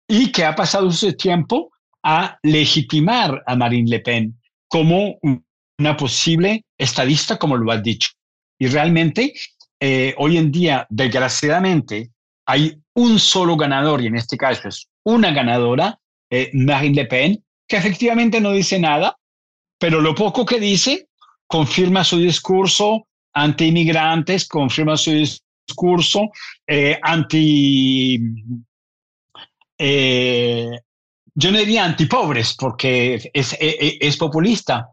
y 0.09 0.31
que 0.33 0.45
ha 0.45 0.55
pasado 0.55 0.91
su 0.93 1.13
tiempo 1.15 1.71
a 2.03 2.39
legitimar 2.43 3.43
a 3.47 3.57
Marine 3.57 3.91
Le 3.91 4.01
Pen 4.01 4.41
como 4.69 5.19
una 5.79 5.97
posible 5.97 6.65
estadista, 6.79 7.39
como 7.39 7.57
lo 7.57 7.73
has 7.73 7.83
dicho. 7.83 8.11
Y 8.59 8.69
realmente, 8.69 9.35
eh, 9.81 10.15
hoy 10.19 10.39
en 10.39 10.51
día, 10.51 10.87
desgraciadamente, 10.89 12.11
hay 12.47 12.81
un 12.95 13.19
solo 13.19 13.57
ganador, 13.57 14.03
y 14.03 14.07
en 14.07 14.17
este 14.17 14.37
caso 14.37 14.69
es 14.69 14.87
una 15.05 15.33
ganadora, 15.33 15.99
eh, 16.31 16.51
Marine 16.55 16.95
Le 16.95 17.07
Pen, 17.07 17.45
que 17.69 17.77
efectivamente 17.77 18.41
no 18.41 18.53
dice 18.53 18.79
nada, 18.79 19.17
pero 19.79 20.01
lo 20.01 20.15
poco 20.15 20.47
que 20.47 20.61
dice 20.61 21.09
confirma 21.47 22.05
su 22.05 22.19
discurso 22.19 23.07
anti-inmigrantes, 23.35 24.49
confirma 24.49 24.97
su 24.97 25.11
discurso 25.11 26.31
eh, 26.67 26.99
anti 27.03 28.19
eh, 29.79 30.81
yo 31.35 31.51
no 31.51 31.59
diría 31.59 31.85
antipobres 31.85 32.55
porque 32.55 33.31
es, 33.33 33.57
es, 33.61 34.17
populista, 34.17 34.89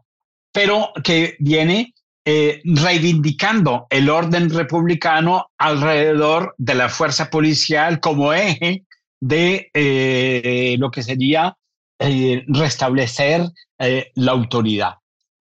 pero 0.52 0.92
que 1.02 1.36
viene 1.38 1.94
eh, 2.24 2.60
reivindicando 2.64 3.86
el 3.88 4.10
orden 4.10 4.50
republicano 4.50 5.50
alrededor 5.56 6.54
de 6.58 6.74
la 6.74 6.88
fuerza 6.88 7.30
policial 7.30 8.00
como 8.00 8.32
eje 8.32 8.84
de 9.20 9.70
eh, 9.72 10.76
lo 10.78 10.90
que 10.90 11.02
sería 11.02 11.56
restablecer 11.98 13.48
la 13.78 14.32
autoridad. 14.32 14.94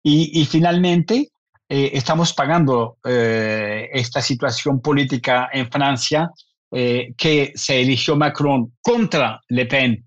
Y 0.03 0.45
finalmente, 0.45 1.29
estamos 1.67 2.31
pagando 2.31 2.97
esta 3.03 4.21
situación 4.21 4.79
política 4.79 5.49
en 5.51 5.69
Francia 5.69 6.31
eh, 6.77 7.13
que 7.17 7.53
se 7.55 7.79
eligió 7.79 8.17
Macron 8.17 8.73
contra 8.81 9.39
Le 9.47 9.65
Pen 9.65 10.05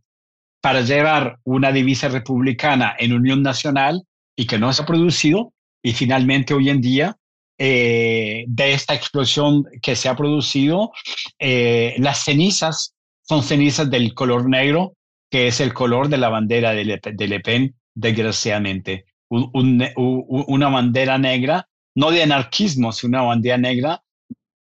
para 0.60 0.82
llevar 0.82 1.38
una 1.44 1.72
divisa 1.72 2.08
republicana 2.08 2.94
en 2.98 3.14
Unión 3.14 3.42
Nacional 3.42 4.02
y 4.36 4.46
que 4.46 4.58
no 4.58 4.70
se 4.74 4.82
ha 4.82 4.84
producido. 4.84 5.54
Y 5.82 5.94
finalmente 5.94 6.52
hoy 6.52 6.68
en 6.68 6.82
día, 6.82 7.16
eh, 7.56 8.44
de 8.48 8.72
esta 8.74 8.92
explosión 8.92 9.64
que 9.80 9.96
se 9.96 10.10
ha 10.10 10.14
producido, 10.14 10.92
eh, 11.38 11.94
las 12.00 12.24
cenizas 12.24 12.94
son 13.22 13.42
cenizas 13.42 13.90
del 13.90 14.12
color 14.12 14.46
negro, 14.46 14.92
que 15.30 15.46
es 15.46 15.60
el 15.60 15.72
color 15.72 16.10
de 16.10 16.18
la 16.18 16.28
bandera 16.28 16.72
de 16.72 16.84
Le, 16.84 17.40
Pen, 17.40 17.76
desgraciadamente. 17.94 19.06
una 19.30 20.68
bandera 20.68 21.16
negra, 21.16 21.66
no 21.94 22.10
de 22.10 22.24
anarquismo, 22.24 22.92
sino 22.92 23.16
una 23.20 23.26
bandera 23.28 23.56
negra 23.56 24.02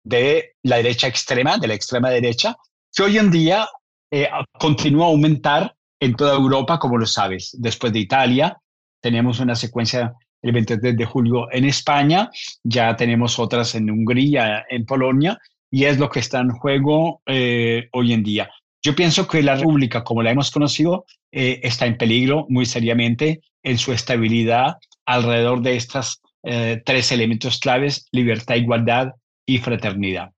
de 0.04 0.54
la 0.62 0.76
derecha 0.76 1.06
extrema, 1.06 1.58
de 1.58 1.68
la 1.68 1.74
extrema 1.74 2.10
derecha, 2.10 2.56
que 2.94 3.02
hoy 3.02 3.18
en 3.18 3.30
día 3.30 3.68
eh, 4.10 4.28
continúa 4.58 5.06
a 5.06 5.08
aumentar 5.10 5.74
en 6.00 6.14
toda 6.16 6.34
Europa, 6.34 6.78
como 6.78 6.98
lo 6.98 7.06
sabes. 7.06 7.54
Después 7.58 7.92
de 7.92 8.00
Italia, 8.00 8.58
tenemos 9.00 9.40
una 9.40 9.54
secuencia 9.54 10.12
el 10.42 10.52
23 10.52 10.96
de 10.96 11.04
julio 11.04 11.52
en 11.52 11.66
España, 11.66 12.30
ya 12.64 12.96
tenemos 12.96 13.38
otras 13.38 13.74
en 13.74 13.90
Hungría, 13.90 14.64
en 14.70 14.86
Polonia, 14.86 15.38
y 15.70 15.84
es 15.84 15.98
lo 15.98 16.08
que 16.08 16.20
está 16.20 16.40
en 16.40 16.50
juego 16.50 17.20
eh, 17.26 17.88
hoy 17.92 18.14
en 18.14 18.22
día. 18.22 18.50
Yo 18.82 18.96
pienso 18.96 19.28
que 19.28 19.42
la 19.42 19.56
República, 19.56 20.02
como 20.02 20.22
la 20.22 20.30
hemos 20.30 20.50
conocido, 20.50 21.04
eh, 21.30 21.60
está 21.62 21.84
en 21.84 21.98
peligro 21.98 22.46
muy 22.48 22.64
seriamente 22.64 23.42
en 23.62 23.76
su 23.76 23.92
estabilidad 23.92 24.78
alrededor 25.04 25.60
de 25.60 25.76
estos 25.76 26.20
tres 26.42 27.12
elementos 27.12 27.58
claves, 27.58 28.06
libertad, 28.12 28.54
igualdad 28.54 29.12
y 29.50 29.58
fraternidad. 29.58 30.30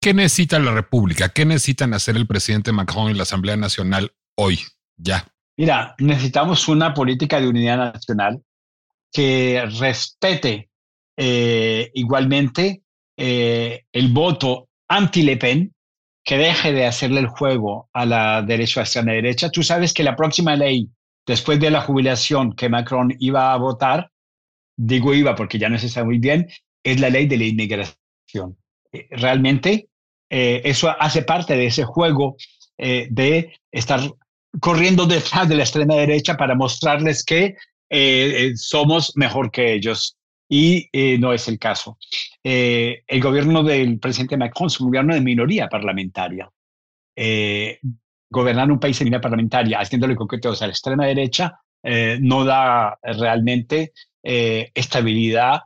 ¿Qué 0.00 0.12
necesita 0.12 0.58
la 0.58 0.72
República? 0.72 1.28
¿Qué 1.28 1.44
necesitan 1.44 1.94
hacer 1.94 2.16
el 2.16 2.26
presidente 2.26 2.72
Macron 2.72 3.10
y 3.10 3.14
la 3.14 3.22
Asamblea 3.22 3.56
Nacional 3.56 4.12
hoy, 4.36 4.58
ya? 4.96 5.26
Mira, 5.56 5.94
necesitamos 5.98 6.66
una 6.68 6.92
política 6.92 7.40
de 7.40 7.48
unidad 7.48 7.76
nacional 7.92 8.42
que 9.12 9.64
respete 9.78 10.68
eh, 11.16 11.90
igualmente 11.94 12.82
eh, 13.16 13.84
el 13.92 14.12
voto 14.12 14.68
anti-Le 14.88 15.36
Pen, 15.36 15.72
que 16.24 16.36
deje 16.36 16.72
de 16.72 16.86
hacerle 16.86 17.20
el 17.20 17.28
juego 17.28 17.88
a 17.92 18.04
la 18.04 18.42
derecha 18.42 18.82
hacia 18.82 19.02
la 19.02 19.12
derecha. 19.12 19.50
Tú 19.50 19.62
sabes 19.62 19.94
que 19.94 20.02
la 20.02 20.16
próxima 20.16 20.56
ley, 20.56 20.90
después 21.24 21.60
de 21.60 21.70
la 21.70 21.82
jubilación 21.82 22.54
que 22.54 22.68
Macron 22.68 23.14
iba 23.20 23.52
a 23.52 23.56
votar, 23.56 24.10
digo 24.76 25.14
iba 25.14 25.36
porque 25.36 25.58
ya 25.58 25.68
no 25.68 25.78
se 25.78 25.88
sabe 25.88 26.06
muy 26.06 26.18
bien, 26.18 26.48
es 26.82 27.00
la 27.00 27.10
ley 27.10 27.26
de 27.26 27.36
la 27.38 27.44
inmigración 27.44 28.05
eh, 28.92 29.08
realmente 29.10 29.88
eh, 30.30 30.62
eso 30.64 30.94
hace 30.98 31.22
parte 31.22 31.56
de 31.56 31.66
ese 31.66 31.84
juego 31.84 32.36
eh, 32.78 33.08
de 33.10 33.54
estar 33.70 34.00
corriendo 34.60 35.06
detrás 35.06 35.48
de 35.48 35.56
la 35.56 35.62
extrema 35.62 35.94
derecha 35.94 36.36
para 36.36 36.54
mostrarles 36.54 37.24
que 37.24 37.56
somos 38.56 39.12
mejor 39.16 39.50
que 39.50 39.74
ellos. 39.74 40.16
Y 40.48 40.88
no 41.18 41.32
es 41.32 41.46
el 41.46 41.58
caso. 41.58 41.98
el 42.42 43.20
gobierno 43.20 43.62
del 43.62 43.98
presidente 43.98 44.36
Macron 44.36 44.68
es 44.68 44.80
un 44.80 44.88
gobierno 44.88 45.14
de 45.14 45.20
minoría 45.20 45.68
parlamentaria. 45.68 46.50
gobernar 48.30 48.70
un 48.70 48.80
país 48.80 48.98
de 48.98 49.04
minoría 49.04 49.20
parlamentaria 49.20 49.78
haciéndole 49.78 50.16
coqueteos 50.16 50.62
a 50.62 50.66
la 50.66 50.72
extrema 50.72 51.06
derecha 51.06 51.60
no 52.20 52.44
da 52.44 52.98
realmente 53.02 53.92
estabilidad 54.22 55.60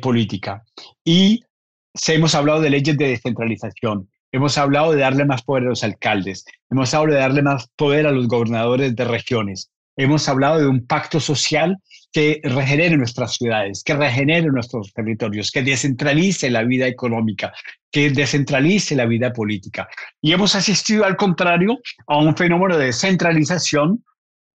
política. 0.00 0.62
Y 1.04 1.42
hemos 2.08 2.34
hablado 2.34 2.60
de 2.60 2.70
leyes 2.70 2.96
de 2.96 3.08
descentralización, 3.08 4.08
hemos 4.32 4.58
hablado 4.58 4.92
de 4.92 5.00
darle 5.00 5.24
más 5.24 5.42
poder 5.42 5.64
a 5.64 5.68
los 5.68 5.84
alcaldes, 5.84 6.44
hemos 6.70 6.92
hablado 6.94 7.16
de 7.16 7.22
darle 7.22 7.42
más 7.42 7.68
poder 7.76 8.06
a 8.06 8.12
los 8.12 8.28
gobernadores 8.28 8.94
de 8.94 9.04
regiones, 9.04 9.70
hemos 9.96 10.28
hablado 10.28 10.60
de 10.60 10.66
un 10.66 10.86
pacto 10.86 11.20
social 11.20 11.76
que 12.12 12.40
regenere 12.42 12.96
nuestras 12.96 13.34
ciudades, 13.34 13.82
que 13.84 13.94
regenere 13.94 14.46
nuestros 14.46 14.92
territorios, 14.92 15.50
que 15.50 15.62
descentralice 15.62 16.50
la 16.50 16.62
vida 16.62 16.86
económica, 16.86 17.52
que 17.90 18.10
descentralice 18.10 18.96
la 18.96 19.04
vida 19.04 19.32
política. 19.32 19.88
Y 20.22 20.32
hemos 20.32 20.54
asistido, 20.54 21.04
al 21.04 21.16
contrario, 21.16 21.78
a 22.06 22.16
un 22.18 22.34
fenómeno 22.36 22.78
de 22.78 22.92
centralización 22.92 24.04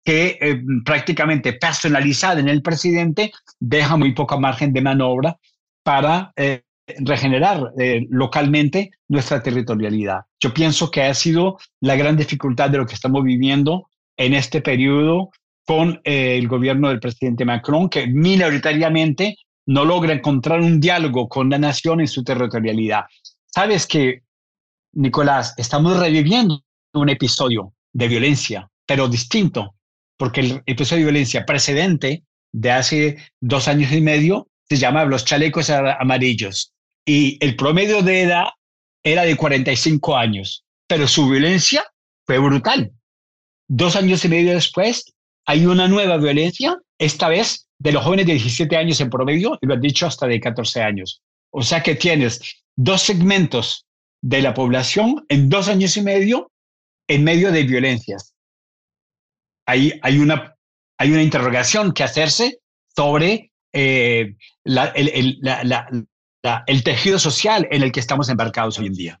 que 0.03 0.37
eh, 0.41 0.61
prácticamente 0.83 1.53
personalizada 1.53 2.39
en 2.39 2.49
el 2.49 2.61
presidente 2.61 3.31
deja 3.59 3.95
muy 3.97 4.13
poca 4.13 4.37
margen 4.37 4.73
de 4.73 4.81
maniobra 4.81 5.37
para 5.83 6.33
eh, 6.35 6.63
regenerar 6.87 7.71
eh, 7.79 8.05
localmente 8.09 8.91
nuestra 9.07 9.41
territorialidad. 9.41 10.21
Yo 10.39 10.53
pienso 10.53 10.91
que 10.91 11.03
ha 11.03 11.13
sido 11.13 11.57
la 11.81 11.95
gran 11.95 12.17
dificultad 12.17 12.69
de 12.69 12.77
lo 12.77 12.85
que 12.85 12.95
estamos 12.95 13.23
viviendo 13.23 13.87
en 14.17 14.33
este 14.33 14.61
periodo 14.61 15.31
con 15.65 16.01
eh, 16.03 16.37
el 16.37 16.47
gobierno 16.47 16.89
del 16.89 16.99
presidente 16.99 17.45
Macron, 17.45 17.89
que 17.89 18.07
minoritariamente 18.07 19.37
no 19.65 19.85
logra 19.85 20.13
encontrar 20.13 20.59
un 20.59 20.79
diálogo 20.79 21.29
con 21.29 21.49
la 21.49 21.57
nación 21.57 22.01
en 22.01 22.07
su 22.07 22.23
territorialidad. 22.23 23.03
Sabes 23.45 23.87
que, 23.87 24.23
Nicolás, 24.93 25.53
estamos 25.57 25.97
reviviendo 25.97 26.63
un 26.93 27.09
episodio 27.09 27.73
de 27.93 28.07
violencia, 28.09 28.69
pero 28.85 29.07
distinto, 29.07 29.75
porque 30.17 30.41
el 30.41 30.63
episodio 30.65 31.05
de 31.05 31.11
violencia 31.11 31.45
precedente 31.45 32.23
de 32.51 32.71
hace 32.71 33.17
dos 33.39 33.67
años 33.69 33.91
y 33.93 34.01
medio 34.01 34.47
se 34.77 34.91
Los 34.91 35.25
chalecos 35.25 35.69
amarillos 35.69 36.73
y 37.05 37.43
el 37.43 37.55
promedio 37.55 38.01
de 38.01 38.21
edad 38.23 38.45
era 39.03 39.23
de 39.23 39.35
45 39.35 40.15
años, 40.15 40.63
pero 40.87 41.07
su 41.07 41.29
violencia 41.29 41.83
fue 42.25 42.39
brutal. 42.39 42.91
Dos 43.67 43.95
años 43.95 44.23
y 44.23 44.29
medio 44.29 44.53
después 44.53 45.13
hay 45.45 45.65
una 45.65 45.87
nueva 45.87 46.17
violencia, 46.17 46.77
esta 46.97 47.27
vez 47.27 47.67
de 47.79 47.91
los 47.91 48.03
jóvenes 48.03 48.27
de 48.27 48.33
17 48.33 48.77
años 48.77 49.01
en 49.01 49.09
promedio, 49.09 49.57
y 49.61 49.67
lo 49.67 49.73
han 49.73 49.81
dicho 49.81 50.05
hasta 50.05 50.25
de 50.27 50.39
14 50.39 50.81
años. 50.81 51.21
O 51.51 51.61
sea 51.61 51.83
que 51.83 51.95
tienes 51.95 52.63
dos 52.75 53.01
segmentos 53.01 53.85
de 54.21 54.41
la 54.41 54.53
población 54.53 55.25
en 55.27 55.49
dos 55.49 55.67
años 55.67 55.97
y 55.97 56.01
medio 56.01 56.49
en 57.07 57.23
medio 57.23 57.51
de 57.51 57.63
violencias. 57.63 58.33
Hay, 59.67 59.99
hay, 60.01 60.19
una, 60.19 60.55
hay 60.97 61.11
una 61.11 61.21
interrogación 61.21 61.93
que 61.93 62.03
hacerse 62.03 62.59
sobre 62.95 63.51
el, 63.73 64.37
el 66.67 66.83
tejido 66.83 67.19
social 67.19 67.67
en 67.71 67.83
el 67.83 67.91
que 67.91 67.99
estamos 67.99 68.29
embarcados 68.29 68.79
hoy 68.79 68.87
en 68.87 68.93
día. 68.93 69.19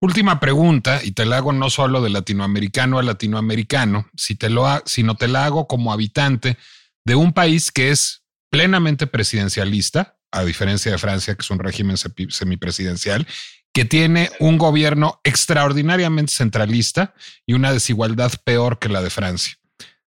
Última 0.00 0.38
pregunta, 0.38 1.00
y 1.02 1.12
te 1.12 1.24
la 1.24 1.38
hago 1.38 1.52
no 1.52 1.70
solo 1.70 2.02
de 2.02 2.10
latinoamericano 2.10 2.98
a 2.98 3.02
latinoamericano, 3.02 4.06
si 4.14 4.34
te 4.34 4.50
lo 4.50 4.66
sino 4.84 5.14
te 5.14 5.28
la 5.28 5.46
hago 5.46 5.66
como 5.66 5.92
habitante 5.92 6.58
de 7.06 7.14
un 7.14 7.32
país 7.32 7.72
que 7.72 7.90
es 7.90 8.22
plenamente 8.50 9.06
presidencialista, 9.06 10.18
a 10.30 10.44
diferencia 10.44 10.92
de 10.92 10.98
Francia, 10.98 11.34
que 11.34 11.42
es 11.42 11.50
un 11.50 11.58
régimen 11.58 11.96
semipresidencial, 11.96 13.26
que 13.72 13.84
tiene 13.84 14.30
un 14.40 14.58
gobierno 14.58 15.20
extraordinariamente 15.24 16.32
centralista 16.32 17.14
y 17.46 17.54
una 17.54 17.72
desigualdad 17.72 18.32
peor 18.44 18.78
que 18.78 18.88
la 18.88 19.00
de 19.00 19.10
Francia. 19.10 19.54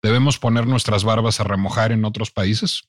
¿Debemos 0.02 0.38
poner 0.38 0.66
nuestras 0.66 1.02
barbas 1.02 1.40
a 1.40 1.44
remojar 1.44 1.92
en 1.92 2.04
otros 2.04 2.30
países? 2.30 2.82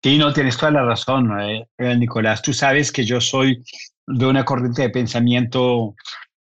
Sí, 0.00 0.16
no, 0.16 0.32
tienes 0.32 0.56
toda 0.56 0.70
la 0.70 0.84
razón, 0.84 1.28
eh, 1.40 1.66
Nicolás. 1.96 2.40
Tú 2.40 2.52
sabes 2.52 2.92
que 2.92 3.04
yo 3.04 3.20
soy 3.20 3.64
de 4.06 4.26
una 4.26 4.44
corriente 4.44 4.82
de 4.82 4.90
pensamiento 4.90 5.96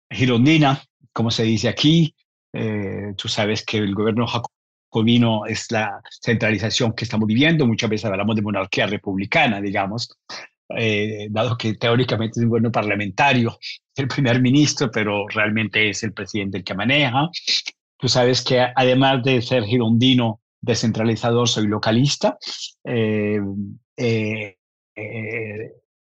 girondina, 0.09 0.81
como 1.11 1.29
se 1.29 1.43
dice 1.43 1.69
aquí. 1.69 2.15
Eh, 2.51 3.13
tú 3.15 3.27
sabes 3.27 3.63
que 3.63 3.77
el 3.77 3.93
gobierno 3.93 4.25
jacobino 4.27 5.45
es 5.45 5.71
la 5.71 6.01
centralización 6.21 6.93
que 6.93 7.05
estamos 7.05 7.27
viviendo. 7.27 7.67
Muchas 7.67 7.89
veces 7.91 8.05
hablamos 8.05 8.35
de 8.35 8.41
monarquía 8.41 8.87
republicana, 8.87 9.61
digamos, 9.61 10.17
eh, 10.75 11.27
dado 11.29 11.55
que 11.55 11.75
teóricamente 11.75 12.39
es 12.39 12.43
un 12.43 12.49
gobierno 12.49 12.71
parlamentario, 12.71 13.57
el 13.95 14.07
primer 14.07 14.41
ministro, 14.41 14.89
pero 14.91 15.27
realmente 15.27 15.89
es 15.89 16.03
el 16.03 16.13
presidente 16.13 16.57
el 16.57 16.63
que 16.63 16.73
maneja. 16.73 17.29
Tú 17.97 18.07
sabes 18.09 18.43
que 18.43 18.59
además 18.75 19.23
de 19.23 19.41
ser 19.41 19.63
girondino, 19.63 20.41
descentralizador, 20.63 21.47
soy 21.47 21.67
localista. 21.67 22.37
Eh, 22.83 23.39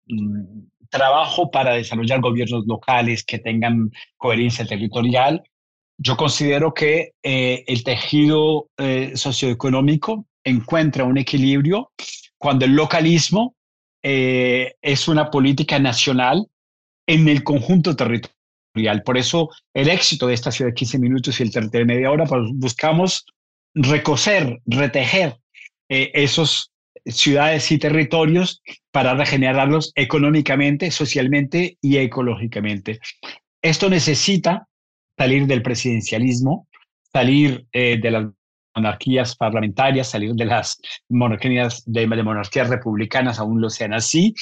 mm, 0.05 0.63
trabajo 0.89 1.49
para 1.49 1.73
desarrollar 1.73 2.21
gobiernos 2.21 2.65
locales 2.67 3.23
que 3.23 3.39
tengan 3.39 3.91
coherencia 4.17 4.65
territorial. 4.65 5.41
Yo 5.97 6.15
considero 6.15 6.73
que 6.73 7.13
eh, 7.23 7.63
el 7.65 7.83
tejido 7.83 8.69
eh, 8.77 9.13
socioeconómico 9.15 10.27
encuentra 10.43 11.03
un 11.03 11.17
equilibrio 11.17 11.91
cuando 12.37 12.65
el 12.65 12.75
localismo 12.75 13.55
eh, 14.03 14.75
es 14.81 15.07
una 15.07 15.31
política 15.31 15.79
nacional 15.79 16.47
en 17.07 17.27
el 17.27 17.43
conjunto 17.43 17.95
territorial. 17.95 19.01
Por 19.03 19.17
eso 19.17 19.49
el 19.73 19.89
éxito 19.89 20.27
de 20.27 20.33
esta 20.33 20.51
ciudad 20.51 20.71
de 20.71 20.75
15 20.75 20.99
minutos 20.99 21.39
y 21.39 21.43
el 21.43 21.51
territorio 21.51 21.87
de 21.87 21.93
media 21.93 22.11
hora, 22.11 22.25
pues 22.25 22.41
buscamos 22.53 23.25
recoser, 23.73 24.61
retejer 24.65 25.37
esos 25.89 26.73
ciudades 27.05 27.71
y 27.71 27.77
territorios 27.77 28.61
para 28.91 29.13
regenerarlos 29.13 29.91
económicamente, 29.95 30.91
socialmente 30.91 31.77
y 31.81 31.97
ecológicamente. 31.97 32.99
Esto 33.61 33.89
necesita 33.89 34.67
salir 35.17 35.47
del 35.47 35.61
presidencialismo, 35.61 36.67
salir 37.11 37.65
eh, 37.71 37.99
de 38.01 38.11
las 38.11 38.25
monarquías 38.75 39.35
parlamentarias, 39.35 40.09
salir 40.09 40.33
de 40.33 40.45
las 40.45 40.79
monarquías, 41.09 41.83
de, 41.85 42.07
monarquías 42.07 42.69
republicanas, 42.69 43.39
aún 43.39 43.61
lo 43.61 43.69
sean 43.69 43.93
así, 43.93 44.33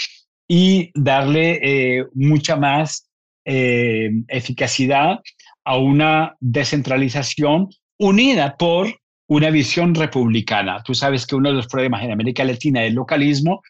y 0.47 0.91
darle 0.93 1.59
eh, 1.61 2.05
mucha 2.13 2.55
más 2.55 3.09
eh, 3.45 4.11
eficacidad 4.27 5.19
a 5.65 5.77
una 5.77 6.36
descentralización 6.39 7.69
unida 7.97 8.55
por 8.57 9.00
una 9.32 9.49
visión 9.49 9.95
republicana. 9.95 10.84
Tú 10.84 10.93
sabes 10.93 11.25
que 11.25 11.38
uno 11.38 11.47
de 11.47 11.55
los 11.55 11.67
problemas 11.67 12.03
en 12.03 12.11
América 12.11 12.43
Latina 12.43 12.82
del 12.82 12.95
localismo 12.95 13.61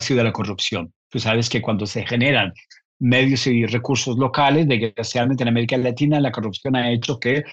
ha 0.00 0.02
sido 0.02 0.24
la 0.24 0.32
corrupción. 0.32 0.94
Tú 1.10 1.18
sabes 1.18 1.50
que 1.50 1.60
cuando 1.60 1.84
se 1.84 2.06
generan 2.06 2.54
medios 3.00 3.46
y 3.46 3.66
recursos 3.66 4.16
locales, 4.16 4.66
desgraciadamente 4.66 5.44
en 5.44 5.48
América 5.48 5.76
Latina 5.76 6.18
la 6.20 6.32
corrupción 6.32 6.74
ha 6.74 6.90
hecho 6.90 7.20
que 7.20 7.44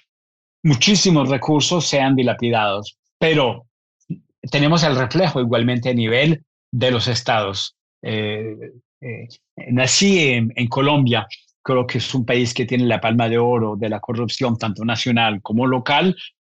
muchísimos 0.64 1.28
recursos 1.28 1.86
sean 1.86 2.16
dilapidados. 2.16 2.98
Pero 3.20 3.66
tenemos 4.50 4.84
el 4.84 4.96
reflejo 4.96 5.42
igualmente 5.42 5.90
a 5.90 5.94
nivel 5.94 6.46
de 6.72 6.90
los 6.90 7.10
estados. 7.10 7.76
Eh, 8.02 8.56
eh, 9.02 9.28
nací 9.72 10.20
en, 10.30 10.54
en 10.56 10.68
Colombia, 10.70 11.28
creo 11.62 11.86
que 11.86 11.98
es 11.98 12.16
un 12.16 12.26
país 12.26 12.54
que 12.54 12.66
tiene 12.66 12.86
la 12.86 13.02
palma 13.02 13.28
de 13.28 13.40
oro 13.40 13.76
de 13.76 13.90
la 13.90 14.00
corrupción, 14.00 14.58
tanto 14.58 14.86
nacional 14.86 15.42
como 15.42 15.68
local, 15.68 16.16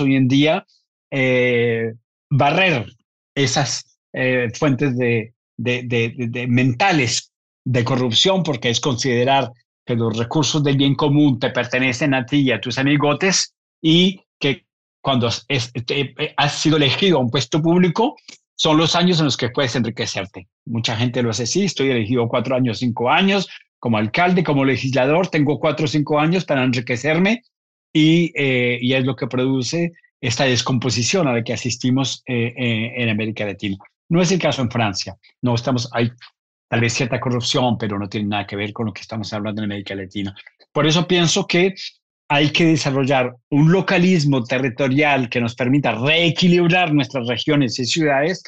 Hoy 0.00 0.16
en 0.16 0.28
día, 0.28 0.66
eh, 1.10 1.92
barrer 2.30 2.86
esas 3.34 3.98
eh, 4.12 4.48
fuentes 4.54 4.96
de, 4.96 5.34
de, 5.56 5.82
de, 5.84 6.46
mentales 6.46 7.32
de 7.64 7.84
corrupción, 7.84 8.42
porque 8.42 8.70
es 8.70 8.80
considerar 8.80 9.50
que 9.86 9.94
los 9.94 10.16
recursos 10.16 10.62
del 10.62 10.76
bien 10.76 10.94
común 10.94 11.38
te 11.38 11.50
pertenecen 11.50 12.14
a 12.14 12.24
ti 12.24 12.40
y 12.40 12.52
a 12.52 12.60
tus 12.60 12.78
amigotes 12.78 13.54
y 13.80 14.20
que 14.38 14.66
cuando 15.00 15.28
eh, 15.48 16.34
has 16.36 16.54
sido 16.58 16.76
elegido 16.76 17.18
a 17.18 17.20
un 17.20 17.30
puesto 17.30 17.60
público, 17.60 18.16
son 18.56 18.78
los 18.78 18.94
años 18.94 19.18
en 19.18 19.26
los 19.26 19.36
que 19.36 19.50
puedes 19.50 19.76
enriquecerte. 19.76 20.48
Mucha 20.64 20.96
gente 20.96 21.22
lo 21.22 21.30
hace 21.30 21.42
así, 21.42 21.64
estoy 21.64 21.90
elegido 21.90 22.28
cuatro 22.28 22.56
años, 22.56 22.78
cinco 22.78 23.10
años, 23.10 23.48
como 23.78 23.98
alcalde, 23.98 24.44
como 24.44 24.64
legislador, 24.64 25.28
tengo 25.28 25.58
cuatro 25.58 25.84
o 25.84 25.88
cinco 25.88 26.18
años 26.18 26.44
para 26.44 26.64
enriquecerme 26.64 27.42
y, 27.94 28.32
eh, 28.34 28.78
y 28.82 28.92
es 28.92 29.04
lo 29.04 29.16
que 29.16 29.28
produce 29.28 29.92
esta 30.20 30.44
descomposición 30.44 31.28
a 31.28 31.32
la 31.32 31.44
que 31.44 31.52
asistimos 31.52 32.22
eh, 32.26 32.52
en 32.96 33.08
América 33.08 33.46
Latina. 33.46 33.76
No 34.08 34.20
es 34.20 34.32
el 34.32 34.38
caso 34.38 34.62
en 34.62 34.70
Francia, 34.70 35.16
no 35.42 35.54
estamos, 35.54 35.88
hay 35.92 36.10
tal 36.68 36.80
vez 36.80 36.92
cierta 36.92 37.20
corrupción, 37.20 37.78
pero 37.78 37.98
no 37.98 38.08
tiene 38.08 38.28
nada 38.28 38.46
que 38.46 38.56
ver 38.56 38.72
con 38.72 38.86
lo 38.86 38.92
que 38.92 39.02
estamos 39.02 39.32
hablando 39.32 39.62
en 39.62 39.66
América 39.66 39.94
Latina. 39.94 40.34
Por 40.72 40.86
eso 40.86 41.06
pienso 41.06 41.46
que 41.46 41.74
hay 42.28 42.50
que 42.50 42.66
desarrollar 42.66 43.36
un 43.50 43.70
localismo 43.70 44.42
territorial 44.42 45.28
que 45.28 45.40
nos 45.40 45.54
permita 45.54 45.92
reequilibrar 45.92 46.92
nuestras 46.92 47.28
regiones 47.28 47.78
y 47.78 47.84
ciudades 47.84 48.42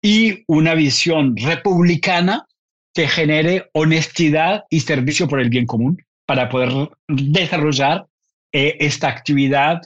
y 0.00 0.44
una 0.46 0.74
visión 0.74 1.36
republicana 1.36 2.46
que 2.94 3.08
genere 3.08 3.68
honestidad 3.74 4.64
y 4.70 4.80
servicio 4.80 5.28
por 5.28 5.40
el 5.40 5.50
bien 5.50 5.66
común 5.66 5.98
para 6.24 6.48
poder 6.48 6.88
desarrollar 7.08 8.06
eh, 8.52 8.76
esta 8.80 9.08
actividad, 9.08 9.80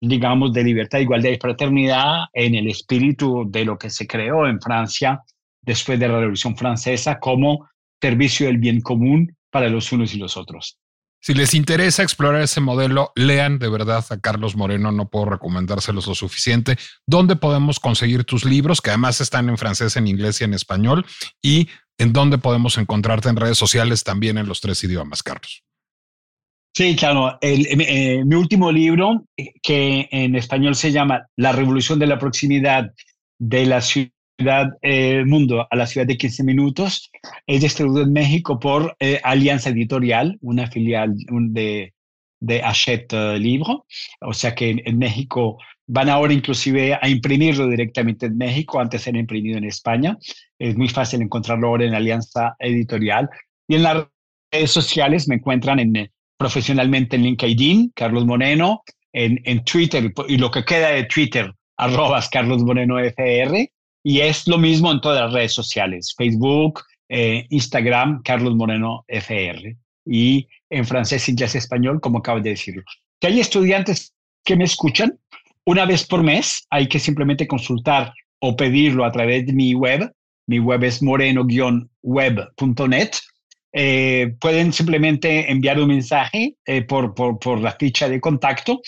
digamos, 0.00 0.52
de 0.52 0.64
libertad, 0.64 0.98
igualdad 0.98 1.30
y 1.30 1.38
fraternidad 1.38 2.26
en 2.32 2.54
el 2.54 2.68
espíritu 2.68 3.44
de 3.50 3.64
lo 3.64 3.78
que 3.78 3.90
se 3.90 4.06
creó 4.06 4.46
en 4.46 4.60
Francia 4.60 5.22
después 5.62 5.98
de 5.98 6.08
la 6.08 6.18
Revolución 6.18 6.56
Francesa 6.56 7.18
como 7.18 7.68
servicio 8.00 8.46
del 8.46 8.58
bien 8.58 8.80
común 8.80 9.36
para 9.50 9.68
los 9.68 9.90
unos 9.92 10.14
y 10.14 10.18
los 10.18 10.36
otros. 10.36 10.78
Si 11.20 11.34
les 11.34 11.52
interesa 11.54 12.04
explorar 12.04 12.42
ese 12.42 12.60
modelo, 12.60 13.12
lean 13.16 13.58
de 13.58 13.68
verdad 13.68 14.04
a 14.08 14.20
Carlos 14.20 14.54
Moreno, 14.54 14.92
no 14.92 15.08
puedo 15.08 15.26
recomendárselos 15.26 16.06
lo 16.06 16.14
suficiente. 16.14 16.78
¿Dónde 17.06 17.34
podemos 17.34 17.80
conseguir 17.80 18.24
tus 18.24 18.44
libros, 18.44 18.80
que 18.80 18.90
además 18.90 19.20
están 19.20 19.48
en 19.48 19.58
francés, 19.58 19.96
en 19.96 20.06
inglés 20.06 20.40
y 20.40 20.44
en 20.44 20.54
español? 20.54 21.04
¿Y 21.42 21.68
en 21.98 22.12
dónde 22.12 22.38
podemos 22.38 22.78
encontrarte 22.78 23.28
en 23.28 23.36
redes 23.36 23.58
sociales 23.58 24.04
también 24.04 24.38
en 24.38 24.46
los 24.46 24.60
tres 24.60 24.84
idiomas, 24.84 25.24
Carlos? 25.24 25.64
Sí, 26.74 26.94
claro. 26.96 27.38
Eh, 27.40 28.24
mi 28.24 28.34
último 28.36 28.70
libro, 28.70 29.24
que 29.62 30.08
en 30.10 30.36
español 30.36 30.74
se 30.74 30.92
llama 30.92 31.26
La 31.36 31.52
revolución 31.52 31.98
de 31.98 32.06
la 32.06 32.18
proximidad 32.18 32.92
de 33.38 33.66
la 33.66 33.80
ciudad 33.80 34.12
eh, 34.82 35.24
Mundo 35.24 35.66
a 35.68 35.76
la 35.76 35.86
ciudad 35.86 36.06
de 36.06 36.16
15 36.16 36.44
minutos, 36.44 37.10
es 37.46 37.60
distribuido 37.60 38.02
en 38.02 38.12
México 38.12 38.60
por 38.60 38.96
eh, 39.00 39.20
Alianza 39.24 39.70
Editorial, 39.70 40.38
una 40.40 40.68
filial 40.68 41.14
de, 41.16 41.92
de 42.40 42.62
Hachette 42.62 43.12
Libro. 43.38 43.86
O 44.20 44.32
sea 44.32 44.54
que 44.54 44.80
en, 44.84 44.98
México 44.98 45.58
van 45.86 46.08
ahora 46.08 46.32
inclusive 46.32 46.94
a 47.00 47.08
imprimirlo 47.08 47.66
directamente 47.68 48.26
en 48.26 48.36
México, 48.36 48.78
antes 48.78 49.06
era 49.06 49.18
imprimido 49.18 49.58
en 49.58 49.64
España. 49.64 50.16
Es 50.58 50.76
muy 50.76 50.88
fácil 50.88 51.22
encontrarlo 51.22 51.68
ahora 51.68 51.86
en 51.86 51.94
Alianza 51.94 52.54
Editorial. 52.60 53.28
Y 53.66 53.74
en 53.74 53.82
las 53.82 54.06
redes 54.52 54.70
sociales 54.70 55.28
me 55.28 55.36
encuentran 55.36 55.80
en, 55.80 56.10
profesionalmente 56.38 57.16
en 57.16 57.24
LinkedIn, 57.24 57.92
Carlos 57.94 58.24
Moreno, 58.24 58.82
en, 59.12 59.40
en 59.44 59.64
Twitter 59.64 60.12
y 60.28 60.38
lo 60.38 60.50
que 60.50 60.64
queda 60.64 60.90
de 60.90 61.04
Twitter, 61.04 61.52
arrobas 61.76 62.28
Carlos 62.28 62.62
Moreno 62.62 62.98
FR 62.98 63.70
y 64.02 64.20
es 64.20 64.48
lo 64.48 64.58
mismo 64.58 64.90
en 64.90 65.00
todas 65.00 65.20
las 65.20 65.32
redes 65.32 65.52
sociales, 65.52 66.14
Facebook, 66.16 66.82
eh, 67.08 67.46
Instagram, 67.50 68.22
Carlos 68.22 68.54
Moreno 68.54 69.04
FR. 69.08 69.76
Y 70.06 70.48
en 70.70 70.86
francés, 70.86 71.28
inglés, 71.28 71.54
español, 71.54 72.00
como 72.00 72.18
acabo 72.18 72.40
de 72.40 72.50
decirlo. 72.50 72.82
Que 73.20 73.28
hay 73.28 73.40
estudiantes 73.40 74.14
que 74.44 74.56
me 74.56 74.64
escuchan 74.64 75.18
una 75.66 75.84
vez 75.84 76.06
por 76.06 76.22
mes, 76.22 76.66
hay 76.70 76.88
que 76.88 76.98
simplemente 76.98 77.46
consultar 77.46 78.14
o 78.40 78.56
pedirlo 78.56 79.04
a 79.04 79.12
través 79.12 79.44
de 79.46 79.52
mi 79.52 79.74
web. 79.74 80.10
Mi 80.46 80.58
web 80.58 80.82
es 80.84 81.02
moreno-web.net. 81.02 83.10
Eh, 83.72 84.34
pueden 84.40 84.72
simplemente 84.72 85.50
enviar 85.50 85.78
un 85.78 85.88
mensaje 85.88 86.56
eh, 86.64 86.82
por, 86.82 87.14
por, 87.14 87.38
por, 87.38 87.60
la 87.60 87.72
ficha 87.72 88.08
de 88.08 88.20
contacto. 88.20 88.80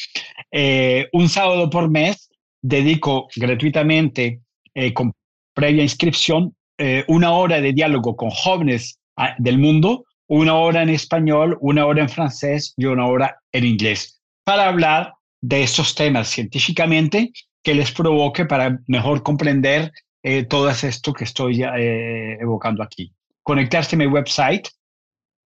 un 1.12 1.28
sábado 1.28 1.68
por 1.68 1.90
mes 1.90 2.30
dedico 2.62 3.28
gratuitamente 3.36 4.40
eh, 4.74 4.92
con 4.92 5.12
previa 5.54 5.82
inscripción, 5.82 6.54
eh, 6.78 7.04
una 7.08 7.32
hora 7.32 7.60
de 7.60 7.72
diálogo 7.72 8.16
con 8.16 8.30
jóvenes 8.30 8.98
ah, 9.16 9.34
del 9.38 9.58
mundo, 9.58 10.04
una 10.28 10.54
hora 10.54 10.82
en 10.82 10.90
español, 10.90 11.58
una 11.60 11.86
hora 11.86 12.02
en 12.02 12.08
francés 12.08 12.72
y 12.76 12.84
una 12.84 13.06
hora 13.06 13.40
en 13.52 13.64
inglés, 13.64 14.20
para 14.44 14.68
hablar 14.68 15.14
de 15.42 15.62
esos 15.62 15.94
temas 15.94 16.28
científicamente 16.28 17.32
que 17.62 17.74
les 17.74 17.90
provoque 17.90 18.44
para 18.44 18.78
mejor 18.86 19.22
comprender 19.22 19.90
eh, 20.22 20.44
todo 20.44 20.70
esto 20.70 21.12
que 21.12 21.24
estoy 21.24 21.62
evocando 21.62 22.82
aquí. 22.82 23.12
Conectarse 23.42 23.96
a 23.96 23.98
mi 23.98 24.06
website 24.06 24.68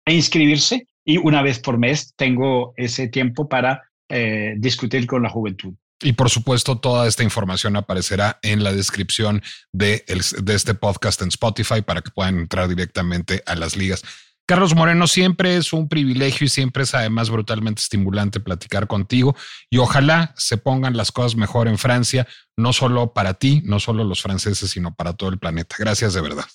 e 0.07 0.15
inscribirse 0.15 0.87
y 1.05 1.19
una 1.19 1.43
vez 1.43 1.59
por 1.59 1.79
mes 1.79 2.15
tengo 2.17 2.73
ese 2.77 3.09
tiempo 3.09 3.49
para 3.49 3.83
discutir 4.57 5.07
con 5.07 5.23
la 5.23 5.29
juventud. 5.29 5.73
Y 6.03 6.15
por 6.15 6.31
supuesto, 6.31 6.79
toda 6.79 7.07
esta 7.07 7.23
información 7.23 7.77
aparecerá 7.77 8.39
en 8.43 8.65
la 8.65 8.73
descripción 8.73 9.43
de, 9.73 10.05
de, 10.43 10.55
este 10.55 10.75
podcast 10.75 11.21
en 11.21 11.29
Spotify 11.29 11.83
para 11.83 12.01
que 12.01 12.11
puedan 12.11 12.39
entrar 12.39 12.69
directamente 12.69 13.43
a 13.47 13.55
las 13.55 13.77
ligas. 13.77 14.03
Carlos 14.47 14.75
Moreno, 14.75 15.07
siempre 15.07 15.57
es 15.57 15.73
un 15.73 15.89
privilegio 15.89 16.47
y 16.47 16.49
siempre 16.49 16.85
es 16.85 16.95
además 16.95 17.31
brutalmente 17.31 17.81
estimulante 17.81 18.41
platicar 18.41 18.87
contigo 18.87 19.37
y 19.69 19.77
ojalá 19.77 20.35
se 20.37 20.57
pongan 20.57 20.97
las 20.97 21.13
cosas 21.13 21.37
mejor 21.37 21.69
en 21.69 21.79
Francia, 21.79 22.27
no 22.57 22.73
solo 22.73 23.13
para 23.13 23.35
ti, 23.35 23.63
no 23.65 23.79
solo 23.79 24.03
los 24.03 24.23
franceses, 24.23 24.71
sino 24.71 24.95
para 24.95 25.13
todo 25.13 25.31
el 25.31 25.39
planeta. 25.39 25.77
Gracias 25.79 26.15
de 26.15 26.23
verdad. 26.23 26.47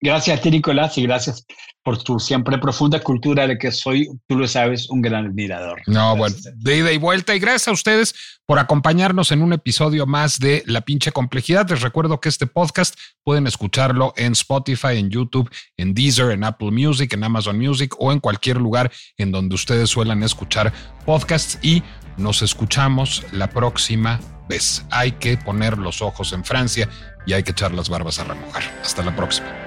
Gracias 0.00 0.38
a 0.38 0.42
ti, 0.42 0.50
Nicolás, 0.50 0.98
y 0.98 1.02
gracias 1.02 1.46
por 1.82 2.02
tu 2.02 2.18
siempre 2.18 2.58
profunda 2.58 3.00
cultura 3.00 3.46
de 3.46 3.58
que 3.58 3.70
soy, 3.70 4.08
tú 4.26 4.38
lo 4.38 4.48
sabes, 4.48 4.88
un 4.88 5.02
gran 5.02 5.26
admirador. 5.26 5.82
No, 5.86 6.16
bueno, 6.16 6.34
de 6.56 6.78
ida 6.78 6.92
y 6.92 6.98
vuelta. 6.98 7.34
Y 7.34 7.38
gracias 7.38 7.68
a 7.68 7.72
ustedes 7.72 8.14
por 8.46 8.58
acompañarnos 8.58 9.32
en 9.32 9.42
un 9.42 9.52
episodio 9.52 10.06
más 10.06 10.38
de 10.38 10.62
La 10.66 10.80
pinche 10.80 11.12
complejidad. 11.12 11.68
Les 11.68 11.82
recuerdo 11.82 12.20
que 12.20 12.30
este 12.30 12.46
podcast 12.46 12.98
pueden 13.22 13.46
escucharlo 13.46 14.14
en 14.16 14.32
Spotify, 14.32 14.96
en 14.96 15.10
YouTube, 15.10 15.50
en 15.76 15.94
Deezer, 15.94 16.30
en 16.32 16.44
Apple 16.44 16.70
Music, 16.70 17.12
en 17.12 17.24
Amazon 17.24 17.58
Music 17.58 17.94
o 17.98 18.12
en 18.12 18.20
cualquier 18.20 18.56
lugar 18.56 18.90
en 19.18 19.30
donde 19.30 19.54
ustedes 19.54 19.90
suelan 19.90 20.22
escuchar 20.22 20.72
podcasts. 21.04 21.58
Y 21.62 21.82
nos 22.16 22.42
escuchamos 22.42 23.24
la 23.32 23.48
próxima 23.50 24.20
vez. 24.48 24.84
Hay 24.90 25.12
que 25.12 25.36
poner 25.36 25.78
los 25.78 26.02
ojos 26.02 26.32
en 26.32 26.44
Francia 26.44 26.88
y 27.26 27.34
hay 27.34 27.42
que 27.42 27.52
echar 27.52 27.72
las 27.72 27.88
barbas 27.88 28.18
a 28.18 28.24
remojar. 28.24 28.62
Hasta 28.82 29.02
la 29.02 29.14
próxima. 29.14 29.63